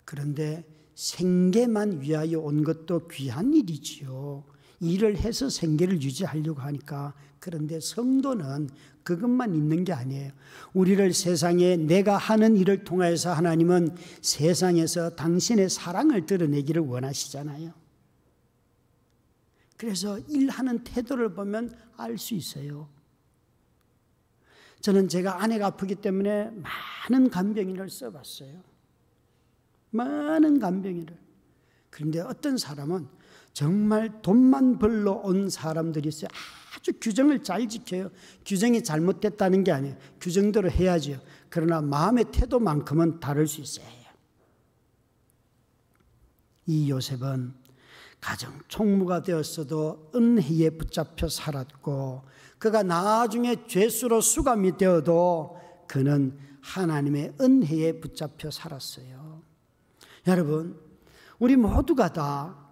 [0.06, 0.66] 그런데
[0.96, 4.53] 생계만 위하여 온 것도 귀한 일이지요.
[4.84, 8.70] 일을 해서 생계를 유지하려고 하니까 그런데 성도는
[9.04, 10.32] 그것만 있는 게 아니에요.
[10.74, 17.74] 우리를 세상에 내가 하는 일을 통해서 하나님은 세상에서 당신의 사랑을 드러내기를 원하시잖아요.
[19.78, 22.88] 그래서 일하는 태도를 보면 알 수 있어요.
[24.80, 26.52] 저는 제가 아내가 아프기 때문에
[27.10, 28.62] 많은 간병인을 써봤어요.
[29.92, 31.18] 많은 간병인을.
[31.90, 33.08] 그런데 어떤 사람은
[33.54, 36.28] 정말 돈만 벌러 온 사람들이 있어요.
[36.76, 38.10] 아주 규정을 잘 지켜요.
[38.46, 39.96] 규정이 잘못됐다는 게 아니에요.
[40.20, 41.22] 규정대로 해야죠.
[41.50, 43.86] 그러나 마음의 태도만큼은 다를 수 있어요.
[46.66, 47.54] 이 요셉은
[48.20, 52.24] 가정 총무가 되었어도 은혜에 붙잡혀 살았고
[52.58, 59.44] 그가 나중에 죄수로 수감이 되어도 그는 하나님의 은혜에 붙잡혀 살았어요.
[60.28, 60.80] 여러분,
[61.38, 62.63] 우리 모두가 다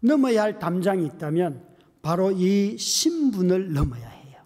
[0.00, 1.62] 넘어야 할 담장이 있다면
[2.02, 4.40] 바로 이 신분을 넘어야 해요.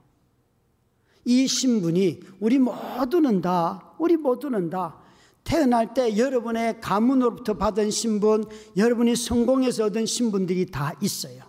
[1.24, 4.98] 이 신분이 우리 모두는 다, 우리 모두는 다
[5.44, 8.44] 태어날 때 여러분의 가문으로부터 받은 신분,
[8.76, 11.42] 여러분이 성공해서 얻은 신분들이 다 있어요.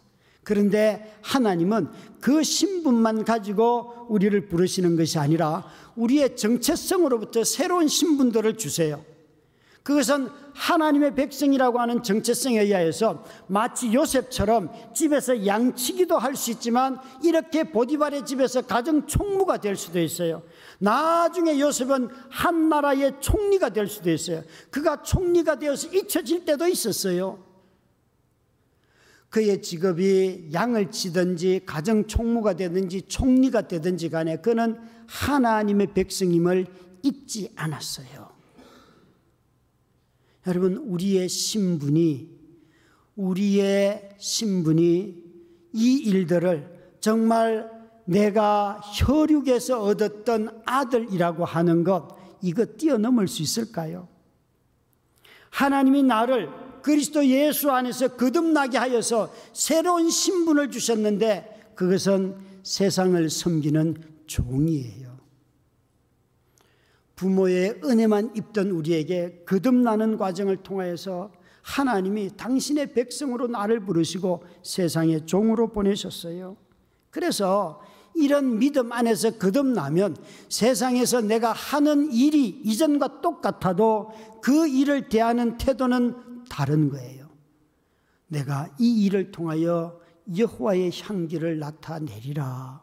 [0.44, 1.90] 그런데 하나님은
[2.20, 5.66] 그 신분만 가지고 우리를 부르시는 것이 아니라
[5.96, 9.04] 우리의 정체성으로부터 새로운 신분들을 주세요.
[9.84, 18.26] 그것은 하나님의 백성이라고 하는 정체성에 의하여서 마치 요셉처럼 집에서 양치기도 할 수 있지만 이렇게 보디발의
[18.26, 20.44] 집에서 가정 총무가 될 수도 있어요.
[20.80, 24.44] 나중에 요셉은 한 나라의 총리가 될 수도 있어요.
[24.70, 27.44] 그가 총리가 되어서 잊혀질 때도 있었어요.
[29.30, 36.68] 그의 직업이 양을 치든지 가정 총무가 되든지 총리가 되든지 간에 그는 하나님의 백성임을
[37.02, 38.23] 잊지 않았어요.
[40.48, 42.30] 여러분, 우리의 신분이,
[43.16, 45.24] 우리의 신분이
[45.74, 47.72] 이 일들을 정말
[48.06, 54.08] 내가 혈육에서 얻었던 아들이라고 하는 것, 이거 뛰어넘을 수 있을까요?
[55.50, 56.50] 하나님이 나를
[56.82, 63.96] 그리스도 예수 안에서 거듭나게 하여서 새로운 신분을 주셨는데 그것은 세상을 섬기는
[64.28, 65.03] 종이에요.
[67.24, 71.32] 부모의 은혜만 입던 우리에게 거듭나는 과정을 통하여서
[71.62, 76.58] 하나님이 당신의 백성으로 나를 부르시고 세상의 종으로 보내셨어요.
[77.12, 77.82] 그래서
[78.14, 80.18] 이런 믿음 안에서 거듭나면
[80.50, 87.30] 세상에서 내가 하는 일이 이전과 똑같아도 그 일을 대하는 태도는 다른 거예요.
[88.28, 89.98] 내가 이 일을 통하여
[90.38, 92.83] 여호와의 향기를 나타내리라.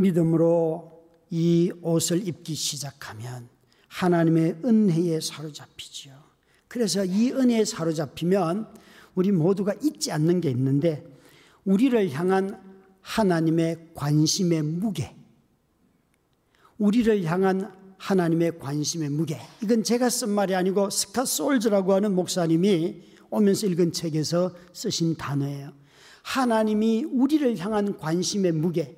[0.00, 3.48] 믿음으로 이 옷을 입기 시작하면
[3.88, 6.14] 하나님의 은혜에 사로잡히지요.
[6.68, 8.68] 그래서 이 은혜에 사로잡히면
[9.14, 11.04] 우리 모두가 잊지 않는 게 있는데
[11.64, 12.60] 우리를 향한
[13.00, 15.14] 하나님의 관심의 무게,
[16.78, 19.38] 우리를 향한 하나님의 관심의 무게.
[19.62, 25.72] 이건 제가 쓴 말이 아니고 스카 솔즈라고 하는 목사님이 오면서 읽은 책에서 쓰신 단어예요.
[26.22, 28.96] 하나님이 우리를 향한 관심의 무게.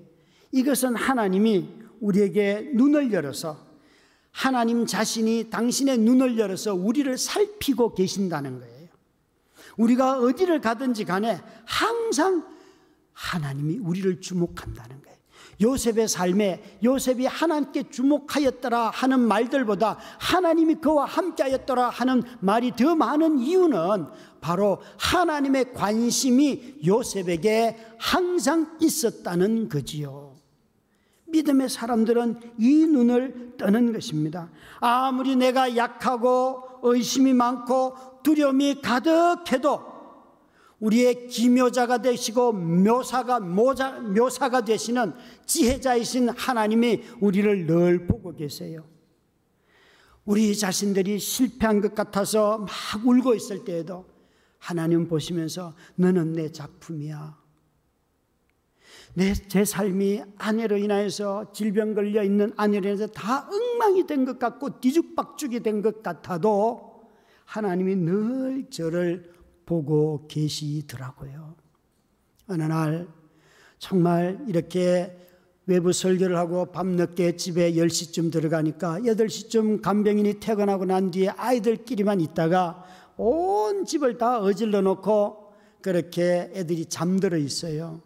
[0.53, 1.69] 이것은 하나님이
[2.01, 3.73] 우리에게 눈을 열어서
[4.31, 8.89] 하나님 자신이 당신의 눈을 열어서 우리를 살피고 계신다는 거예요.
[9.77, 12.47] 우리가 어디를 가든지 간에 항상
[13.13, 15.13] 하나님이 우리를 주목한다는 거예요.
[15.61, 24.07] 요셉의 삶에 요셉이 하나님께 주목하였더라 하는 말들보다 하나님이 그와 함께하였더라 하는 말이 더 많은 이유는
[24.41, 30.32] 바로 하나님의 관심이 요셉에게 항상 있었다는 거지요.
[31.33, 34.51] 믿음의 사람들은 이 눈을 떠는 것입니다.
[34.81, 39.93] 아무리 내가 약하고 의심이 많고 두려움이 가득해도
[40.79, 45.15] 우리의 기묘자가 되시고 묘사가 모자, 묘사가 되시는
[45.47, 48.85] 지혜자이신 하나님이 우리를 늘 보고 계세요.
[50.25, 54.07] 우리 자신들이 실패한 것 같아서 막 울고 있을 때에도
[54.59, 57.42] 하나님 보시면서 너는 내 작품이야.
[59.15, 64.81] 내, 제 삶이 아내로 인하여서 질병 걸려 있는 아내로 인해서 다 엉망이 된 것 같고
[64.81, 67.03] 뒤죽박죽이 된 것 같아도
[67.45, 69.31] 하나님이 늘 저를
[69.67, 71.55] 보고 계시더라고요.
[72.49, 73.07] 어느 날
[73.79, 75.19] 정말 이렇게
[75.67, 82.85] 외부 설교를 하고 밤늦게 집에 10시쯤 들어가니까 8시쯤 간병인이 퇴근하고 난 뒤에 아이들끼리만 있다가
[83.17, 85.53] 온 집을 다 어질러 놓고
[85.83, 88.01] 그렇게 애들이 잠들어 있어요.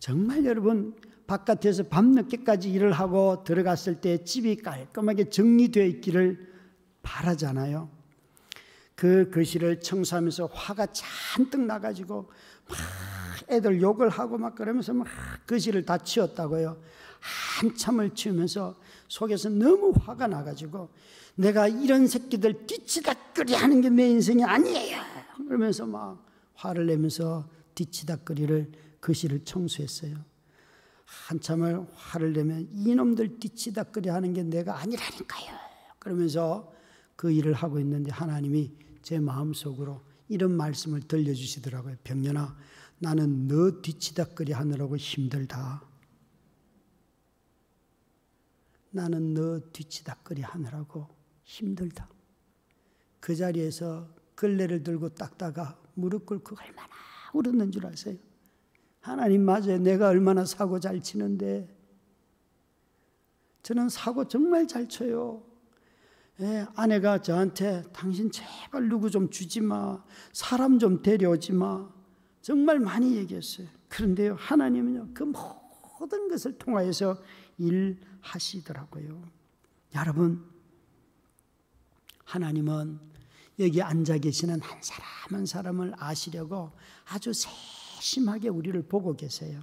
[0.00, 0.94] 정말 여러분
[1.26, 6.48] 바깥에서 밤늦게까지 일을 하고 들어갔을 때 집이 깔끔하게 정리되어 있기를
[7.02, 7.88] 바라잖아요.
[8.96, 12.30] 그 거실을 청소하면서 화가 잔뜩 나가지고
[12.68, 12.78] 막
[13.48, 15.06] 애들 욕을 하고 막 그러면서 막
[15.46, 16.80] 거실을 다 치웠다고요.
[17.60, 18.76] 한참을 치우면서
[19.08, 20.88] 속에서 너무 화가 나가지고
[21.34, 24.98] 내가 이런 새끼들 뒤치다거리 하는 게 내 인생이 아니에요.
[25.46, 26.24] 그러면서 막
[26.54, 30.16] 화를 내면서 뒤치다거리를 거실을 청소했어요.
[31.04, 35.58] 한참을 화를 내면 이놈들 뒤치다거리 하는 게 내가 아니라니까요.
[35.98, 36.72] 그러면서
[37.16, 38.72] 그 일을 하고 있는데 하나님이
[39.02, 41.96] 제 마음속으로 이런 말씀을 들려주시더라고요.
[42.04, 42.56] 병년아,
[43.00, 45.82] 나는 너 뒤치다거리 하느라고 힘들다.
[48.90, 51.08] 나는 너 뒤치다거리 하느라고
[51.44, 52.08] 힘들다.
[53.18, 56.88] 그 자리에서 걸레를 들고 닦다가 무릎 꿇고 얼마나
[57.34, 58.16] 울었는 줄 아세요?
[59.00, 59.78] 하나님 맞아요.
[59.78, 61.68] 내가 얼마나 사고 잘 치는데.
[63.62, 65.42] 저는 사고 정말 잘 쳐요.
[66.40, 70.02] 예, 아내가 저한테 당신 제발 누구 좀 주지 마.
[70.32, 71.88] 사람 좀 데려오지 마.
[72.40, 73.66] 정말 많이 얘기했어요.
[73.88, 77.20] 그런데요, 하나님은요, 그 모든 것을 통하여서
[77.58, 79.22] 일하시더라고요.
[79.94, 80.48] 여러분,
[82.24, 82.98] 하나님은
[83.58, 86.72] 여기 앉아 계시는 한 사람 한 사람을 아시려고
[87.04, 87.48] 아주 세
[88.00, 89.60] 심하게 우리를 보고 계세요.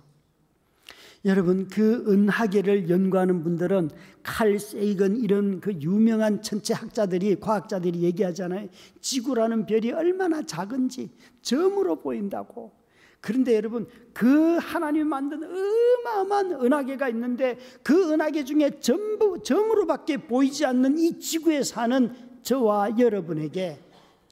[1.25, 3.89] 여러분 그 은하계를 연구하는 분들은
[4.23, 8.69] 칼 세이건 이런 그 유명한 천체 학자들이 과학자들이 얘기하잖아요.
[9.01, 11.09] 지구라는 별이 얼마나 작은지
[11.41, 12.71] 점으로 보인다고.
[13.19, 20.97] 그런데 여러분 그 하나님 만든 어마어마한 은하계가 있는데 그 은하계 중에 전부 점으로밖에 보이지 않는
[20.97, 23.79] 이 지구에 사는 저와 여러분에게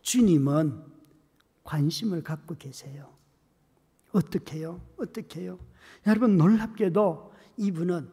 [0.01, 0.81] 주님은
[1.63, 3.14] 관심을 갖고 계세요.
[4.15, 4.81] 어떻게요?
[4.97, 5.59] 어떻게요?
[6.07, 8.09] 여러분 놀랍게도 이분은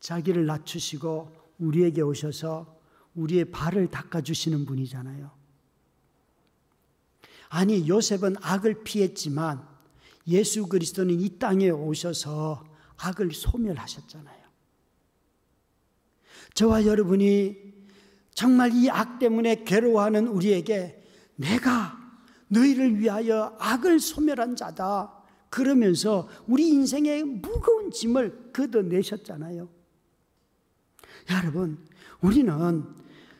[0.00, 2.78] 자기를 낮추시고 우리에게 오셔서
[3.14, 5.30] 우리의 발을 닦아주시는 분이잖아요.
[7.50, 9.68] 아니, 요셉은 악을 피했지만
[10.28, 12.64] 예수 그리스도는 이 땅에 오셔서
[12.96, 14.40] 악을 소멸하셨잖아요.
[16.54, 17.70] 저와 여러분이
[18.34, 21.04] 정말 이 악 때문에 괴로워하는 우리에게
[21.36, 21.99] 내가
[22.50, 25.12] 너희를 위하여 악을 소멸한 자다.
[25.48, 29.68] 그러면서 우리 인생의 무거운 짐을 걷어내셨잖아요.
[31.30, 31.78] 여러분,
[32.20, 32.84] 우리는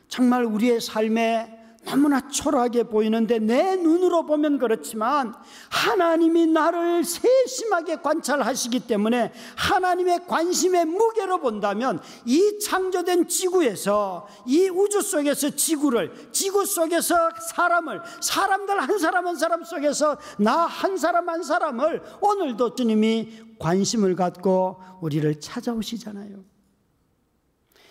[0.07, 5.33] 정말 우리의 삶에 너무나 초라하게 보이는데 내 눈으로 보면 그렇지만
[5.69, 15.49] 하나님이 나를 세심하게 관찰하시기 때문에 하나님의 관심의 무게로 본다면 이 창조된 지구에서 이 우주 속에서
[15.49, 22.01] 지구를 지구 속에서 사람을 사람들 한 사람 한 사람 속에서 나 한 사람 한 사람을
[22.21, 26.43] 오늘도 주님이 관심을 갖고 우리를 찾아오시잖아요.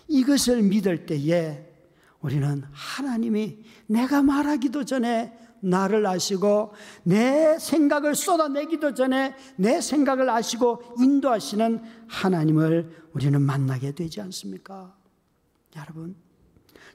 [0.08, 1.69] 이것을 믿을 때에
[2.22, 6.72] 우리는 하나님이 내가 말하기도 전에 나를 아시고
[7.02, 14.96] 내 생각을 쏟아내기도 전에 내 생각을 아시고 인도하시는 하나님을 우리는 만나게 되지 않습니까?
[15.76, 16.16] 여러분,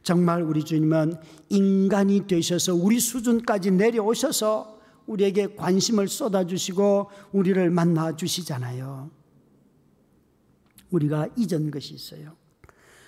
[0.03, 1.15] 정말 우리 주님은
[1.49, 9.11] 인간이 되셔서 우리 수준까지 내려오셔서 우리에게 관심을 쏟아주시고 우리를 만나 주시잖아요.
[10.91, 12.35] 우리가 잊은 것이 있어요.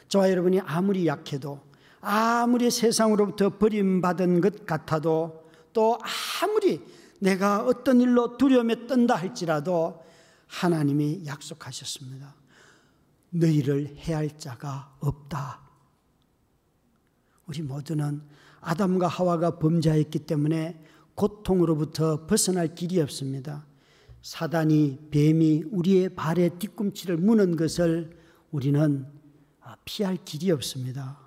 [0.08, 1.67] 저와 여러분이 아무리 약해도
[2.10, 5.44] 아무리 세상으로부터 버림받은 것 같아도
[5.74, 6.00] 또
[6.42, 6.82] 아무리
[7.20, 10.02] 내가 어떤 일로 두려움에 떤다 할지라도
[10.48, 12.34] 하나님이 약속하셨습니다.
[13.32, 15.60] 너희를 해할 자가 없다.
[17.46, 18.22] 우리 모두는
[18.62, 20.82] 아담과 하와가 범죄했기 때문에
[21.14, 23.66] 고통으로부터 벗어날 길이 없습니다.
[24.22, 28.18] 사단이 뱀이 우리의 발에 뒤꿈치를 무는 것을
[28.52, 29.06] 우리는
[29.84, 31.27] 피할 길이 없습니다.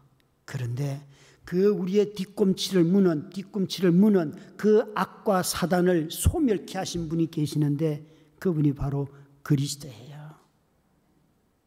[0.50, 1.06] 그런데
[1.44, 8.04] 그 우리의 뒤꿈치를 무는 뒤꿈치를 무는 그 악과 사단을 소멸케 하신 분이 계시는데
[8.40, 9.06] 그분이 바로
[9.44, 10.34] 그리스도예요.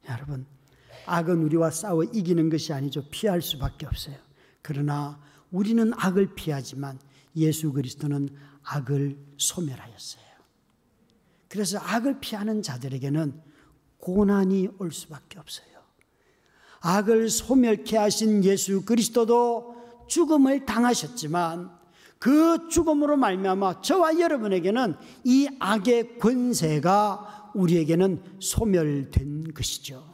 [0.10, 0.45] 여러분
[1.05, 3.07] 악은 우리와 싸워 이기는 것이 아니죠.
[3.10, 4.18] 피할 수밖에 없어요.
[4.61, 5.18] 그러나
[5.49, 6.99] 우리는 악을 피하지만
[7.38, 8.27] 예수 그리스도는
[8.64, 10.26] 악을 소멸하였어요.
[11.47, 13.41] 그래서 악을 피하는 자들에게는
[13.99, 15.72] 고난이 올 수밖에 없어요.
[16.85, 21.72] 악을 소멸케 하신 예수 그리스도도 죽음을 당하셨지만
[22.19, 30.14] 그 죽음으로 말미암아 저와 여러분에게는 이 악의 권세가 우리에게는 소멸된 것이죠.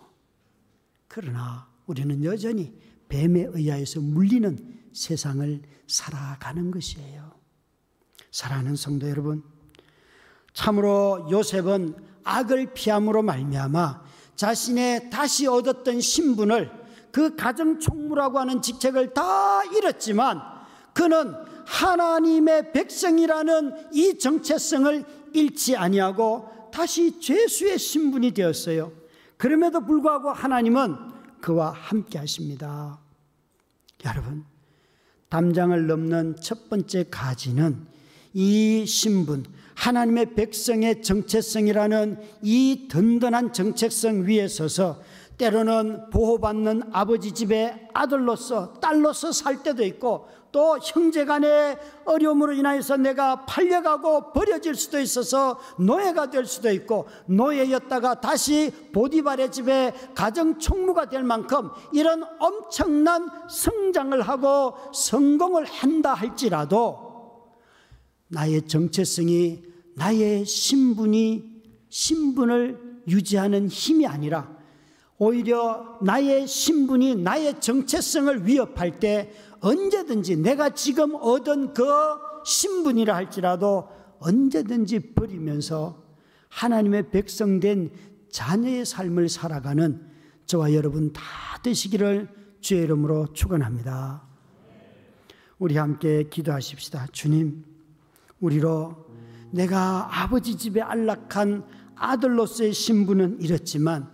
[1.08, 2.72] 그러나 우리는 여전히
[3.10, 4.58] 뱀에 의하여서 물리는
[4.94, 7.32] 세상을 살아가는 것이에요.
[8.32, 9.44] 사랑하는 성도 여러분,
[10.54, 14.04] 참으로 요셉은 악을 피함으로 말미암아
[14.40, 16.72] 자신의 다시 얻었던 신분을
[17.12, 20.40] 그 가정 총무라고 하는 직책을 다 잃었지만
[20.94, 21.34] 그는
[21.66, 25.04] 하나님의 백성이라는 이 정체성을
[25.34, 28.94] 잃지 아니하고 다시 죄수의 신분이 되었어요.
[29.36, 30.96] 그럼에도 불구하고 하나님은
[31.42, 32.98] 그와 함께 하십니다.
[34.06, 34.46] 여러분,
[35.28, 37.86] 담장을 넘는 첫 번째 가지는
[38.34, 39.44] 이 신분,
[39.80, 45.00] 하나님의 백성의 정체성이라는 이 든든한 정체성 위에 서서
[45.38, 53.46] 때로는 보호받는 아버지 집의 아들로서 딸로서 살 때도 있고 또 형제 간의 어려움으로 인하여서 내가
[53.46, 61.24] 팔려가고 버려질 수도 있어서 노예가 될 수도 있고 노예였다가 다시 보디발의 집에 가정 총무가 될
[61.24, 67.08] 만큼 이런 엄청난 성장을 하고 성공을 한다 할지라도
[68.28, 69.69] 나의 정체성이
[70.00, 74.58] 나의 신분이 신분을 유지하는 힘이 아니라
[75.18, 81.84] 오히려 나의 신분이 나의 정체성을 위협할 때 언제든지 내가 지금 얻은 그
[82.46, 83.90] 신분이라 할지라도
[84.20, 86.02] 언제든지 버리면서
[86.48, 87.92] 하나님의 백성된
[88.32, 90.08] 자녀의 삶을 살아가는
[90.46, 91.22] 저와 여러분 다
[91.62, 92.30] 되시기를
[92.62, 94.24] 주의 이름으로 축원합니다.
[95.58, 97.08] 우리 함께 기도하십시다.
[97.12, 97.66] 주님,
[98.40, 99.09] 우리로
[99.52, 101.64] 내가 아버지 집에 안락한
[101.96, 104.08] 아들로서의 신분은 잃었지만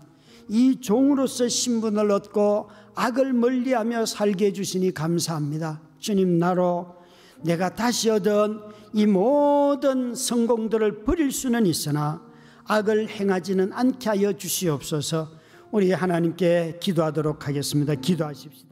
[0.48, 5.82] 이 종으로서 신분을 얻고 악을 멀리하며 살게 해주시니 감사합니다.
[6.00, 6.96] 주님 나로
[7.44, 8.60] 내가 다시 얻은
[8.94, 12.22] 이 모든 성공들을 버릴 수는 있으나
[12.66, 15.30] 악을 행하지는 않게 하여 주시옵소서
[15.72, 17.96] 우리 하나님께 기도하도록 하겠습니다.
[17.96, 18.65] 기도하십시다.